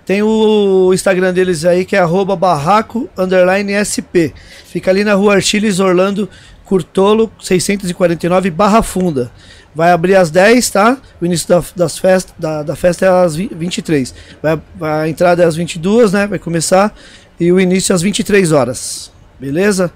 Tem 0.09 0.23
o 0.23 0.91
Instagram 0.95 1.35
deles 1.35 1.67
aí 1.67 1.85
que 1.85 1.95
é 1.95 1.99
arroba 1.99 2.35
barraco 2.35 3.11
underline 3.15 3.75
SP. 3.77 4.33
Fica 4.65 4.91
ali 4.91 5.05
na 5.05 5.13
rua 5.13 5.35
Archiles, 5.35 5.81
Orlando, 5.81 6.31
Curtolo, 6.65 7.31
649, 7.39 8.51
Barra 8.51 8.83
Funda. 8.83 9.31
Vai 9.75 9.93
abrir 9.93 10.15
às 10.15 10.31
10, 10.31 10.71
tá? 10.71 10.97
O 11.21 11.27
início 11.27 11.47
da, 11.47 11.63
das 11.77 11.99
festa, 11.99 12.33
da, 12.39 12.63
da 12.63 12.75
festa 12.75 13.05
é 13.05 13.09
às 13.11 13.37
23. 13.37 14.15
Vai, 14.43 14.59
vai, 14.77 15.05
a 15.05 15.09
entrada 15.11 15.43
é 15.43 15.47
às 15.47 15.57
22, 15.57 16.13
né? 16.13 16.27
Vai 16.27 16.39
começar. 16.39 16.95
E 17.39 17.53
o 17.53 17.61
início 17.61 17.95
às 17.95 18.01
23 18.01 18.51
horas. 18.51 19.13
Beleza? 19.39 19.93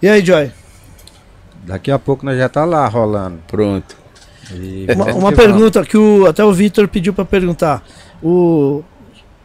E 0.00 0.08
aí, 0.08 0.24
Joy? 0.24 0.50
Daqui 1.66 1.90
a 1.90 1.98
pouco 1.98 2.24
nós 2.24 2.38
já 2.38 2.48
tá 2.48 2.64
lá 2.64 2.86
rolando. 2.88 3.38
Pronto. 3.46 3.96
Uma, 4.94 5.14
uma 5.14 5.32
pergunta 5.32 5.82
que 5.84 5.96
o, 5.96 6.26
até 6.26 6.44
o 6.44 6.52
Vitor 6.52 6.86
pediu 6.86 7.14
para 7.14 7.24
perguntar. 7.24 7.82
O 8.22 8.82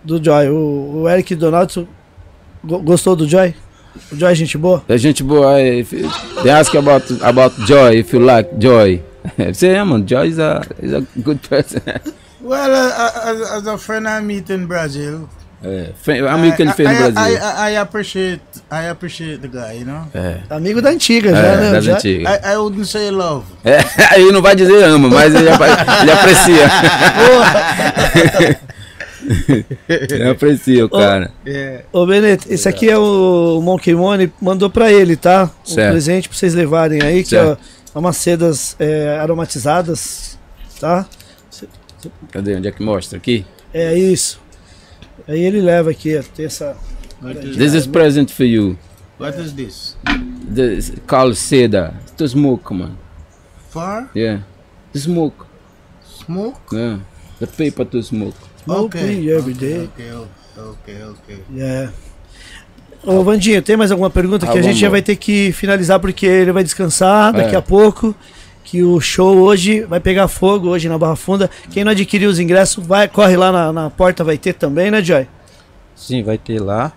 do 0.03 0.21
Joy, 0.21 0.49
o, 0.49 1.03
o 1.03 1.09
Eric 1.09 1.35
Donaldson 1.35 1.87
gostou 2.63 3.15
do 3.15 3.27
Joy? 3.27 3.55
O 4.11 4.15
Joy 4.15 4.31
é 4.31 4.35
gente 4.35 4.57
boa? 4.57 4.83
É 4.89 4.97
gente 4.97 5.23
boa. 5.23 5.61
If, 5.61 5.91
they 6.43 6.51
ask 6.51 6.75
about 6.75 7.05
about 7.23 7.55
Joy 7.65 7.99
if 7.99 8.13
you 8.13 8.19
like 8.19 8.49
Joy. 8.59 9.01
Say, 9.53 9.71
yeah, 9.71 9.85
man, 9.85 10.05
Joy 10.05 10.27
is 10.27 10.39
a 10.39 10.61
is 10.81 10.93
a 10.93 11.01
good 11.21 11.39
person. 11.47 11.81
well, 12.41 12.71
uh, 12.71 13.11
as, 13.23 13.41
as 13.51 13.67
a 13.67 13.77
friend 13.77 14.07
I 14.07 14.21
meet 14.21 14.49
in 14.49 14.65
Brazil, 14.65 15.29
é, 15.61 15.91
amigo 16.29 16.55
que 16.55 16.61
ele 16.61 16.73
fez 16.73 16.89
no 16.89 16.95
Brasil. 16.95 17.35
I, 17.35 17.37
I, 17.37 17.73
I, 17.73 17.77
appreciate, 17.77 18.41
I 18.71 18.87
appreciate 18.89 19.39
the 19.39 19.47
guy, 19.47 19.79
you 19.79 19.85
know? 19.85 20.07
É. 20.13 20.37
Amigo 20.49 20.81
da 20.81 20.89
antiga, 20.89 21.31
já, 21.31 21.37
é, 21.37 21.57
né? 21.57 21.71
Das 21.71 21.83
já? 21.83 21.95
antigas. 21.95 22.33
I, 22.33 22.53
I 22.53 22.57
wouldn't 22.57 22.87
say 22.87 23.11
love. 23.11 23.45
É, 23.65 23.79
ele 24.19 24.31
não 24.31 24.41
vai 24.41 24.55
dizer 24.55 24.83
ama, 24.83 25.09
mas 25.09 25.35
ele, 25.35 25.49
ele 25.49 26.11
aprecia. 26.11 26.69
ele 29.89 30.29
aprecia 30.29 30.85
o 30.85 30.89
cara. 30.89 31.31
Ô, 31.91 32.05
Benito, 32.05 32.45
esse 32.49 32.69
aqui 32.69 32.89
é 32.89 32.97
o 32.97 33.59
Monkey 33.61 33.93
Money, 33.93 34.31
mandou 34.41 34.69
pra 34.69 34.91
ele, 34.91 35.15
tá? 35.15 35.49
Um 35.67 35.73
certo. 35.73 35.91
presente 35.91 36.29
pra 36.29 36.37
vocês 36.37 36.53
levarem 36.53 37.01
aí, 37.03 37.23
que 37.23 37.35
é 37.35 37.57
é 37.93 37.99
umas 37.99 38.17
sedas 38.17 38.75
é, 38.79 39.17
aromatizadas, 39.19 40.37
tá? 40.79 41.07
Cadê? 42.31 42.55
Onde 42.55 42.67
é 42.67 42.71
que 42.71 42.83
mostra? 42.83 43.17
Aqui? 43.17 43.45
É 43.73 43.97
isso. 43.97 44.39
Aí 45.29 45.39
ele 45.43 45.61
leva 45.61 45.91
aqui, 45.91 46.19
tem 46.35 46.45
essa. 46.47 46.75
This 47.55 47.73
is 47.73 47.85
present 47.85 48.31
for 48.31 48.45
you. 48.45 48.77
What 49.19 49.39
is 49.39 49.51
this? 49.53 49.95
The 50.55 50.79
called 51.05 51.35
seda 51.35 51.93
to 52.17 52.27
smoke, 52.27 52.73
man. 52.73 52.97
For 53.69 54.09
Yeah, 54.15 54.41
smoke. 54.95 55.45
smoke? 56.25 56.59
Yeah, 56.75 56.99
the 57.39 57.45
paper 57.47 57.85
to 57.85 58.01
smoke. 58.01 58.35
Smoke 58.63 58.97
Okay. 58.97 59.29
every 59.31 59.53
day. 59.53 59.89
Okay, 59.95 60.11
okay, 60.57 61.03
okay. 61.03 61.39
É. 61.57 61.89
Ô 63.03 63.23
Vandinho, 63.23 63.61
tem 63.61 63.77
mais 63.77 63.91
alguma 63.91 64.09
pergunta 64.09 64.45
que 64.47 64.57
Ah, 64.57 64.59
a 64.59 64.63
gente 64.63 64.79
já 64.79 64.89
vai 64.89 65.01
ter 65.01 65.15
que 65.15 65.51
finalizar 65.51 65.99
porque 65.99 66.25
ele 66.25 66.51
vai 66.51 66.63
descansar 66.63 67.31
daqui 67.33 67.55
É. 67.55 67.57
a 67.57 67.61
pouco. 67.61 68.15
Que 68.69 68.83
o 68.83 68.99
show 69.01 69.35
hoje 69.39 69.81
vai 69.81 69.99
pegar 69.99 70.27
fogo 70.27 70.69
hoje 70.69 70.87
na 70.87 70.95
Barra 70.97 71.15
Funda. 71.15 71.49
Quem 71.71 71.83
não 71.83 71.91
adquiriu 71.91 72.29
os 72.29 72.37
ingressos, 72.37 72.85
vai, 72.85 73.07
corre 73.07 73.35
lá 73.35 73.51
na, 73.51 73.73
na 73.73 73.89
porta, 73.89 74.23
vai 74.23 74.37
ter 74.37 74.53
também, 74.53 74.91
né, 74.91 75.01
Joy? 75.01 75.27
Sim, 75.95 76.21
vai 76.21 76.37
ter 76.37 76.61
lá. 76.61 76.93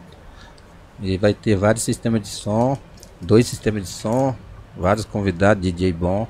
E 1.03 1.16
vai 1.16 1.33
ter 1.33 1.57
vários 1.57 1.83
sistemas 1.83 2.20
de 2.20 2.29
som, 2.29 2.77
dois 3.20 3.47
sistemas 3.47 3.85
de 3.85 3.89
som, 3.89 4.37
vários 4.77 5.07
convidados, 5.07 5.62
DJ 5.62 5.95
bom. 5.95 6.29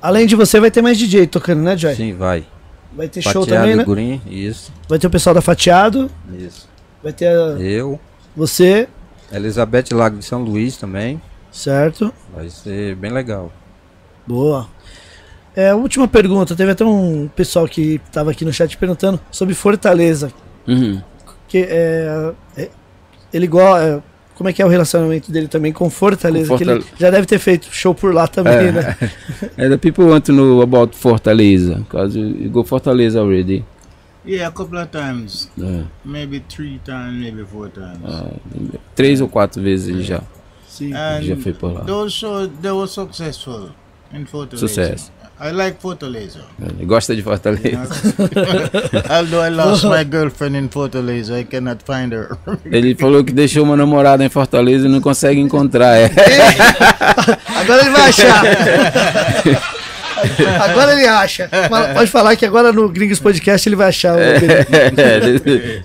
Além 0.00 0.26
de 0.26 0.34
você, 0.34 0.58
vai 0.58 0.70
ter 0.70 0.82
mais 0.82 0.98
DJ 0.98 1.28
tocando, 1.28 1.62
né, 1.62 1.76
Joy? 1.76 1.94
Sim, 1.94 2.14
vai. 2.14 2.44
Vai 2.92 3.06
ter 3.08 3.22
show 3.22 3.44
Fatiado 3.44 3.60
também, 3.62 3.76
né? 3.76 3.84
Green, 3.84 4.20
isso, 4.26 4.72
Vai 4.88 4.98
ter 4.98 5.06
o 5.06 5.10
pessoal 5.10 5.32
da 5.32 5.40
Fatiado, 5.40 6.10
isso. 6.36 6.68
vai 7.02 7.12
ter 7.12 7.28
a- 7.28 7.56
Eu, 7.60 8.00
você, 8.36 8.88
Elizabeth 9.32 9.84
Lago 9.92 10.18
de 10.18 10.24
São 10.24 10.42
Luís 10.42 10.76
também. 10.76 11.22
certo? 11.52 12.12
Vai 12.34 12.50
ser 12.50 12.96
bem 12.96 13.12
legal. 13.12 13.50
Boa. 14.26 14.68
É, 15.54 15.74
última 15.74 16.08
pergunta. 16.08 16.54
Teve 16.56 16.70
até 16.72 16.84
um 16.84 17.28
pessoal 17.28 17.66
que 17.68 18.00
estava 18.06 18.30
aqui 18.30 18.44
no 18.44 18.52
chat 18.52 18.76
perguntando 18.76 19.20
sobre 19.30 19.54
Fortaleza. 19.54 20.32
Uhum. 20.66 21.00
Que 21.48 21.58
é, 21.68 22.32
é- 22.56 22.70
ele 23.32 23.46
gosta. 23.46 24.02
como 24.34 24.48
é 24.48 24.52
que 24.52 24.62
é 24.62 24.64
o 24.66 24.68
relacionamento 24.68 25.30
dele 25.30 25.46
também 25.48 25.72
com 25.72 25.88
Fortaleza? 25.90 26.48
Com 26.48 26.56
Que 26.56 26.64
ele 26.64 26.84
já 26.98 27.10
deve 27.10 27.26
ter 27.26 27.38
feito 27.38 27.68
show 27.70 27.94
por 27.94 28.14
lá 28.14 28.26
também, 28.26 28.68
É. 28.68 28.72
né? 28.72 28.96
And 29.58 29.70
the 29.70 29.76
people 29.76 30.04
want 30.06 30.24
to 30.26 30.32
know 30.32 30.62
about 30.62 30.96
Fortaleza, 30.96 31.74
because 31.76 32.18
you, 32.18 32.28
you 32.44 32.50
go 32.50 32.64
Fortaleza 32.64 33.20
already. 33.20 33.64
Yeah, 34.24 34.48
a 34.48 34.52
couple 34.52 34.78
of 34.78 34.88
times. 34.90 35.50
Yeah. 35.58 35.84
Maybe 36.04 36.40
three 36.48 36.80
times, 36.84 37.14
maybe 37.20 37.44
four 37.44 37.68
times. 37.70 37.98
Ah, 38.04 38.30
três 38.94 39.20
ou 39.20 39.28
quatro 39.28 39.60
vezes 39.60 39.88
ele 39.88 40.02
já, 40.02 40.22
Sim. 40.68 40.92
and 40.94 41.22
já 41.22 41.36
foi 41.36 41.52
por 41.52 41.72
lá. 41.72 41.80
those 41.80 42.14
shows, 42.14 42.48
they 42.62 42.70
were 42.70 42.88
successful 42.88 43.70
in 44.14 44.26
Fortaleza. 44.26 44.68
Sucesso. 44.68 45.10
I 45.44 45.50
like 45.50 45.78
Fortaleza. 45.80 46.38
Ele 46.60 46.84
gosta 46.86 47.16
de 47.16 47.22
Fortaleza. 47.22 47.88
Although 49.10 49.44
I 49.44 49.50
lost 49.50 49.84
my 49.84 50.04
girlfriend 50.08 50.56
in 50.56 50.68
Fortaleza, 50.68 51.36
I 51.36 51.44
cannot 51.44 51.82
find 51.84 52.12
her. 52.12 52.36
Ele 52.64 52.94
falou 52.94 53.24
que 53.24 53.32
deixou 53.32 53.64
uma 53.64 53.76
namorada 53.76 54.24
em 54.24 54.28
Fortaleza 54.28 54.86
e 54.86 54.88
não 54.88 55.00
consegue 55.00 55.40
encontrar. 55.40 55.96
É. 55.96 56.10
Agora 57.56 57.82
ele 57.82 57.90
vai 57.90 58.08
achar. 58.08 58.42
agora 60.62 60.92
ele 60.92 61.06
acha. 61.06 61.48
Pode 61.94 62.10
falar 62.10 62.36
que 62.36 62.46
agora 62.46 62.72
no 62.72 62.88
Gringos 62.88 63.18
Podcast 63.18 63.68
ele 63.68 63.76
vai 63.76 63.88
achar 63.88 64.14
o 64.16 64.20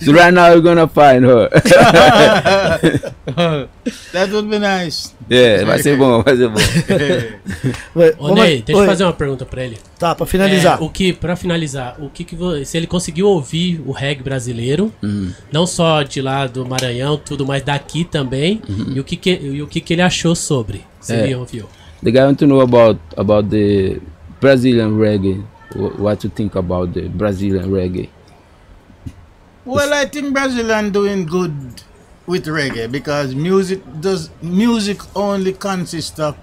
so 0.04 0.12
right 0.14 0.32
now 0.32 0.48
you're 0.48 0.62
gonna 0.62 0.88
find 0.88 1.26
her. 1.26 1.50
that 4.12 4.32
would 4.32 4.50
be 4.50 4.60
nice. 4.60 5.14
É, 5.30 5.64
vai 5.66 5.80
ser 5.80 5.98
bom, 5.98 6.22
vai 6.24 6.36
ser 6.38 6.48
bom. 6.50 6.60
Ô, 8.18 8.34
Ney, 8.34 8.62
deixa 8.62 8.80
Oi. 8.80 8.86
eu 8.86 8.90
fazer 8.90 9.04
uma 9.04 9.14
pergunta 9.14 9.46
pra 9.46 9.64
ele. 9.64 9.78
Tá, 10.00 10.16
pra 10.16 10.26
finalizar. 10.26 10.80
É, 10.80 10.84
o 10.84 10.90
que, 10.90 11.14
pra 11.14 11.36
finalizar, 11.36 11.96
o 12.00 12.10
que, 12.10 12.24
que 12.24 12.38
se 12.66 12.78
ele 12.78 12.88
conseguiu 12.88 13.28
ouvir 13.28 13.82
o 13.86 13.92
reggae 13.92 14.24
brasileiro, 14.24 14.94
não 15.52 15.68
só 15.68 16.04
de 16.04 16.22
lá 16.22 16.48
do 16.48 16.66
Maranhão, 16.66 17.18
tudo, 17.18 17.46
mas 17.46 17.62
daqui 17.64 18.04
também, 18.06 18.62
e 18.94 19.00
o 19.00 19.04
que, 19.04 19.16
que, 19.16 19.32
e 19.32 19.62
o 19.62 19.68
que, 19.68 19.82
que 19.82 19.94
ele 19.94 20.02
achou 20.02 20.36
sobre? 20.36 20.86
Se 21.02 21.14
É. 21.14 21.24
ele 21.24 21.36
ouviu. 21.36 21.68
The 22.04 22.12
guy 22.12 22.20
want 22.20 22.38
to 22.40 22.46
know 22.48 22.62
about 22.62 23.00
about 23.16 23.50
the 23.50 23.98
Brazilian 24.40 24.98
reggae. 24.98 25.44
Wh- 25.74 26.00
What 26.00 26.24
you 26.24 26.30
think 26.30 26.56
about 26.56 26.94
the 26.94 27.08
Brazilian 27.10 27.70
reggae? 27.70 28.10
Well, 29.66 29.94
I 29.94 30.06
think 30.06 30.34
Brazilian 30.34 30.92
doing 30.92 31.26
good 31.26 31.84
with 32.26 32.46
reggae 32.46 32.92
because 32.92 33.36
music 33.36 33.82
does 34.02 34.30
music 34.42 35.00
only 35.16 35.54
consists 35.54 36.20
of 36.20 36.38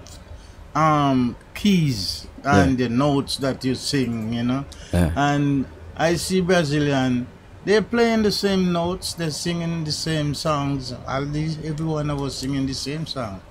um 0.75 1.35
keys 1.53 2.27
and 2.43 2.77
the 2.77 2.89
notes 2.89 3.37
that 3.37 3.63
you 3.65 3.73
sing, 3.75 4.33
you 4.33 4.43
know. 4.43 4.65
Yeah. 4.93 5.11
And 5.15 5.65
I 5.97 6.15
see 6.15 6.41
Brazilian, 6.41 7.25
they're 7.63 7.81
playing 7.81 8.21
the 8.23 8.31
same 8.31 8.71
notes, 8.71 9.13
they're 9.15 9.31
singing 9.31 9.83
the 9.83 9.91
same 9.91 10.35
songs. 10.35 10.93
All 11.07 11.25
these, 11.25 11.57
every 11.65 11.85
one 11.85 12.09
of 12.11 12.21
us 12.21 12.35
singing 12.35 12.67
the 12.67 12.73
same 12.75 13.07
song. 13.07 13.41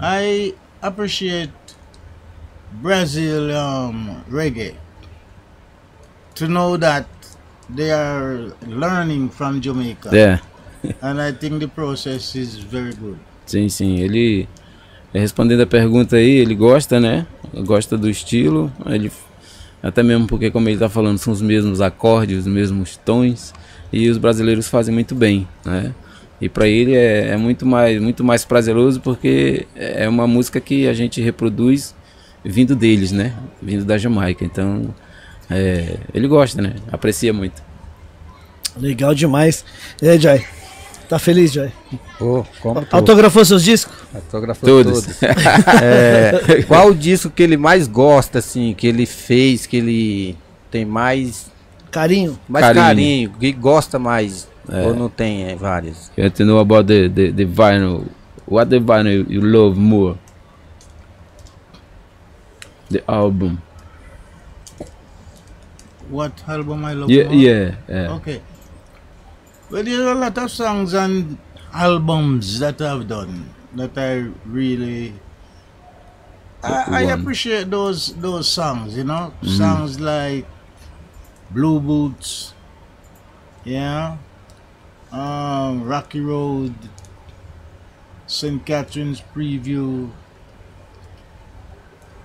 I 0.00 0.54
appreciate 0.82 1.50
Brazil 2.72 3.48
um, 3.50 4.16
reggae 4.30 4.74
to 6.34 6.46
know 6.46 6.78
that 6.78 7.06
they 7.74 7.90
are 7.90 8.52
learning 8.66 9.28
from 9.30 9.60
Jamaica, 9.60 10.10
É, 10.16 10.38
and 11.02 11.20
I 11.20 11.32
think 11.32 11.58
the 11.60 11.66
process 11.68 12.34
is 12.34 12.56
very 12.58 12.94
good. 12.94 13.18
sim, 13.46 13.68
sim. 13.68 13.98
Ele 14.00 14.48
é, 15.12 15.18
respondendo 15.20 15.62
a 15.62 15.66
pergunta 15.66 16.16
aí, 16.16 16.30
ele 16.30 16.54
gosta, 16.54 17.00
né? 17.00 17.26
Gosta 17.64 17.96
do 17.96 18.08
estilo. 18.08 18.70
Ele 18.86 19.10
até 19.82 20.02
mesmo 20.02 20.26
porque 20.26 20.50
como 20.50 20.68
ele 20.68 20.78
tá 20.78 20.88
falando 20.88 21.18
são 21.18 21.32
os 21.32 21.40
mesmos 21.40 21.80
acordes, 21.80 22.40
os 22.40 22.46
mesmos 22.46 22.96
tons 22.98 23.54
e 23.92 24.08
os 24.08 24.18
brasileiros 24.18 24.68
fazem 24.68 24.92
muito 24.92 25.14
bem, 25.14 25.46
né? 25.64 25.94
E 26.40 26.48
para 26.48 26.68
ele 26.68 26.94
é, 26.94 27.30
é 27.30 27.36
muito 27.36 27.64
mais 27.66 28.00
muito 28.00 28.22
mais 28.22 28.44
prazeroso 28.44 29.00
porque 29.00 29.66
é 29.74 30.08
uma 30.08 30.26
música 30.26 30.60
que 30.60 30.86
a 30.86 30.92
gente 30.92 31.20
reproduz 31.20 31.94
vindo 32.44 32.74
deles, 32.74 33.12
né? 33.12 33.34
Vindo 33.60 33.84
da 33.84 33.98
Jamaica. 33.98 34.44
Então, 34.44 34.94
é, 35.50 35.96
ele 36.12 36.28
gosta, 36.28 36.60
né? 36.60 36.74
Aprecia 36.90 37.32
muito. 37.32 37.62
Legal 38.76 39.14
demais. 39.14 39.64
E 40.00 40.08
aí, 40.08 40.18
Joy? 40.18 40.44
Tá 41.08 41.18
feliz, 41.18 41.52
Joy? 41.52 41.70
Pô, 42.18 42.44
como 42.60 42.84
tô. 42.84 42.96
Autografou 42.96 43.44
seus 43.44 43.64
discos? 43.64 43.96
Autógrafo 44.14 44.64
Todos. 44.64 45.04
todos. 45.04 45.18
É, 45.82 46.62
qual 46.66 46.88
o 46.88 46.94
disco 46.94 47.30
que 47.30 47.42
ele 47.42 47.56
mais 47.56 47.88
gosta, 47.88 48.40
assim, 48.40 48.74
que 48.74 48.86
ele 48.86 49.06
fez, 49.06 49.66
que 49.66 49.78
ele 49.78 50.36
tem 50.70 50.84
mais, 50.84 51.50
Carinho? 51.90 52.38
mais 52.46 52.64
Carinho. 52.66 52.84
carinho, 52.84 53.30
que 53.40 53.52
gosta 53.52 53.98
mais? 53.98 54.46
Ou 54.70 54.94
não 54.94 55.08
tem 55.08 55.44
é, 55.44 55.56
vários? 55.56 56.10
You 56.16 56.26
have 56.26 56.34
to 56.36 56.44
know 56.44 56.58
about 56.58 56.86
the, 56.86 57.08
the, 57.08 57.32
the 57.32 57.44
vinyl. 57.46 58.04
What 58.46 58.70
the 58.70 58.78
vinyl 58.78 59.24
you 59.28 59.40
love 59.40 59.78
more? 59.78 60.16
The 62.90 63.08
album. 63.10 63.62
What 66.08 66.42
album 66.48 66.84
I 66.84 66.92
love? 66.94 67.10
Yeah, 67.10 67.30
yeah, 67.30 67.76
yeah. 67.88 68.14
Okay. 68.16 68.40
Well, 69.70 69.82
there's 69.82 70.00
a 70.00 70.14
lot 70.14 70.38
of 70.38 70.50
songs 70.50 70.94
and 70.94 71.36
albums 71.72 72.58
that 72.60 72.80
I've 72.80 73.06
done 73.06 73.50
that 73.74 73.96
I 73.96 74.30
really. 74.46 75.12
I, 76.62 76.84
I 76.88 77.12
appreciate 77.12 77.70
those 77.70 78.14
those 78.16 78.48
songs, 78.48 78.96
you 78.96 79.04
know, 79.04 79.32
songs 79.44 80.00
like 80.00 80.46
Blue 81.50 81.78
Boots, 81.78 82.52
yeah, 83.64 84.16
um, 85.12 85.84
Rocky 85.84 86.20
Road, 86.20 86.74
St. 88.26 88.64
Catherine's 88.64 89.22
Preview. 89.34 90.10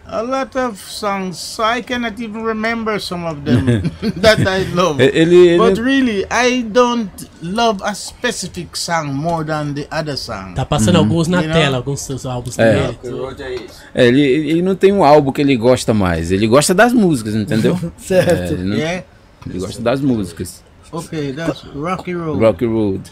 A 0.06 0.22
lot 0.22 0.54
of 0.60 0.78
songs, 0.82 1.38
so 1.40 1.64
I 1.64 1.82
cannot 1.82 2.20
even 2.20 2.44
remember 2.44 3.00
some 3.00 3.24
of 3.26 3.46
them 3.46 3.66
that 4.22 4.46
I 4.46 4.64
love. 4.76 5.00
E- 5.02 5.10
Ele, 5.14 5.58
But 5.58 5.78
ele 5.78 5.82
really, 5.82 6.26
I 6.30 6.62
don't 6.64 7.10
love 7.42 7.82
a 7.82 7.96
specific 7.96 8.76
song 8.76 9.14
more 9.14 9.46
than 9.46 9.74
the 9.74 9.88
other 9.90 10.18
song. 10.18 10.56
Tá 10.56 10.66
passando 10.66 10.98
alguns 10.98 11.30
na 11.30 11.40
You 11.42 11.48
know? 11.48 11.54
tela, 11.58 11.78
alguns 11.78 12.02
seus 12.02 12.26
álbuns 12.26 12.60
É. 12.60 12.92
dele. 12.92 13.68
é, 13.96 14.06
ele, 14.08 14.22
ele 14.22 14.62
não 14.62 14.76
tem 14.76 14.92
um 14.92 15.06
álbum 15.06 15.32
que 15.32 15.42
ele 15.42 15.56
gosta 15.56 15.94
mais. 15.94 16.32
Ele 16.34 16.48
gosta 16.48 16.74
das 16.74 16.92
músicas, 16.92 17.34
entendeu? 17.34 17.80
É, 17.98 18.02
Certo. 18.02 18.54
ele, 18.54 18.64
não- 18.66 18.76
Yeah? 18.76 19.06
ele 19.50 19.60
gosta 19.60 19.82
das 19.82 20.02
músicas. 20.02 20.62
Okay, 20.92 21.32
that's 21.32 21.64
Rocky 21.74 22.14
Road. 22.14 22.40
Rocky 22.44 22.66
Road. 22.66 23.10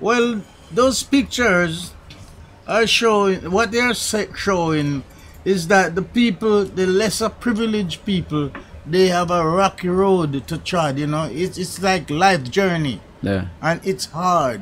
Well, 0.00 0.42
those 0.72 1.02
pictures 1.04 1.92
are 2.66 2.86
showing, 2.86 3.38
what 3.50 3.70
they 3.72 3.80
are 3.80 3.94
showing 3.94 5.02
is 5.44 5.66
that 5.68 5.94
the 5.94 6.02
people, 6.02 6.64
the 6.64 6.86
lesser 6.86 7.28
privileged 7.30 8.04
people, 8.04 8.50
they 8.90 9.08
have 9.08 9.30
a 9.32 9.44
rocky 9.44 9.88
road 9.88 10.46
to 10.46 10.58
trod, 10.58 10.98
you 10.98 11.06
know. 11.06 11.28
It's, 11.30 11.58
it's 11.58 11.80
like 11.82 12.10
life 12.10 12.42
journey 12.50 13.00
É. 13.24 13.44
and 13.62 13.80
it's 13.84 14.08
hard. 14.12 14.60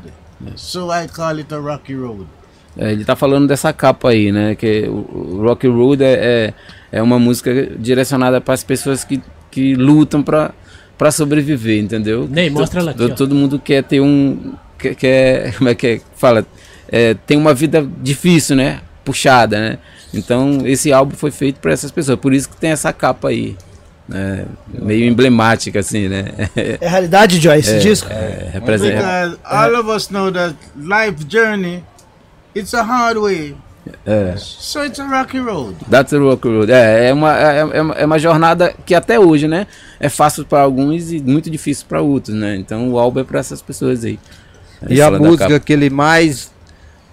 So 0.57 0.91
I 0.91 1.07
call 1.07 1.39
it 1.39 1.53
a 1.53 1.59
rocky 1.61 1.95
road. 1.95 2.27
É, 2.77 2.91
ele 2.93 3.05
tá 3.05 3.15
falando 3.15 3.47
dessa 3.47 3.73
capa 3.73 4.11
aí, 4.11 4.33
né? 4.33 4.55
Que 4.55 4.89
o, 4.89 5.37
o 5.37 5.43
Rock 5.43 5.67
Road 5.69 6.03
é, 6.03 6.13
é, 6.13 6.55
é, 6.99 7.03
uma 7.03 7.19
música 7.19 7.53
direcionada 7.79 8.41
para 8.41 8.55
as 8.55 8.65
pessoas 8.65 9.05
que, 9.05 9.21
que 9.51 9.75
lutam 9.75 10.23
para 10.23 10.53
para 10.97 11.11
sobreviver, 11.11 11.83
entendeu? 11.83 12.29
Ney, 12.31 12.49
mostra 12.49 12.81
ela 12.81 12.91
aqui. 12.93 12.99
Todo, 12.99 13.15
todo 13.17 13.35
mundo 13.35 13.59
quer 13.59 13.83
ter 13.83 14.01
um. 14.01 14.55
Quer, 14.79 14.95
quer, 14.95 15.55
como 15.59 15.69
é 15.69 15.75
que 15.75 15.87
é? 15.87 16.01
Fala. 16.15 16.47
É, 16.89 17.15
tem 17.15 17.37
uma 17.37 17.53
vida 17.55 17.87
difícil, 18.01 18.55
né? 18.57 18.81
Puxada, 19.05 19.59
né? 19.59 19.79
Então 20.13 20.67
esse 20.67 20.93
álbum 20.93 21.15
foi 21.17 21.31
feito 21.31 21.61
para 21.61 21.73
essas 21.73 21.91
pessoas. 21.91 22.19
Por 22.19 22.33
isso 22.33 22.49
que 22.49 22.57
tem 22.57 22.71
essa 22.71 22.93
capa 22.93 23.29
aí. 23.29 23.57
Né? 24.09 24.45
Meio 24.69 25.07
emblemática, 25.07 25.81
assim, 25.81 26.09
né? 26.09 26.25
É 26.81 26.89
realidade, 26.89 27.41
Joy, 27.41 27.59
esse 27.59 27.77
é, 27.77 27.79
disco? 27.79 28.11
É, 28.11 28.51
representa. 28.53 28.97
Because 28.97 29.39
all 29.45 29.81
of 29.81 29.91
us 29.91 30.09
know 30.11 30.31
that 30.33 30.57
life 30.77 31.25
journey, 31.29 31.83
it's 32.55 32.75
a 32.75 32.83
hard 32.83 33.19
way. 33.19 33.57
É. 34.07 34.35
So 34.37 34.85
it's 34.85 35.01
a 35.01 35.07
rocky 35.07 35.41
road. 35.41 35.77
That's 35.91 36.13
a 36.13 36.19
rocky 36.19 36.49
road. 36.49 36.71
É, 36.71 37.09
é 37.09 37.13
uma, 37.13 37.37
é, 37.37 37.59
é 37.59 37.83
uma, 37.83 37.95
é 37.95 38.07
uma 38.07 38.19
jornada 38.19 38.75
que 38.87 38.95
até 38.95 39.19
hoje, 39.19 39.49
né? 39.49 39.67
É 39.99 40.09
fácil 40.09 40.45
para 40.45 40.61
alguns 40.61 41.11
e 41.11 41.21
muito 41.21 41.51
difícil 41.51 41.87
para 41.89 42.01
outros, 42.01 42.35
né? 42.35 42.57
Então 42.57 42.91
o 42.91 42.99
álbum 42.99 43.21
é 43.21 43.25
para 43.25 43.41
essas 43.41 43.61
pessoas 43.61 44.05
aí. 44.05 44.19
E 44.89 45.01
a 45.01 45.11
música 45.11 45.59
que 45.59 45.73
ele 45.73 45.91
mais 45.91 46.52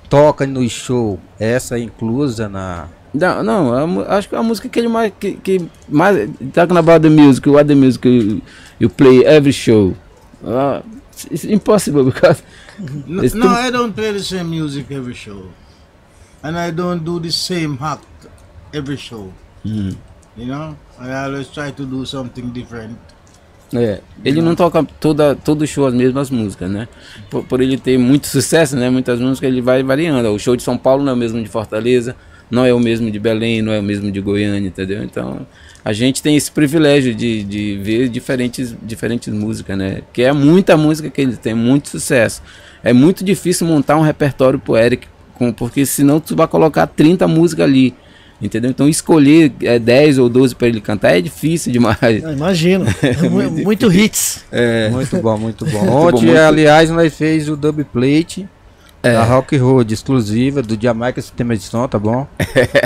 toca 0.09 0.45
no 0.47 0.67
show, 0.69 1.19
essa 1.39 1.77
é 1.77 1.81
inclusa 1.83 2.49
na. 2.49 2.87
Não, 3.13 3.43
não, 3.43 4.01
acho 4.07 4.29
que 4.29 4.35
a 4.35 4.43
música 4.43 4.69
que 4.69 4.79
ele 4.79 4.87
mais. 4.87 5.13
Que, 5.19 5.33
que 5.33 5.65
mais 5.87 6.29
talking 6.53 6.77
about 6.77 7.01
the 7.01 7.09
music, 7.09 7.49
what 7.49 7.67
the 7.67 7.75
music 7.75 8.07
you, 8.07 8.41
you 8.79 8.89
play 8.89 9.23
every 9.25 9.53
show. 9.53 9.95
Uh, 10.43 10.81
it's 11.31 11.43
impossible 11.43 12.03
because. 12.03 12.43
No, 13.07 13.23
no 13.23 13.47
I 13.49 13.71
don't 13.71 13.93
play 13.93 14.13
the 14.13 14.23
same 14.23 14.49
music 14.49 14.89
every 14.91 15.13
show. 15.13 15.49
and 16.43 16.57
I 16.57 16.71
don't 16.71 17.03
do 17.03 17.19
the 17.19 17.31
same 17.31 17.77
act 17.81 18.05
every 18.73 18.97
show. 18.97 19.33
Mm. 19.65 19.95
You 20.37 20.45
know, 20.45 20.77
I 20.97 21.11
always 21.23 21.49
try 21.49 21.71
to 21.71 21.85
do 21.85 22.05
something 22.05 22.51
different. 22.51 22.97
É, 23.73 23.99
ele 24.25 24.41
não 24.41 24.55
toca 24.55 24.83
toda, 24.99 25.35
todo 25.35 25.65
show 25.67 25.85
as 25.85 25.93
mesmas 25.93 26.29
músicas, 26.29 26.69
né? 26.69 26.87
Por, 27.29 27.43
por, 27.43 27.61
ele 27.61 27.77
ter 27.77 27.97
muito 27.97 28.27
sucesso, 28.27 28.75
né? 28.75 28.89
Muitas 28.89 29.19
músicas 29.19 29.49
ele 29.49 29.61
vai 29.61 29.83
variando. 29.83 30.29
O 30.29 30.39
show 30.39 30.55
de 30.55 30.63
São 30.63 30.77
Paulo 30.77 31.03
não 31.03 31.11
é 31.11 31.15
o 31.15 31.17
mesmo 31.17 31.41
de 31.41 31.47
Fortaleza, 31.47 32.15
não 32.49 32.65
é 32.65 32.73
o 32.73 32.79
mesmo 32.79 33.11
de 33.11 33.19
Belém, 33.19 33.61
não 33.61 33.71
é 33.71 33.79
o 33.79 33.83
mesmo 33.83 34.11
de 34.11 34.19
Goiânia, 34.19 34.67
entendeu? 34.67 35.03
Então 35.03 35.45
a 35.85 35.93
gente 35.93 36.21
tem 36.21 36.35
esse 36.35 36.51
privilégio 36.51 37.13
de, 37.13 37.43
de 37.43 37.77
ver 37.77 38.09
diferentes, 38.09 38.75
diferentes 38.81 39.31
músicas, 39.31 39.77
né? 39.77 40.01
Que 40.11 40.23
é 40.23 40.33
muita 40.33 40.75
música 40.75 41.09
que 41.09 41.21
ele 41.21 41.37
tem, 41.37 41.53
muito 41.53 41.89
sucesso. 41.89 42.41
É 42.83 42.91
muito 42.91 43.23
difícil 43.23 43.67
montar 43.67 43.97
um 43.97 44.01
repertório 44.01 44.57
pro 44.57 44.77
Eric 44.77 45.07
porque 45.55 45.85
senão 45.85 46.19
tu 46.19 46.35
vai 46.35 46.47
colocar 46.47 46.85
30 46.87 47.27
músicas 47.27 47.65
ali. 47.65 47.93
Entendeu? 48.41 48.71
Então 48.71 48.87
escolher 48.87 49.51
é, 49.61 49.77
10 49.77 50.17
ou 50.17 50.29
12 50.29 50.55
para 50.55 50.67
ele 50.67 50.79
cantar 50.79 51.17
é 51.17 51.21
difícil 51.21 51.71
demais. 51.73 52.23
imagino. 52.23 52.85
É 53.01 53.29
muito, 53.29 53.63
muito 53.63 53.91
hits. 53.91 54.45
É. 54.51 54.89
Muito 54.89 55.17
bom, 55.17 55.37
muito 55.37 55.65
bom. 55.65 55.87
Ontem, 56.07 56.27
muito... 56.27 56.39
aliás, 56.39 56.89
nós 56.89 57.13
fez 57.13 57.49
o 57.49 57.57
dub 57.57 57.83
plate 57.85 58.47
é. 59.01 59.13
da 59.13 59.23
Rock 59.23 59.57
Road, 59.57 59.93
exclusiva 59.93 60.61
do 60.61 60.77
Jamaica 60.81 61.21
Sistema 61.21 61.55
de 61.55 61.63
Som, 61.63 61.87
tá 61.87 61.99
bom? 61.99 62.27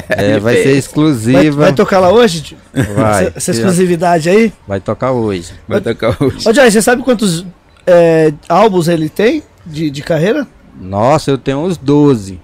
É, 0.10 0.40
vai 0.40 0.56
ser 0.56 0.78
exclusiva. 0.78 1.42
Vai, 1.42 1.50
vai, 1.52 1.74
tocar 1.74 2.00
lá 2.00 2.12
hoje? 2.12 2.56
Vai. 2.96 3.28
Essa, 3.28 3.38
essa 3.38 3.52
exclusividade 3.52 4.30
aí? 4.30 4.54
Vai 4.68 4.80
tocar 4.80 5.12
hoje. 5.12 5.54
Vai 5.68 5.82
tocar 5.82 6.16
hoje. 6.20 6.48
Ô, 6.48 6.54
Joy, 6.54 6.70
você 6.70 6.82
sabe 6.82 7.02
quantos 7.02 7.46
é, 7.88 8.32
álbuns 8.48 8.88
ele 8.88 9.10
tem 9.10 9.42
de, 9.66 9.90
de 9.90 10.02
carreira? 10.04 10.48
Nossa, 10.80 11.32
eu 11.32 11.38
tenho 11.38 11.60
uns 11.60 11.78
12. 11.78 12.40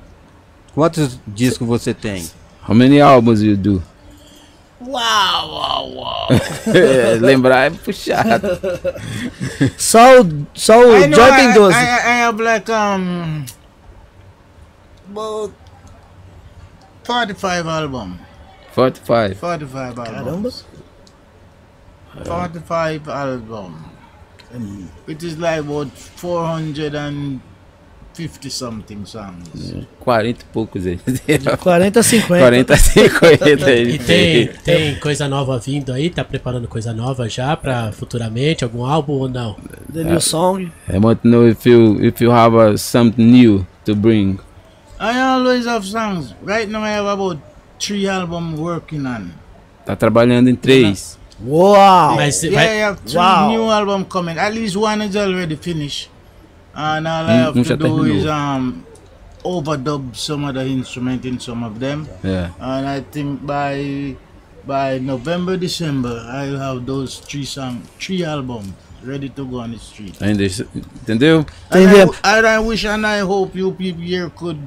Quantos 0.74 1.20
discos 1.28 1.68
você 1.68 1.94
tem? 1.94 2.26
How 2.62 2.74
many 2.74 3.02
albums 3.02 3.42
you 3.42 3.56
do? 3.56 3.82
Wow, 4.80 5.50
wow, 5.50 5.94
wow. 5.94 6.28
é, 6.74 7.16
lembrar 7.20 7.66
é 7.66 7.70
puxado. 7.70 8.48
só 9.78 10.22
o, 10.22 10.48
só 10.54 10.80
o 10.80 11.00
Joy 11.02 11.36
tem 11.36 11.54
12. 11.54 11.76
I, 11.76 11.82
I, 11.84 11.84
I 11.84 12.22
have 12.22 12.42
like 12.42 12.72
um 12.72 13.46
about 15.10 15.54
45 17.04 17.68
albums. 17.68 18.20
45. 18.74 19.36
45 19.40 20.00
albums. 20.00 20.66
Caramba. 22.14 22.50
45 22.50 23.10
albums. 23.10 23.76
It 25.08 25.24
is 25.24 25.38
like 25.38 25.60
about 25.60 25.92
400 25.92 26.96
and 26.96 27.42
50 28.14 28.50
something 28.50 29.06
songs. 29.06 29.76
40 30.00 30.42
e 30.42 30.46
poucos 30.52 30.86
aí. 30.86 31.00
De 31.06 31.58
40 31.58 32.00
a 32.00 32.04
50. 32.04 32.44
40 32.44 32.74
a 32.74 32.78
50 32.78 33.72
E 33.72 34.00
tem, 34.00 34.48
tem 34.64 34.96
coisa 34.96 35.28
nova 35.28 35.58
vindo 35.58 35.94
aí? 35.94 36.10
Tá 36.10 36.24
preparando 36.24 36.68
coisa 36.68 36.94
nova 36.94 37.30
já 37.30 37.56
pra 37.56 37.92
futuramente? 37.92 38.64
Algum 38.64 38.86
álbum 38.86 39.14
ou 39.14 39.30
não? 39.30 39.56
The 39.94 40.04
new 40.04 40.20
song? 40.20 40.72
I 40.90 40.98
want 40.98 41.22
to 41.22 41.28
know 41.28 41.48
if 41.48 41.66
you, 41.66 42.04
if 42.04 42.20
you 42.22 42.32
have 42.32 42.56
uh, 42.56 42.78
something 42.78 43.24
new 43.24 43.66
to 43.86 43.96
bring. 43.96 44.40
I 45.00 45.18
always 45.22 45.66
have 45.66 45.86
songs. 45.86 46.36
Right 46.46 46.70
now 46.70 46.84
I 46.84 46.92
have 46.92 47.08
about 47.08 47.40
three 47.80 48.08
albums 48.08 48.60
working 48.60 49.06
on. 49.06 49.30
Tá 49.86 49.96
trabalhando 49.96 50.50
em 50.50 50.56
três. 50.56 51.18
Uau! 51.42 52.16
Mas 52.16 52.44
yeah, 52.44 52.58
vai... 52.58 52.78
I 52.78 52.84
have 52.84 53.00
three 53.06 53.18
wow. 53.18 53.50
new 53.50 53.72
albums 53.72 54.08
coming. 54.10 54.38
At 54.38 54.54
least 54.54 54.76
one 54.76 55.06
is 55.08 55.16
already 55.16 55.56
finished. 55.56 56.10
And 56.80 57.08
all 57.08 57.26
I 57.28 57.34
have 57.44 57.54
to 57.54 57.76
do 57.76 58.04
is 58.06 58.26
um, 58.26 58.86
overdub 59.44 60.16
some 60.16 60.46
of 60.46 60.56
the 60.56 60.64
instrument 60.64 61.26
in 61.26 61.38
some 61.38 61.62
of 61.62 61.78
them. 61.80 62.08
Yeah. 62.24 62.56
And 62.56 62.88
I 62.88 63.02
think 63.02 63.46
by 63.46 64.16
by 64.66 65.00
November, 65.00 65.58
December, 65.58 66.24
I'll 66.32 66.58
have 66.58 66.86
those 66.86 67.20
three 67.20 67.44
song, 67.44 67.84
three 68.00 68.24
albums 68.24 68.72
ready 69.04 69.28
to 69.28 69.44
go 69.44 69.60
on 69.60 69.72
the 69.72 69.80
street. 69.80 70.22
And 70.22 70.40
Entendeu? 70.40 71.46
And 71.72 72.16
I, 72.24 72.38
and 72.38 72.48
I 72.48 72.60
wish 72.60 72.86
and 72.86 73.06
I 73.06 73.20
hope 73.20 73.56
you 73.56 73.72
people 73.72 74.04
here 74.04 74.30
could 74.30 74.60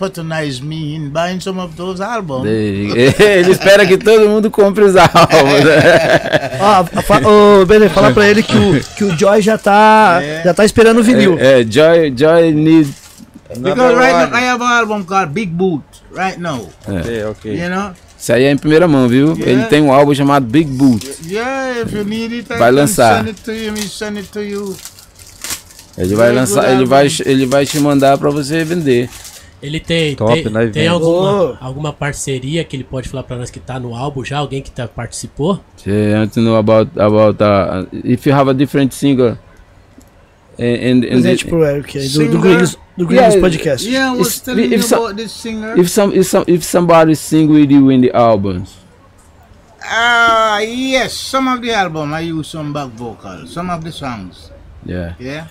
patronize 0.00 0.62
me 0.62 0.96
in 0.96 1.10
buying 1.10 1.40
some 1.40 1.60
of 1.60 1.76
those 1.76 2.00
albums. 2.00 2.46
Ele 2.48 3.50
espera 3.50 3.86
que 3.86 3.98
todo 3.98 4.26
mundo 4.26 4.50
compre 4.50 4.82
os 4.82 4.96
álbuns. 4.96 5.12
Ó, 6.58 7.60
oh, 7.60 7.66
Benê, 7.66 7.90
fala 7.90 8.10
pra 8.12 8.26
ele 8.26 8.42
que 8.42 8.56
o, 8.56 8.80
que 8.96 9.04
o 9.04 9.18
Joy 9.18 9.42
já 9.42 9.58
tá, 9.58 10.20
é. 10.22 10.42
já 10.44 10.54
tá 10.54 10.64
esperando 10.64 11.00
o 11.00 11.02
vinil. 11.02 11.38
É, 11.38 11.60
é 11.60 11.64
Joy, 11.64 12.14
Joy 12.16 12.52
needs. 12.52 12.94
Because 13.58 13.94
right 13.96 14.12
now 14.12 14.38
I 14.38 14.44
have 14.44 14.62
an 14.62 14.68
album 14.68 15.04
called 15.04 15.32
Big 15.32 15.50
Boot, 15.50 15.82
right 16.14 16.40
now. 16.40 16.68
É. 16.86 17.26
Ok, 17.26 17.52
You 17.52 17.68
know? 17.68 17.92
Isso 18.18 18.32
aí 18.32 18.44
é 18.44 18.50
em 18.50 18.56
primeira 18.56 18.86
mão, 18.86 19.08
viu? 19.08 19.34
Yeah. 19.34 19.50
Ele 19.50 19.64
tem 19.64 19.82
um 19.82 19.92
álbum 19.92 20.14
chamado 20.14 20.46
Big 20.46 20.70
Boot. 20.70 21.10
Yeah, 21.26 21.80
if 21.80 21.92
you 21.92 22.04
need 22.04 22.34
it, 22.34 22.52
I 22.52 22.56
vai 22.58 22.70
lançar. 22.70 23.24
send 23.24 23.28
it 23.28 23.42
to 23.42 23.52
you, 23.52 23.76
send 23.88 24.18
it 24.18 24.28
to 24.28 24.40
you. 24.40 24.76
Ele 25.96 26.14
vai 26.14 26.30
lançar, 26.30 26.70
ele 26.70 26.84
vai, 26.84 27.08
ele 27.24 27.46
vai 27.46 27.66
te 27.66 27.78
mandar 27.80 28.18
para 28.18 28.30
você 28.30 28.62
vender. 28.62 29.08
Ele 29.62 29.78
tem, 29.78 30.16
Top, 30.16 30.42
tem, 30.42 30.50
né, 30.50 30.66
tem 30.68 30.88
alguma, 30.88 31.58
alguma 31.60 31.92
parceria 31.92 32.64
que 32.64 32.76
ele 32.76 32.84
pode 32.84 33.08
falar 33.08 33.22
para 33.22 33.36
nós 33.36 33.50
que 33.50 33.60
tá 33.60 33.78
no 33.78 33.94
álbum 33.94 34.24
já? 34.24 34.38
Alguém 34.38 34.62
que 34.62 34.70
tá, 34.70 34.88
participou? 34.88 35.60
Yeah, 35.86 36.16
I 36.16 36.20
want 36.20 36.32
to 36.32 36.40
know 36.40 36.56
about, 36.56 36.90
about 36.98 37.42
uh, 37.42 37.86
if 37.92 38.26
you 38.26 38.34
have 38.34 38.50
a 38.50 38.54
different 38.54 38.94
singer. 38.94 39.38
And, 40.58 40.92
and, 40.92 41.00
Presente 41.00 41.46
pro 41.46 41.64
Eric 41.64 41.98
aí, 41.98 42.08
do, 42.08 42.28
do 42.28 42.38
Gringos, 42.38 42.78
do 42.96 43.06
Gringos 43.06 43.34
yeah, 43.34 43.40
Podcast. 43.40 43.88
Yeah, 43.88 44.12
I 44.12 44.16
was 44.16 44.36
if, 44.36 44.44
telling 44.44 44.72
if 44.72 44.90
you 44.90 44.96
about 44.96 45.16
this 45.16 45.32
singer. 45.32 45.78
If, 45.78 45.90
some, 45.90 46.14
if, 46.14 46.26
some, 46.26 46.44
if 46.46 46.64
somebody 46.64 47.14
sing 47.14 47.48
with 47.48 47.70
you 47.70 47.90
in 47.90 48.00
the 48.00 48.12
albums. 48.14 48.76
Uh, 49.82 50.60
yes, 50.62 51.14
some 51.14 51.48
of 51.48 51.60
the 51.60 51.72
album 51.72 52.12
I 52.14 52.20
use 52.20 52.48
some 52.48 52.72
back 52.72 52.88
vocals, 52.90 53.52
some 53.52 53.70
of 53.70 53.82
the 53.82 53.92
songs. 53.92 54.50
Yeah. 54.84 55.14
Yeah. 55.18 55.48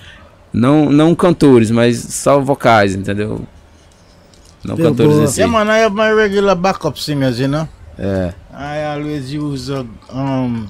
Não, 0.51 0.91
não 0.91 1.13
cantores, 1.13 1.69
mas 1.69 1.97
só 1.97 2.39
vocais, 2.39 2.95
entendeu? 2.95 3.47
Não 4.63 4.75
Meu 4.75 4.89
cantores 4.91 5.13
boa. 5.15 5.33
Yeah, 5.37 5.47
man, 5.47 5.69
I 5.69 5.79
have 5.79 5.95
my 5.95 6.11
regular 6.11 6.55
backup 6.55 6.97
singers, 6.97 7.39
you 7.39 7.47
know. 7.47 7.67
Yeah. 7.97 8.33
I 8.53 8.83
always 8.95 9.33
use 9.33 9.69
a 9.69 9.85
um 10.09 10.67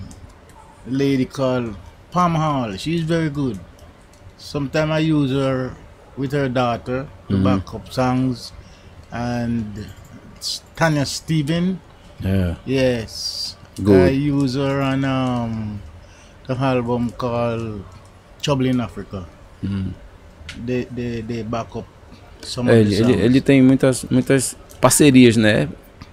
lady 0.87 1.25
called 1.25 1.75
Pam 2.11 2.35
Hall. 2.35 2.77
She's 2.77 3.01
very 3.01 3.29
good. 3.29 3.59
Sometimes 4.37 4.91
I 4.91 4.99
use 4.99 5.31
her 5.31 5.75
with 6.17 6.31
her 6.33 6.49
daughter 6.49 7.07
to 7.27 7.33
mm 7.33 7.41
-hmm. 7.41 7.43
backup 7.43 7.91
songs, 7.91 8.53
and 9.11 9.65
Tanya 10.75 11.05
Steven. 11.05 11.79
Yeah. 12.21 12.55
Yes. 12.65 13.55
Good. 13.83 14.09
I 14.09 14.31
use 14.31 14.55
her 14.59 14.81
on 14.81 15.03
um 15.05 15.79
the 16.47 16.55
album 16.55 17.11
called 17.17 17.83
Trouble 18.41 18.65
in 18.67 18.81
Africa. 18.81 19.25
Mm. 19.63 19.93
They 20.65 20.83
they 20.91 21.21
they 21.21 21.43
back 21.43 21.75
up 21.75 21.85
É, 22.67 22.79
ele, 22.79 22.95
ele, 22.95 23.13
ele, 23.13 23.41
tem 23.41 23.61
muitas, 23.61 24.05
muitas 24.09 24.55
parcerias, 24.79 25.35
né? 25.37 25.67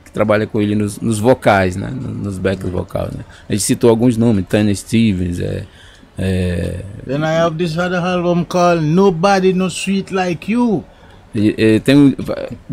Que 0.04 0.12
trabalha 0.12 0.46
com 0.46 0.60
ele 0.60 0.74
nos, 0.74 1.00
nos 1.00 1.18
vocais, 1.18 1.76
né? 1.76 1.90
Nos 1.90 2.38
backs 2.38 2.68
vocais, 2.68 3.12
né? 3.12 3.24
Ele 3.48 3.60
citou 3.60 3.90
alguns 3.90 4.16
nomes, 4.16 4.44
Tanya 4.48 4.74
Stevens, 4.74 5.40
é, 5.40 5.64
é... 6.18 6.80
Then 7.06 7.20
I 7.20 7.38
have 7.38 7.56
this 7.56 7.76
other 7.76 7.98
album 7.98 8.44
called 8.44 8.84
Nobody 8.84 9.52
No 9.52 9.66
Sweet 9.66 10.12
Like 10.12 10.52
You. 10.52 10.84
tem. 11.84 12.16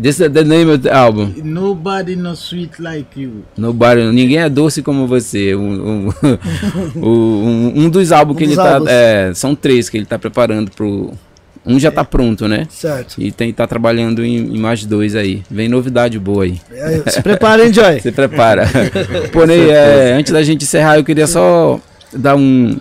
This 0.00 0.20
is 0.20 0.32
the 0.32 0.44
name 0.44 0.70
of 0.70 0.82
the 0.82 0.90
album. 0.90 1.34
Nobody 1.44 2.16
no 2.16 2.34
sweet 2.34 2.80
like 2.80 3.20
you. 3.20 3.44
Nobody, 3.56 4.10
ninguém 4.10 4.38
é 4.38 4.48
doce 4.48 4.82
como 4.82 5.06
você. 5.06 5.54
Um, 5.54 6.08
um, 6.08 6.08
um, 6.96 7.84
um 7.84 7.90
dos 7.90 8.12
álbuns 8.12 8.38
que 8.38 8.44
ele 8.44 8.56
tá. 8.56 8.80
É, 8.86 9.32
são 9.34 9.54
três 9.54 9.88
que 9.88 9.96
ele 9.96 10.06
tá 10.06 10.18
preparando 10.18 10.70
pro. 10.70 11.12
Um 11.66 11.78
já 11.78 11.90
tá 11.90 12.04
pronto, 12.04 12.46
né? 12.46 12.66
Certo. 12.68 13.14
E 13.18 13.32
tem, 13.32 13.52
tá 13.52 13.66
trabalhando 13.66 14.24
em, 14.24 14.36
em 14.36 14.58
mais 14.58 14.84
dois 14.84 15.16
aí. 15.16 15.42
Vem 15.50 15.68
novidade 15.68 16.18
boa 16.18 16.44
aí. 16.44 16.60
É, 16.70 17.10
se 17.10 17.22
prepara, 17.22 17.64
hein, 17.64 17.72
Joy? 17.72 18.00
se 18.00 18.12
prepara. 18.12 18.68
Porém, 19.32 19.70
é, 19.70 20.12
antes 20.12 20.32
da 20.32 20.42
gente 20.42 20.64
encerrar, 20.64 20.98
eu 20.98 21.04
queria 21.04 21.26
só 21.26 21.80
dar 22.12 22.36
um, 22.36 22.76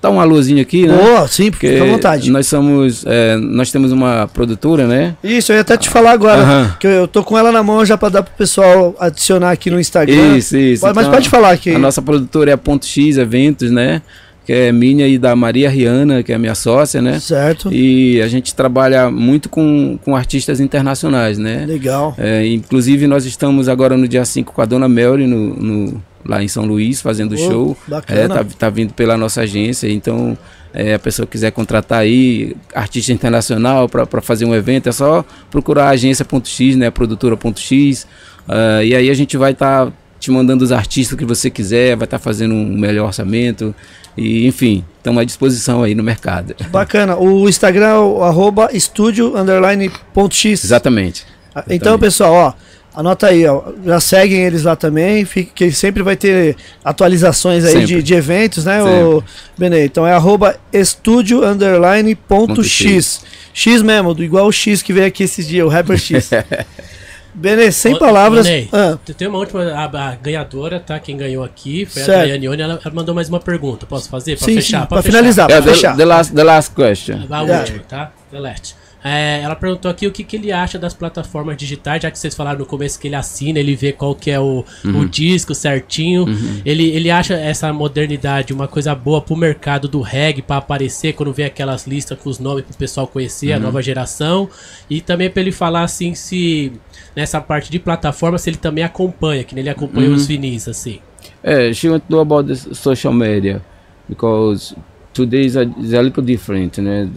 dar 0.00 0.10
um 0.10 0.20
alôzinho 0.20 0.60
aqui, 0.60 0.86
né? 0.86 0.94
Oh, 0.94 1.26
sim, 1.26 1.50
porque 1.50 1.68
fica 1.68 1.84
à 1.84 1.86
vontade. 1.86 2.30
Nós 2.30 2.46
somos, 2.46 3.02
é, 3.06 3.36
nós 3.36 3.70
temos 3.72 3.92
uma 3.92 4.28
produtora, 4.28 4.86
né? 4.86 5.16
Isso, 5.24 5.52
eu 5.52 5.56
ia 5.56 5.62
até 5.62 5.76
te 5.76 5.88
falar 5.88 6.12
agora, 6.12 6.42
uh 6.42 6.46
-huh. 6.46 6.78
que 6.78 6.86
eu 6.86 7.08
tô 7.08 7.24
com 7.24 7.38
ela 7.38 7.50
na 7.50 7.62
mão 7.62 7.84
já 7.84 7.96
para 7.96 8.10
dar 8.10 8.22
pro 8.22 8.34
pessoal 8.34 8.94
adicionar 9.00 9.52
aqui 9.52 9.70
no 9.70 9.80
Instagram. 9.80 10.36
Isso, 10.36 10.56
isso. 10.56 10.82
Pode, 10.82 10.92
então, 10.92 11.02
mas 11.02 11.08
pode 11.08 11.28
falar 11.30 11.50
aqui. 11.50 11.74
A 11.74 11.78
nossa 11.78 12.02
produtora 12.02 12.50
é 12.50 12.54
a 12.54 12.58
Ponto 12.58 12.84
X 12.84 13.16
Eventos, 13.16 13.70
né? 13.70 14.02
Que 14.46 14.52
é 14.52 14.70
minha 14.70 15.08
e 15.08 15.18
da 15.18 15.34
Maria 15.34 15.68
Riana, 15.68 16.22
que 16.22 16.32
é 16.32 16.38
minha 16.38 16.54
sócia, 16.54 17.02
né? 17.02 17.18
Certo. 17.18 17.68
E 17.72 18.22
a 18.22 18.28
gente 18.28 18.54
trabalha 18.54 19.10
muito 19.10 19.48
com, 19.48 19.98
com 20.04 20.14
artistas 20.14 20.60
internacionais, 20.60 21.36
né? 21.36 21.66
Legal. 21.66 22.14
É, 22.16 22.46
inclusive, 22.46 23.08
nós 23.08 23.26
estamos 23.26 23.68
agora 23.68 23.96
no 23.96 24.06
dia 24.06 24.24
5 24.24 24.52
com 24.52 24.62
a 24.62 24.64
Dona 24.64 24.88
Melry 24.88 25.26
no, 25.26 25.56
no 25.56 26.02
lá 26.24 26.42
em 26.44 26.46
São 26.46 26.64
Luís, 26.64 27.00
fazendo 27.00 27.34
oh, 27.34 27.36
show. 27.36 27.76
Bacana. 27.88 28.20
É, 28.20 28.28
tá, 28.28 28.44
tá 28.56 28.70
vindo 28.70 28.94
pela 28.94 29.16
nossa 29.16 29.40
agência, 29.40 29.90
então 29.90 30.38
é, 30.72 30.94
a 30.94 30.98
pessoa 30.98 31.26
quiser 31.26 31.50
contratar 31.50 31.98
aí 32.00 32.54
artista 32.72 33.12
internacional 33.12 33.88
para 33.88 34.20
fazer 34.20 34.44
um 34.44 34.54
evento, 34.54 34.88
é 34.88 34.92
só 34.92 35.24
procurar 35.50 35.86
a 35.86 35.90
agência.x, 35.90 36.76
né, 36.76 36.88
produtora.x, 36.90 38.06
uh, 38.48 38.82
e 38.84 38.94
aí 38.94 39.10
a 39.10 39.14
gente 39.14 39.36
vai 39.36 39.52
estar 39.52 39.86
tá 39.86 39.92
te 40.20 40.30
mandando 40.30 40.64
os 40.64 40.72
artistas 40.72 41.18
que 41.18 41.24
você 41.24 41.50
quiser, 41.50 41.96
vai 41.96 42.04
estar 42.04 42.18
tá 42.18 42.22
fazendo 42.22 42.54
um 42.54 42.76
melhor 42.76 43.06
orçamento, 43.06 43.74
e 44.16 44.46
enfim, 44.46 44.84
estamos 44.98 45.20
à 45.20 45.24
disposição 45.24 45.82
aí 45.82 45.94
no 45.94 46.02
mercado. 46.02 46.54
Bacana, 46.70 47.16
o 47.16 47.48
Instagram 47.48 47.86
é 47.86 47.98
o 47.98 48.22
arroba 48.22 48.70
estúdio 48.72 49.36
underline 49.36 49.90
ponto 50.14 50.34
X. 50.34 50.64
Exatamente. 50.64 51.24
Então, 51.68 51.98
pessoal, 51.98 52.32
ó, 52.32 52.52
Anota 52.96 53.26
aí, 53.26 53.46
ó. 53.46 53.62
Já 53.84 54.00
seguem 54.00 54.42
eles 54.42 54.62
lá 54.62 54.74
também, 54.74 55.22
fica, 55.26 55.52
que 55.54 55.70
sempre 55.70 56.02
vai 56.02 56.16
ter 56.16 56.56
atualizações 56.82 57.62
aí 57.62 57.84
de, 57.84 58.02
de, 58.02 58.14
eventos, 58.14 58.64
né, 58.64 58.82
o 58.82 59.22
Benê? 59.58 59.84
Então 59.84 60.06
é 60.06 60.14
arroba 60.14 60.56
estúdio 60.72 61.44
underline 61.44 62.14
ponto 62.14 62.64
X. 62.64 63.20
X 63.52 63.82
mesmo, 63.82 64.14
do 64.14 64.24
igual 64.24 64.46
o 64.46 64.52
X 64.52 64.80
que 64.80 64.94
veio 64.94 65.06
aqui 65.06 65.24
esses 65.24 65.46
dias, 65.46 65.66
o 65.66 65.68
Rapper 65.68 65.98
X. 65.98 66.30
Benê, 67.36 67.70
sem 67.70 67.98
palavras. 67.98 68.46
Benê, 68.46 68.66
ah. 68.72 68.98
Tem 69.16 69.28
uma 69.28 69.38
última, 69.38 69.62
a, 69.62 69.84
a, 69.84 70.14
ganhadora, 70.14 70.80
tá? 70.80 70.98
Quem 70.98 71.16
ganhou 71.18 71.44
aqui 71.44 71.84
foi 71.84 72.02
certo. 72.02 72.18
a 72.18 72.22
Daiane 72.22 72.48
Oni, 72.48 72.62
ela, 72.62 72.80
ela, 72.82 72.94
mandou 72.94 73.14
mais 73.14 73.28
uma 73.28 73.38
pergunta. 73.38 73.84
Posso 73.84 74.08
fazer? 74.08 74.36
Pra 74.36 74.46
sim, 74.46 74.54
fechar? 74.54 74.80
Sim, 74.80 74.86
pra, 74.86 74.96
pra 74.96 75.02
finalizar, 75.02 75.46
pra 75.46 75.62
fechar. 75.62 75.92
The, 75.92 75.98
the, 75.98 76.04
last, 76.06 76.34
the 76.34 76.44
last 76.44 76.74
question. 76.74 77.26
A, 77.30 77.36
a 77.36 77.42
última, 77.42 77.78
tá? 77.80 78.12
The 78.30 78.40
last. 78.40 78.74
É, 79.08 79.40
ela 79.40 79.54
perguntou 79.54 79.88
aqui 79.88 80.04
o 80.04 80.10
que, 80.10 80.24
que 80.24 80.34
ele 80.34 80.50
acha 80.50 80.80
das 80.80 80.92
plataformas 80.92 81.56
digitais, 81.56 82.02
já 82.02 82.10
que 82.10 82.18
vocês 82.18 82.34
falaram 82.34 82.58
no 82.58 82.66
começo 82.66 82.98
que 82.98 83.06
ele 83.06 83.14
assina, 83.14 83.60
ele 83.60 83.76
vê 83.76 83.92
qual 83.92 84.16
que 84.16 84.32
é 84.32 84.40
o, 84.40 84.64
uhum. 84.84 85.00
o 85.00 85.08
disco 85.08 85.54
certinho. 85.54 86.24
Uhum. 86.24 86.60
Ele, 86.64 86.90
ele 86.90 87.08
acha 87.08 87.34
essa 87.34 87.72
modernidade 87.72 88.52
uma 88.52 88.66
coisa 88.66 88.96
boa 88.96 89.20
pro 89.20 89.36
mercado 89.36 89.86
do 89.86 90.00
reggae, 90.00 90.42
para 90.42 90.56
aparecer 90.56 91.12
quando 91.12 91.32
vê 91.32 91.44
aquelas 91.44 91.86
listas 91.86 92.18
com 92.18 92.28
os 92.28 92.40
nomes 92.40 92.64
pro 92.64 92.76
pessoal 92.76 93.06
conhecer, 93.06 93.50
uhum. 93.50 93.56
a 93.56 93.60
nova 93.60 93.80
geração. 93.80 94.50
E 94.90 95.00
também 95.00 95.30
para 95.30 95.40
ele 95.40 95.52
falar 95.52 95.84
assim 95.84 96.12
se 96.16 96.72
nessa 97.14 97.40
parte 97.40 97.70
de 97.70 97.78
plataforma, 97.78 98.38
se 98.38 98.50
ele 98.50 98.56
também 98.56 98.82
acompanha, 98.82 99.44
que 99.44 99.56
ele 99.56 99.70
acompanha 99.70 100.10
os 100.10 100.22
uhum. 100.22 100.26
vinis, 100.26 100.66
assim. 100.66 100.98
É, 101.44 101.72
she 101.72 101.88
went 101.88 102.00
to 102.00 102.06
know 102.10 102.20
about 102.20 102.48
the 102.48 102.74
social 102.74 103.12
media 103.12 103.62
because 104.08 104.74
today 105.12 105.44
is 105.44 105.56
a, 105.56 105.62
is 105.62 105.94
a 105.94 106.02
little 106.02 106.24
different, 106.24 106.78
né? 106.78 107.08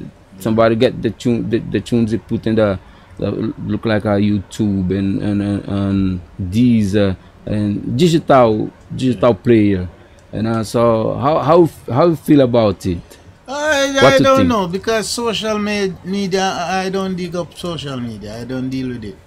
Somebody 0.41 0.75
get 0.75 1.01
the 1.01 1.09
tune 1.09 1.49
the, 1.49 1.59
the 1.59 1.79
tunes 1.79 2.11
they 2.11 2.17
put 2.17 2.47
in 2.47 2.55
the, 2.55 2.79
the 3.17 3.31
look 3.65 3.85
like 3.85 4.05
a 4.05 4.17
YouTube 4.19 4.91
and 4.97 5.21
and 5.21 5.41
and 5.67 6.21
Deezer 6.39 7.15
and 7.45 7.97
digital 7.97 8.71
digital 8.95 9.33
player. 9.33 9.87
And 10.31 10.47
uh, 10.47 10.63
so 10.63 11.15
how 11.15 11.39
how 11.39 11.69
how 11.91 12.07
you 12.07 12.15
feel 12.15 12.41
about 12.41 12.85
it? 12.85 12.99
I, 13.47 13.97
I 13.97 14.19
don't 14.19 14.37
think? 14.37 14.47
know 14.47 14.67
because 14.67 15.09
social 15.09 15.57
media 15.57 16.53
I 16.85 16.89
don't 16.89 17.15
dig 17.15 17.35
up 17.35 17.57
social 17.57 17.97
media. 17.99 18.39
I 18.39 18.45
don't 18.45 18.69
deal 18.69 18.89
with 18.89 19.03
it. 19.03 19.17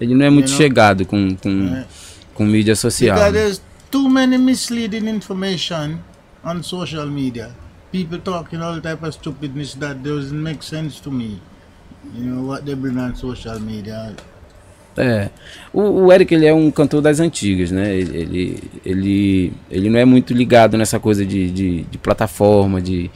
Ele 0.00 0.14
não 0.14 0.24
é 0.24 0.30
muito 0.30 0.46
you 0.46 0.52
know? 0.52 0.56
chegado 0.56 1.04
com 1.04 1.36
com, 1.36 1.84
com 2.34 2.44
mídia 2.46 2.74
social. 2.74 3.14
Because 3.14 3.32
there's 3.32 3.60
too 3.90 4.08
many 4.08 4.38
misleading 4.38 5.06
information 5.06 5.98
on 6.42 6.62
social 6.62 7.06
media. 7.06 7.50
People 7.90 8.18
talking 8.18 8.60
all 8.60 8.80
type 8.80 9.02
of 9.02 9.14
stupidness 9.14 9.74
that 9.74 10.02
doesn't 10.02 10.42
make 10.42 10.62
sense 10.62 11.00
to 11.00 11.10
me. 11.10 11.40
You 12.14 12.24
know 12.24 12.46
what 12.48 12.64
they 12.64 12.74
bring 12.74 12.98
on 12.98 13.14
social 13.14 13.60
media. 13.60 14.14
É, 14.96 15.30
o, 15.72 16.04
o, 16.06 16.12
Eric 16.12 16.34
ele 16.34 16.46
é 16.46 16.52
um 16.52 16.70
cantor 16.70 17.00
das 17.00 17.20
antigas, 17.20 17.70
né? 17.70 17.94
Ele, 17.94 18.58
ele, 18.84 19.52
ele 19.70 19.88
não 19.88 19.98
é 19.98 20.04
muito 20.04 20.34
ligado 20.34 20.76
nessa 20.76 20.98
coisa 20.98 21.24
de, 21.24 21.50
de, 21.50 21.82
de 21.82 21.98
plataforma, 21.98 22.80
de, 22.80 23.10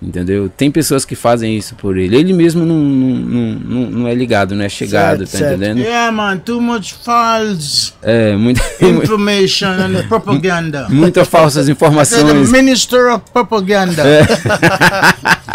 Entendeu? 0.00 0.48
Tem 0.48 0.70
pessoas 0.70 1.04
que 1.04 1.16
fazem 1.16 1.56
isso 1.56 1.74
por 1.74 1.96
ele. 1.96 2.16
Ele 2.16 2.32
mesmo 2.32 2.64
não, 2.64 2.76
não, 2.76 3.54
não, 3.54 3.90
não 3.90 4.08
é 4.08 4.14
ligado, 4.14 4.54
não 4.54 4.64
é 4.64 4.68
chegado, 4.68 5.26
certo, 5.26 5.32
tá 5.32 5.38
certo. 5.38 5.54
entendendo? 5.56 5.80
Yeah, 5.80 6.12
man, 6.12 6.38
too 6.38 6.60
much 6.60 6.94
false 7.02 7.92
é, 8.00 8.36
muito, 8.36 8.62
information 8.80 9.66
and 9.66 10.06
propaganda. 10.08 10.88
Muitas 10.88 11.26
falsas 11.26 11.68
informações. 11.68 12.50
Minister 12.50 13.12
of 13.12 13.24
Propaganda. 13.32 14.02
É. 14.06 14.24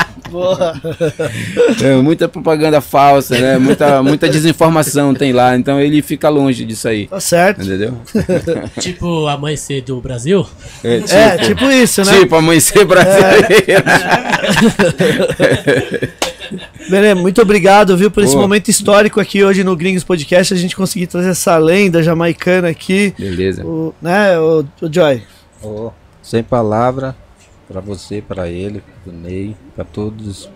É, 1.83 1.95
muita 2.01 2.27
propaganda 2.27 2.81
falsa, 2.81 3.37
né? 3.37 3.57
Muita, 3.57 4.01
muita 4.03 4.29
desinformação 4.29 5.13
tem 5.13 5.31
lá, 5.33 5.55
então 5.55 5.79
ele 5.79 6.01
fica 6.01 6.29
longe 6.29 6.65
disso 6.65 6.87
aí. 6.87 7.07
Tá 7.07 7.19
certo. 7.19 7.61
Entendeu? 7.61 7.97
tipo 8.79 9.27
amanhecer 9.27 9.81
do 9.81 9.99
Brasil? 10.01 10.45
É, 10.83 10.99
tipo, 10.99 11.13
é, 11.13 11.37
tipo 11.37 11.65
isso, 11.65 12.03
né? 12.03 12.19
Tipo 12.19 12.35
amanhecer 12.35 12.85
brasileiro. 12.85 13.83
É. 16.91 17.13
muito 17.15 17.41
obrigado, 17.41 17.95
viu, 17.97 18.11
por 18.11 18.23
esse 18.23 18.35
momento 18.35 18.69
histórico 18.69 19.19
aqui 19.19 19.43
hoje 19.43 19.63
no 19.63 19.75
Gringos 19.75 20.03
Podcast. 20.03 20.53
A 20.53 20.57
gente 20.57 20.75
conseguiu 20.75 21.07
trazer 21.07 21.29
essa 21.29 21.57
lenda 21.57 22.03
jamaicana 22.03 22.69
aqui. 22.69 23.13
Beleza. 23.17 23.65
O, 23.65 23.93
né, 24.01 24.37
o, 24.39 24.65
o 24.81 24.91
Joy? 24.91 25.23
Oh, 25.61 25.91
sem 26.21 26.43
palavra 26.43 27.15
para 27.73 27.81
você, 27.81 28.21
para 28.21 28.47
ele, 28.47 28.83
para 29.03 29.11
o 29.11 29.15
Ney, 29.15 29.55
para 29.75 29.83
todos 29.83 30.27
os 30.27 30.49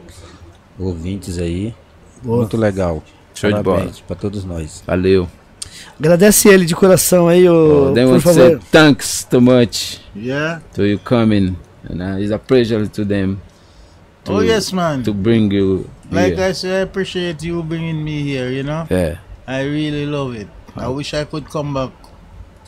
ouvintes 0.77 1.39
aí. 1.39 1.73
Boa. 2.21 2.37
Muito 2.41 2.55
legal. 2.55 3.03
Show 3.33 3.49
Parabéns 3.49 3.77
de 3.77 3.81
bola. 3.81 4.07
para 4.07 4.15
todos 4.15 4.45
nós. 4.45 4.83
Valeu. 4.85 5.27
Agradece 5.99 6.47
ele 6.47 6.65
de 6.65 6.75
coração 6.75 7.27
aí, 7.27 7.49
o, 7.49 7.89
oh, 7.89 7.93
por 7.93 8.21
favor. 8.21 8.33
Say 8.33 8.59
thanks 8.71 9.23
too 9.23 9.41
much. 9.41 9.99
Yeah. 10.15 10.61
To 10.75 10.85
you 10.85 10.99
coming. 10.99 11.55
And 11.89 12.01
uh, 12.01 12.21
it's 12.21 12.31
a 12.31 12.37
pleasure 12.37 12.87
to 12.87 13.05
them. 13.05 13.39
To, 14.25 14.33
oh 14.33 14.41
yes, 14.41 14.71
man. 14.71 15.01
To 15.03 15.13
bring 15.13 15.51
you. 15.51 15.89
Like 16.11 16.35
here. 16.35 16.49
I 16.49 16.53
said, 16.53 16.73
I 16.73 16.81
appreciate 16.81 17.41
you 17.41 17.63
bringing 17.63 18.03
me 18.03 18.21
here. 18.21 18.51
You 18.51 18.63
know. 18.63 18.85
Yeah. 18.89 19.17
I 19.47 19.63
really 19.63 20.05
love 20.05 20.35
it. 20.35 20.47
I 20.75 20.87
wish 20.89 21.13
I 21.13 21.25
could 21.25 21.49
come 21.49 21.73
back 21.73 21.91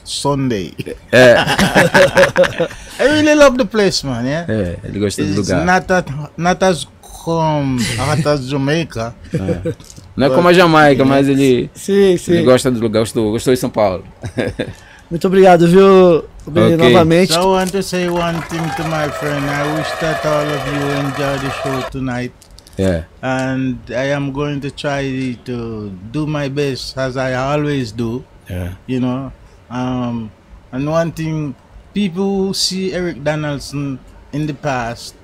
Sunday. 0.09 0.73
É. 1.11 1.35
I 2.99 3.07
really 3.07 3.35
love 3.35 3.57
the 3.57 3.65
place, 3.65 4.05
man. 4.05 4.25
Yeah. 4.25 4.51
É, 4.51 4.77
ele 4.83 4.99
gosta 4.99 5.23
do 5.23 5.35
lugar. 5.35 5.65
Not, 5.65 5.87
that, 5.87 6.11
not 6.37 6.63
as 6.65 6.87
como 7.23 7.79
as 8.25 8.47
Jamaica. 8.47 9.13
É. 9.33 9.73
Não 10.15 10.27
é 10.27 10.29
como 10.29 10.47
a 10.47 10.53
Jamaica, 10.53 11.05
mas 11.05 11.27
ele, 11.27 11.69
sim, 11.73 12.17
sim. 12.17 12.33
ele 12.33 12.43
gosta 12.43 12.71
do 12.71 12.79
lugar, 12.79 13.01
gostou, 13.01 13.31
gostou 13.31 13.53
de 13.53 13.59
São 13.59 13.69
Paulo. 13.69 14.03
Muito 15.09 15.25
obrigado, 15.27 15.67
viu, 15.67 16.25
okay. 16.45 16.75
novamente. 16.77 17.33
So 17.33 17.41
I 17.41 17.45
want 17.45 17.71
to 17.71 17.81
say 17.81 18.09
one 18.09 18.39
thing 18.49 18.61
to 18.77 18.83
my 18.83 19.09
friend. 19.09 19.43
I 19.43 19.77
wish 19.77 19.89
that 19.99 20.25
all 20.25 20.45
of 20.45 20.67
you 20.67 21.07
enjoy 21.07 21.37
the 21.39 21.51
show 21.63 21.89
tonight. 21.89 22.33
Yeah. 22.77 23.03
And 23.21 23.79
I 23.89 24.11
am 24.11 24.31
going 24.31 24.61
to 24.61 24.71
try 24.71 25.35
to 25.45 25.89
do 26.11 26.27
my 26.27 26.47
best 26.47 26.97
as 26.97 27.17
I 27.17 27.33
always 27.33 27.91
do. 27.91 28.23
Yeah. 28.49 28.75
You 28.87 28.99
know, 28.99 29.31
Um, 29.69 30.31
and 30.71 30.89
one 30.89 31.11
thing, 31.11 31.55
people 31.93 32.47
who 32.47 32.53
see 32.53 32.93
Eric 32.93 33.23
Donaldson 33.23 33.99
in 34.33 34.47
the 34.47 34.53
past, 34.53 35.15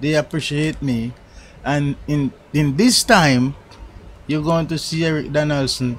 they 0.00 0.14
appreciate 0.14 0.80
me. 0.82 1.12
And 1.64 1.96
in 2.06 2.32
in 2.52 2.76
this 2.76 3.02
time, 3.02 3.54
you're 4.26 4.42
going 4.44 4.66
to 4.68 4.78
see 4.78 5.04
Eric 5.04 5.32
Donaldson 5.32 5.98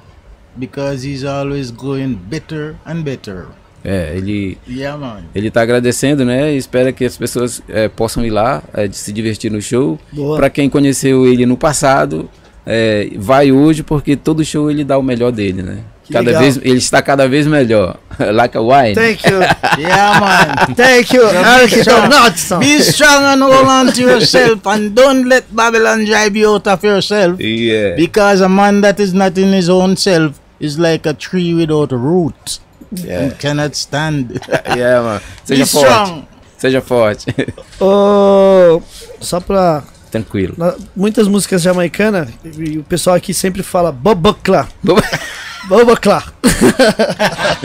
because 0.57 1.03
he's 1.03 1.23
always 1.23 1.71
going 1.71 2.15
better 2.15 2.77
and 2.85 3.03
better. 3.03 3.47
É, 3.83 4.17
ele, 4.17 4.57
yeah, 4.67 5.23
ele 5.33 5.49
tá 5.49 5.61
agradecendo, 5.61 6.25
né? 6.25 6.53
E 6.53 6.57
espera 6.57 6.91
que 6.91 7.05
as 7.05 7.15
pessoas 7.15 7.61
é, 7.69 7.87
possam 7.87 8.25
ir 8.25 8.31
lá, 8.31 8.61
é, 8.73 8.91
se 8.91 9.13
divertir 9.13 9.51
no 9.51 9.61
show. 9.61 9.99
Para 10.35 10.49
quem 10.49 10.69
conheceu 10.69 11.25
ele 11.25 11.45
no 11.45 11.55
passado, 11.55 12.29
é, 12.65 13.09
vai 13.15 13.51
hoje 13.51 13.83
porque 13.83 14.17
todo 14.17 14.43
show 14.43 14.69
ele 14.69 14.83
dá 14.83 14.97
o 14.97 15.03
melhor 15.03 15.31
dele, 15.31 15.61
né? 15.61 15.83
Que 16.07 16.13
cada 16.13 16.25
legal. 16.31 16.41
vez 16.41 16.57
ele 16.63 16.77
está 16.77 17.01
cada 17.01 17.27
vez 17.27 17.45
melhor. 17.47 17.97
like 18.33 18.57
a 18.57 18.61
wine. 18.61 18.95
Thank 18.95 19.23
you. 19.25 19.39
Yeah, 19.77 20.19
man. 20.19 20.75
Thank 20.75 21.13
you. 21.13 21.23
Eric 21.27 21.83
Donaldson. 21.85 22.59
Be 22.59 22.79
strong 22.79 23.23
and 23.25 23.41
hold 23.43 23.67
on 23.67 23.91
to 23.93 24.01
yourself 24.01 24.65
and 24.65 24.95
don't 24.95 25.27
let 25.27 25.53
Babylon 25.55 26.05
drive 26.05 26.35
you 26.35 26.49
out 26.53 26.65
of 26.67 26.83
yourself. 26.83 27.39
Yeah. 27.39 27.95
Because 27.95 28.41
a 28.41 28.49
man 28.49 28.81
that 28.81 28.99
is 28.99 29.13
not 29.13 29.37
in 29.37 29.51
his 29.53 29.69
own 29.69 29.95
self 29.97 30.39
is 30.59 30.79
like 30.79 31.05
a 31.05 31.13
tree 31.13 31.53
without 31.53 31.91
a 31.91 31.97
root. 31.97 32.59
Yeah. 32.91 33.19
And 33.19 33.37
cannot 33.39 33.75
stand. 33.75 34.39
yeah, 34.75 35.01
mano. 35.01 35.19
Be 35.47 35.57
Seja 35.57 35.65
forte. 35.65 35.85
strong. 35.85 36.27
Seja 36.57 36.81
forte. 36.81 37.53
Ô, 37.79 38.81
só 39.19 39.39
pra. 39.41 39.83
Tranquilo. 40.11 40.53
na- 40.57 40.75
muitas 40.95 41.27
músicas 41.27 41.61
jamaicanas, 41.61 42.29
e 42.57 42.77
o 42.77 42.83
pessoal 42.83 43.15
aqui 43.15 43.33
sempre 43.33 43.61
fala 43.63 43.91
Boboclá. 43.91 44.67
Boboclá. 45.69 46.23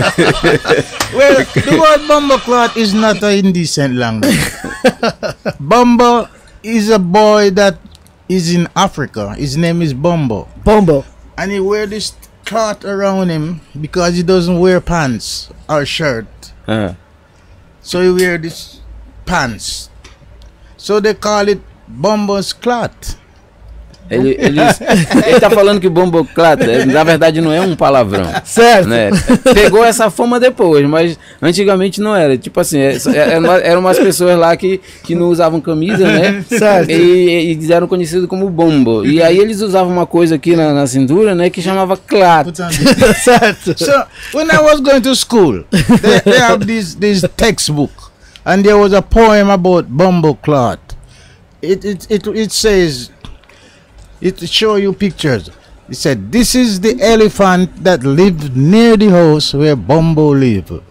Well, 1.15 1.45
the 1.45 1.79
word 1.81 2.09
bumbo 2.09 2.39
clot 2.39 2.77
is 2.77 2.93
not 2.95 3.23
an 3.23 3.47
indecent 3.47 3.95
language. 3.95 4.39
Bumbo 5.61 6.29
is 6.63 6.91
a 6.91 6.99
boy 6.99 7.51
that 7.51 7.79
is 8.29 8.53
in 8.55 8.69
Africa. 8.75 9.35
His 9.35 9.57
name 9.57 9.83
is 9.83 9.93
Bumbo. 9.95 10.49
Bombo. 10.65 11.05
And 11.37 11.53
he 11.53 11.61
wear 11.61 11.87
this 11.87 12.13
cloth 12.45 12.85
around 12.85 13.31
him 13.31 13.61
because 13.81 14.17
he 14.17 14.23
doesn't 14.23 14.59
wear 14.59 14.81
pants 14.81 15.51
or 15.69 15.85
shirt. 15.87 16.27
Ah, 16.69 16.97
So 17.83 18.01
he 18.03 18.11
wear 18.11 18.39
this 18.39 18.81
pants. 19.27 19.91
So 20.77 21.01
they 21.01 21.15
call 21.15 21.49
it 21.49 21.61
Bumbo's 21.93 22.53
cloth. 22.53 23.17
ele, 24.11 24.37
ele, 24.39 24.61
ele 25.27 25.41
tá 25.41 25.49
falando 25.49 25.81
que 25.81 25.89
bomboclata, 25.89 26.65
é, 26.65 26.85
na 26.85 27.03
verdade 27.03 27.41
não 27.41 27.51
é 27.51 27.61
um 27.63 27.75
palavrão. 27.75 28.27
Certo. 28.45 28.89
Né? 28.89 29.09
Pegou 29.55 29.83
essa 29.83 30.11
fama 30.11 30.39
depois, 30.39 30.87
mas 30.87 31.19
antigamente 31.41 31.99
não 32.01 32.15
era. 32.15 32.37
Tipo 32.37 32.61
assim, 32.61 32.79
é- 32.79 32.97
é- 33.15 33.17
eram 33.35 33.53
eram 33.53 33.81
umas 33.81 33.99
pessoas 33.99 34.37
lá 34.39 34.55
que, 34.55 34.81
que 35.03 35.15
não 35.15 35.29
usavam 35.31 35.61
camisa, 35.63 36.05
né? 36.07 36.45
Certo. 36.47 36.91
E, 36.91 37.55
e 37.55 37.73
eram 37.73 37.87
conhecidos 37.87 38.27
como 38.29 38.51
bombo. 38.51 39.07
E 39.07 39.23
aí 39.23 39.39
eles 39.39 39.63
usavam 39.63 39.91
uma 39.91 40.07
coisa 40.07 40.35
aqui 40.35 40.55
na, 40.57 40.75
na 40.75 40.87
cintura, 40.87 41.35
né? 41.35 41.49
Que 41.49 41.63
chamava 41.63 41.97
this. 41.97 42.53
certo. 43.25 43.75
so 43.83 44.05
when 44.35 44.49
I 44.51 44.59
was 44.59 44.81
going 44.81 45.01
to 45.01 45.15
school, 45.17 45.65
they, 45.71 46.21
they 46.21 46.39
have 46.39 46.67
this 46.67 46.95
this 46.97 47.25
textbook, 47.35 47.93
and 48.45 48.63
there 48.63 48.75
was 48.77 48.93
a 48.93 49.01
poem 49.01 49.49
about 49.51 49.89
bumbo 49.89 50.35
cloth. 50.35 50.82
It 51.63 51.85
it 51.85 52.11
it, 52.11 52.27
it 52.27 52.51
says, 52.51 53.11
it 54.21 54.39
show 54.49 54.75
you 54.77 54.93
pictures. 54.93 55.49
It 55.89 55.95
said, 55.95 56.33
"This 56.33 56.55
is 56.55 56.81
the 56.81 56.99
elephant 57.01 57.85
that 57.85 58.03
lived 58.03 58.57
near 58.57 58.97
the 58.97 59.11
house 59.11 59.55
where 59.55 59.77
Bumbo 59.77 60.35
lived," 60.35 60.83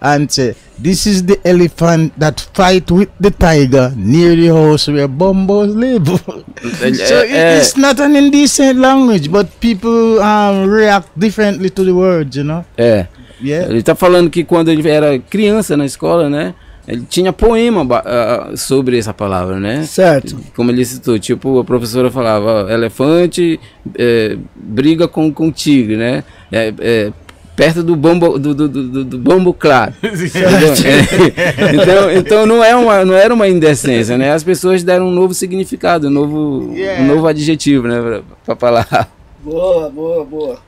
and 0.00 0.32
say, 0.32 0.54
"This 0.78 1.06
is 1.06 1.24
the 1.24 1.36
elephant 1.44 2.18
that 2.18 2.40
fight 2.54 2.90
with 2.90 3.10
the 3.20 3.32
tiger 3.32 3.92
near 3.96 4.34
the 4.34 4.48
house 4.48 4.88
where 4.88 5.08
Bumbo 5.08 5.64
live." 5.64 6.08
so 6.16 7.20
eh, 7.20 7.28
it, 7.28 7.58
it's 7.60 7.76
eh. 7.76 7.80
not 7.80 8.00
an 8.00 8.16
indecent 8.16 8.78
language, 8.78 9.30
but 9.30 9.60
people 9.60 10.20
um, 10.22 10.70
react 10.70 11.12
differently 11.18 11.68
to 11.68 11.84
the 11.84 11.92
words, 11.92 12.36
you 12.36 12.44
know. 12.44 12.64
É. 12.78 13.08
Yeah. 13.42 13.68
Ele 13.68 13.82
tá 13.82 13.94
falando 13.94 14.30
que 14.30 14.42
quando 14.42 14.70
ele 14.70 14.88
era 14.88 15.18
criança 15.18 15.76
na 15.76 15.84
escola, 15.84 16.30
né? 16.30 16.54
Ele 16.86 17.04
tinha 17.08 17.32
poema 17.32 17.86
ah, 18.04 18.52
sobre 18.56 18.98
essa 18.98 19.14
palavra, 19.14 19.58
né? 19.58 19.84
Certo. 19.84 20.38
Como 20.54 20.70
ele 20.70 20.84
citou, 20.84 21.18
tipo, 21.18 21.58
a 21.58 21.64
professora 21.64 22.10
falava, 22.10 22.70
elefante 22.70 23.58
é, 23.98 24.36
briga 24.54 25.08
com, 25.08 25.32
com 25.32 25.50
tigre, 25.50 25.96
né? 25.96 26.24
É, 26.52 26.74
é, 26.78 27.12
perto 27.56 27.82
do 27.82 27.96
bombo, 27.96 28.38
do, 28.38 28.54
do, 28.54 28.68
do, 28.68 29.04
do 29.04 29.18
bombo 29.18 29.54
claro. 29.54 29.94
É, 30.04 31.74
então, 31.74 32.10
então 32.10 32.46
não, 32.46 32.62
é 32.62 32.74
uma, 32.76 33.04
não 33.04 33.14
era 33.14 33.32
uma 33.32 33.48
indecência, 33.48 34.18
né? 34.18 34.32
As 34.32 34.44
pessoas 34.44 34.82
deram 34.82 35.08
um 35.08 35.10
novo 35.10 35.32
significado, 35.32 36.08
um 36.08 36.10
novo, 36.10 36.72
Yeah. 36.74 37.02
um 37.02 37.06
novo 37.06 37.26
adjetivo, 37.26 37.88
né? 37.88 38.00
Pra, 38.00 38.22
pra 38.44 38.56
falar. 38.56 39.10
Boa, 39.42 39.88
boa, 39.88 40.24
boa. 40.24 40.58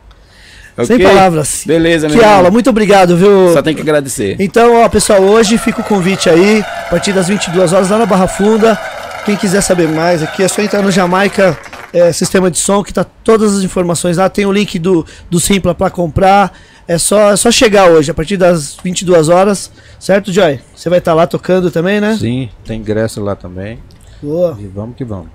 Ok? 0.77 0.87
Sem 0.87 0.99
palavras. 1.01 1.63
Beleza, 1.67 2.07
Que 2.07 2.15
meu 2.15 2.23
irmão. 2.23 2.37
aula, 2.37 2.51
muito 2.51 2.69
obrigado, 2.69 3.17
viu? 3.17 3.53
Só 3.53 3.63
tem 3.63 3.75
que 3.75 3.81
agradecer. 3.81 4.37
Então, 4.39 4.83
ó, 4.83 4.89
pessoal, 4.89 5.23
hoje 5.23 5.57
fica 5.57 5.81
o 5.81 5.85
convite 5.85 6.29
aí, 6.29 6.61
a 6.61 6.91
partir 6.91 7.13
das 7.13 7.29
22 7.29 7.73
horas 7.73 7.89
lá 7.91 7.99
na 7.99 8.07
Barra 8.07 8.29
Funda. 8.29 8.79
Quem 9.25 9.37
quiser 9.37 9.61
saber 9.61 9.89
mais 9.89 10.23
aqui, 10.23 10.43
é 10.43 10.49
só 10.49 10.63
entrar 10.63 10.83
no 10.83 10.91
Jamaica 10.91 11.59
é, 11.93 12.13
Sistema 12.13 12.51
de 12.51 12.59
Som, 12.59 12.85
que 12.85 12.93
tá 12.93 13.05
todas 13.25 13.57
as 13.57 13.65
informações 13.65 14.19
lá. 14.19 14.29
Tem 14.29 14.45
o 14.47 14.53
link 14.53 14.79
do, 14.79 15.05
do 15.31 15.41
Simpla 15.41 15.75
para 15.75 15.91
comprar. 15.91 16.53
É 16.87 16.99
só, 16.99 17.33
é 17.33 17.37
só 17.37 17.51
chegar 17.51 17.91
hoje, 17.91 18.11
a 18.11 18.15
partir 18.15 18.37
das 18.37 18.77
22 18.85 19.29
horas, 19.29 19.73
certo, 19.99 20.33
Joy? 20.33 20.61
Você 20.75 20.89
vai 20.89 20.99
estar 21.01 21.15
lá 21.15 21.27
tocando 21.27 21.69
também, 21.71 22.01
né? 22.01 22.17
Sim, 22.17 22.49
tem 22.65 22.79
ingresso 22.79 23.21
lá 23.21 23.35
também. 23.35 23.81
Boa. 24.23 24.57
E 24.61 24.67
vamos 24.69 24.95
que 24.95 25.05
vamos. 25.05 25.29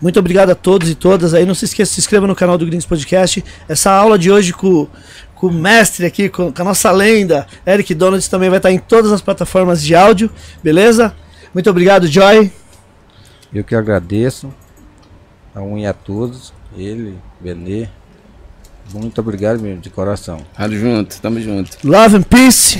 Muito 0.00 0.18
obrigado 0.18 0.50
a 0.50 0.54
todos 0.54 0.88
e 0.88 0.94
todas 0.94 1.34
aí. 1.34 1.44
Não 1.46 1.54
se 1.54 1.64
esqueça, 1.64 1.94
se 1.94 2.00
inscreva 2.00 2.26
no 2.26 2.34
canal 2.34 2.58
do 2.58 2.66
Gringos 2.66 2.86
Podcast. 2.86 3.44
Essa 3.68 3.90
aula 3.90 4.18
de 4.18 4.30
hoje 4.30 4.52
com, 4.52 4.86
com 5.34 5.46
o 5.48 5.52
mestre 5.52 6.06
aqui, 6.06 6.28
com, 6.28 6.52
com 6.52 6.62
a 6.62 6.64
nossa 6.64 6.90
lenda, 6.90 7.46
Eric 7.66 7.94
Donalds, 7.94 8.28
também 8.28 8.48
vai 8.50 8.58
estar 8.58 8.72
em 8.72 8.78
todas 8.78 9.12
as 9.12 9.20
plataformas 9.20 9.82
de 9.82 9.94
áudio, 9.94 10.30
beleza? 10.62 11.14
Muito 11.52 11.70
obrigado, 11.70 12.06
Joy. 12.06 12.50
Eu 13.52 13.62
que 13.62 13.74
agradeço 13.74 14.52
a 15.54 15.60
um 15.60 15.78
e 15.78 15.86
a 15.86 15.92
todos, 15.92 16.52
ele, 16.76 17.18
Benê. 17.40 17.88
Muito 18.92 19.20
obrigado 19.20 19.60
mesmo, 19.60 19.80
de 19.80 19.88
coração. 19.90 20.44
Tamo 20.56 20.76
junto, 20.76 21.20
tamo 21.20 21.40
junto. 21.40 21.76
Love 21.84 22.16
and 22.16 22.22
peace. 22.22 22.78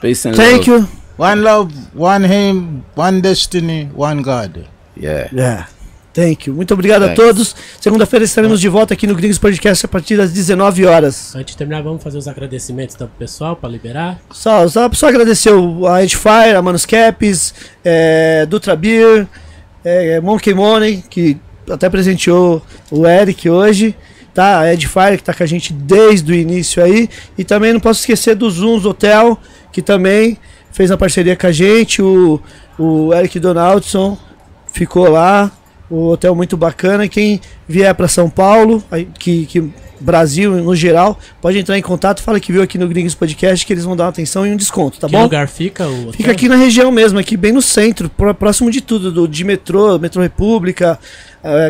Peace 0.00 0.28
and 0.28 0.34
Thank 0.34 0.70
love. 0.70 0.82
you. 0.82 0.88
One 1.18 1.40
love, 1.40 1.74
one 1.94 2.26
aim, 2.26 2.84
one 2.94 3.20
destiny, 3.20 3.90
one 3.94 4.22
God. 4.22 4.66
Yeah. 4.96 5.28
Yeah. 5.32 5.66
Thank 6.16 6.48
you. 6.48 6.56
Muito 6.56 6.72
obrigado 6.72 7.02
a 7.02 7.08
Thanks. 7.08 7.22
todos. 7.22 7.56
Segunda-feira 7.78 8.24
estaremos 8.24 8.58
de 8.58 8.70
volta 8.70 8.94
aqui 8.94 9.06
no 9.06 9.14
Gringos 9.14 9.38
Podcast 9.38 9.84
a 9.84 9.88
partir 9.88 10.16
das 10.16 10.32
19 10.32 10.86
horas. 10.86 11.36
Antes 11.36 11.52
de 11.52 11.58
terminar, 11.58 11.82
vamos 11.82 12.02
fazer 12.02 12.16
os 12.16 12.26
agradecimentos 12.26 12.96
pro 12.96 13.06
pessoal 13.06 13.54
para 13.54 13.68
liberar. 13.68 14.18
Só, 14.30 14.66
só, 14.66 14.90
só 14.94 15.08
agradecer 15.08 15.52
a 15.86 16.02
Edfire, 16.02 16.56
a 16.56 16.62
Manus 16.62 16.86
Caps, 16.86 17.52
é, 17.84 18.46
Dutra 18.46 18.74
Beer, 18.74 19.26
é, 19.84 20.18
Monkey 20.22 20.54
Money, 20.54 21.04
que 21.10 21.36
até 21.70 21.90
presenteou 21.90 22.62
o 22.90 23.06
Eric 23.06 23.50
hoje, 23.50 23.94
tá? 24.32 24.60
A 24.60 24.72
Edfire, 24.72 25.18
que 25.18 25.22
tá 25.22 25.34
com 25.34 25.42
a 25.42 25.46
gente 25.46 25.70
desde 25.74 26.32
o 26.32 26.34
início 26.34 26.82
aí. 26.82 27.10
E 27.36 27.44
também 27.44 27.74
não 27.74 27.80
posso 27.80 28.00
esquecer 28.00 28.34
do 28.34 28.50
Zooms 28.50 28.86
Hotel, 28.86 29.38
que 29.70 29.82
também 29.82 30.38
fez 30.72 30.90
a 30.90 30.96
parceria 30.96 31.36
com 31.36 31.46
a 31.46 31.52
gente. 31.52 32.00
O, 32.00 32.40
o 32.78 33.12
Eric 33.12 33.38
Donaldson 33.38 34.16
ficou 34.72 35.10
lá. 35.10 35.52
O 35.90 36.08
hotel 36.08 36.34
muito 36.34 36.56
bacana. 36.56 37.06
Quem 37.08 37.40
vier 37.68 37.94
para 37.94 38.08
São 38.08 38.28
Paulo, 38.28 38.82
que, 39.18 39.46
que 39.46 39.72
Brasil 40.00 40.52
no 40.56 40.74
geral, 40.76 41.18
pode 41.40 41.58
entrar 41.58 41.78
em 41.78 41.82
contato, 41.82 42.20
fala 42.22 42.38
que 42.38 42.52
viu 42.52 42.62
aqui 42.62 42.76
no 42.76 42.86
Gringos 42.86 43.14
Podcast 43.14 43.64
que 43.64 43.72
eles 43.72 43.84
vão 43.84 43.96
dar 43.96 44.04
uma 44.04 44.10
atenção 44.10 44.46
e 44.46 44.50
um 44.50 44.56
desconto, 44.56 44.98
tá 45.00 45.06
que 45.06 45.12
bom? 45.14 45.22
lugar 45.22 45.48
fica 45.48 45.86
o 45.88 46.12
Fica 46.12 46.32
aqui 46.32 46.48
na 46.48 46.56
região 46.56 46.92
mesmo, 46.92 47.18
aqui 47.18 47.34
bem 47.36 47.50
no 47.52 47.62
centro, 47.62 48.10
pró- 48.10 48.34
próximo 48.34 48.70
de 48.70 48.82
tudo, 48.82 49.10
do, 49.10 49.26
de 49.26 49.42
metrô, 49.42 49.98
metrô 49.98 50.20
República, 50.20 50.98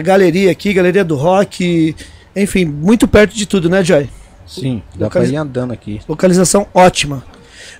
galeria 0.03 0.51
aqui, 0.51 0.73
galeria 0.73 1.05
do 1.05 1.15
rock, 1.15 1.95
enfim, 2.35 2.65
muito 2.65 3.07
perto 3.07 3.33
de 3.35 3.47
tudo, 3.47 3.69
né, 3.69 3.85
Joy? 3.85 4.09
Sim, 4.47 4.83
dá 4.97 5.07
Localiza- 5.07 5.33
pra 5.33 5.39
ir 5.39 5.43
andando 5.43 5.73
aqui. 5.73 6.01
Localização 6.09 6.67
ótima. 6.75 7.23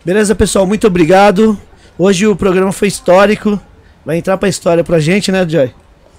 Beleza, 0.05 0.35
pessoal? 0.35 0.67
Muito 0.67 0.87
obrigado. 0.87 1.59
Hoje 1.99 2.27
o 2.27 2.37
programa 2.37 2.71
foi 2.73 2.89
histórico. 2.89 3.61
Vai 4.05 4.19
entrar 4.19 4.37
pra 4.37 4.49
história 4.49 4.85
pra 4.85 4.99
gente, 5.01 5.33
né, 5.33 5.45
Joy? 5.49 5.71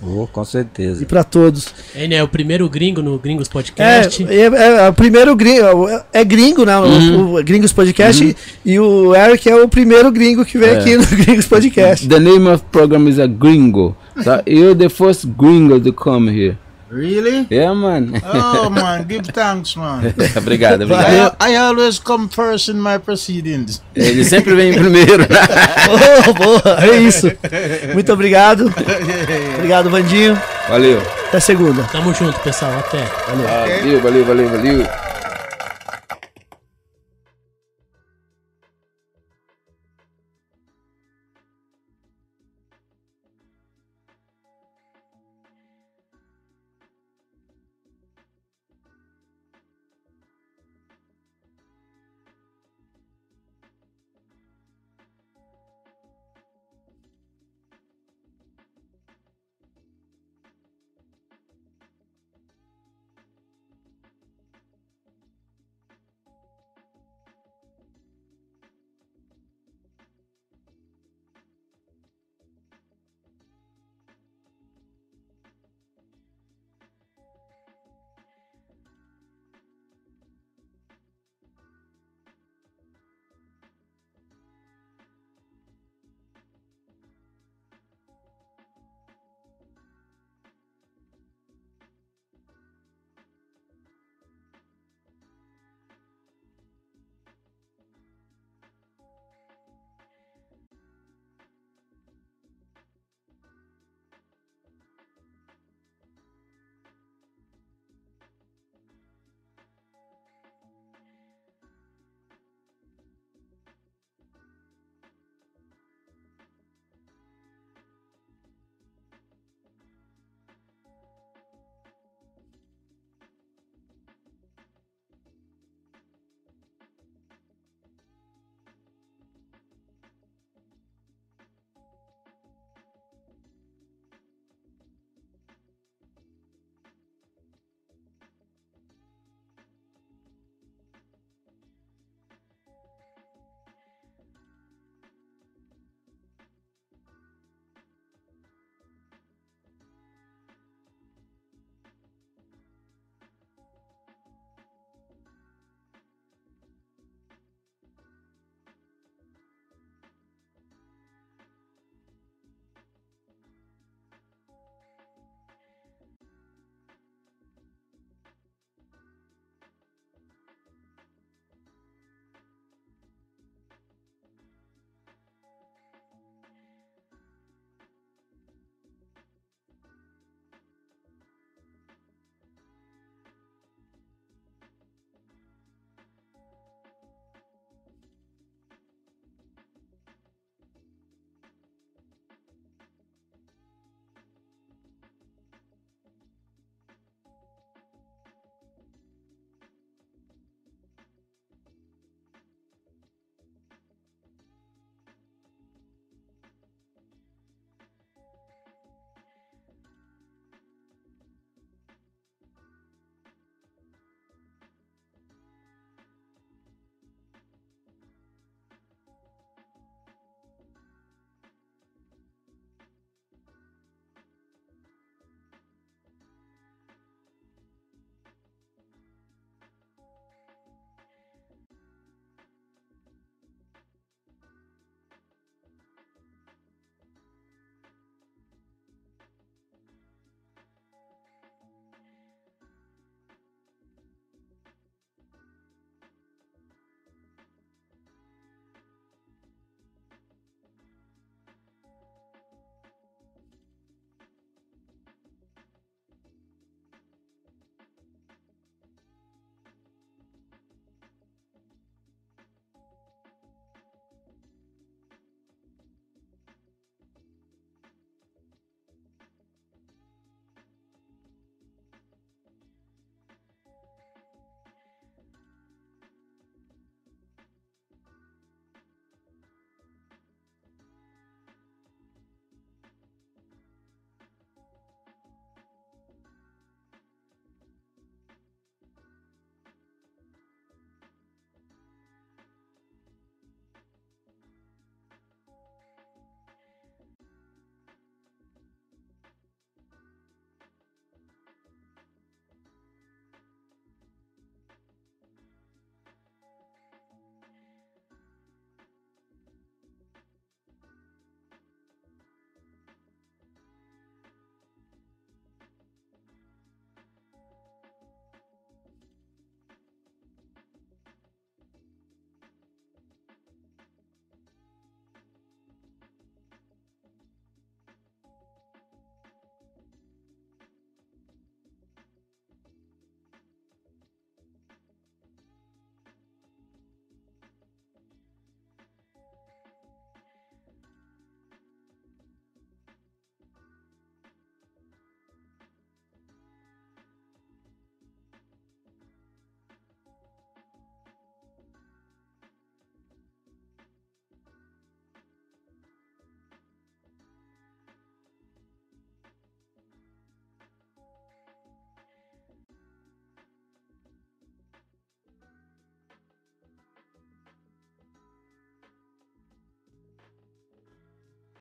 Oh, 0.02 0.28
com 0.28 0.42
E 0.44 0.46
certeza. 0.46 1.06
pra 1.06 1.24
todos. 1.24 1.74
É, 1.96 2.08
né? 2.08 2.22
O 2.24 2.28
primeiro 2.28 2.70
gringo 2.70 3.02
no 3.02 3.18
Gringos 3.18 3.48
É, 3.48 3.52
Podcast. 3.52 4.24
é, 4.30 4.42
é, 4.86 4.90
o 4.90 4.94
primeiro 4.94 5.36
gringo. 5.36 5.90
É 6.14 6.24
gringo, 6.24 6.66
né? 6.66 6.78
O, 6.78 7.36
o 7.40 7.44
Gringos 7.44 7.74
Podcast. 7.74 8.36
E 8.64 8.80
o 8.80 9.16
Eric 9.16 9.50
é 9.50 9.56
o 9.56 9.68
primeiro 9.68 10.12
gringo 10.12 10.46
que 10.46 10.58
veio 10.58 10.74
É. 10.76 10.80
aqui 10.80 10.96
no 10.98 11.04
Gringos 11.26 11.48
Podcast. 11.48 12.08
The 12.08 12.20
name 12.20 12.48
of 12.48 12.64
program 12.72 13.08
is 13.10 13.18
a 13.20 13.26
gringo. 13.28 13.96
So 14.24 14.42
you're 14.48 14.76
the 14.76 14.90
first 14.90 15.26
gringo 15.38 15.80
to 15.80 15.92
come 15.94 16.30
here. 16.32 16.58
Really? 16.90 17.48
Yeah, 17.52 17.74
man. 17.74 18.22
Oh 18.24 18.70
man, 18.72 19.06
give 19.08 19.28
thanks, 19.34 19.76
man. 19.76 20.14
obrigado, 20.36 20.84
obrigado. 20.88 21.36
I, 21.40 21.52
I 21.54 21.56
always 21.58 22.00
come 22.00 22.30
first 22.30 22.70
in 22.70 22.80
my 22.80 22.98
proceedings. 22.98 23.82
Ele 23.94 24.24
sempre 24.24 24.56
vem 24.56 24.74
primeiro. 24.74 25.28
Boa, 25.28 26.34
boa, 26.34 26.84
é 26.84 26.98
isso. 26.98 27.32
Muito 27.94 28.12
obrigado. 28.14 28.74
Obrigado, 29.56 29.90
Vandinho. 29.90 30.40
Valeu. 30.70 31.02
Até 31.28 31.40
segunda. 31.40 31.84
Tamo 31.92 32.14
junto, 32.14 32.40
pessoal. 32.40 32.72
Até. 32.80 33.04
Valeu, 33.28 34.02
valeu, 34.02 34.26
valeu, 34.26 34.50
valeu. 34.50 35.07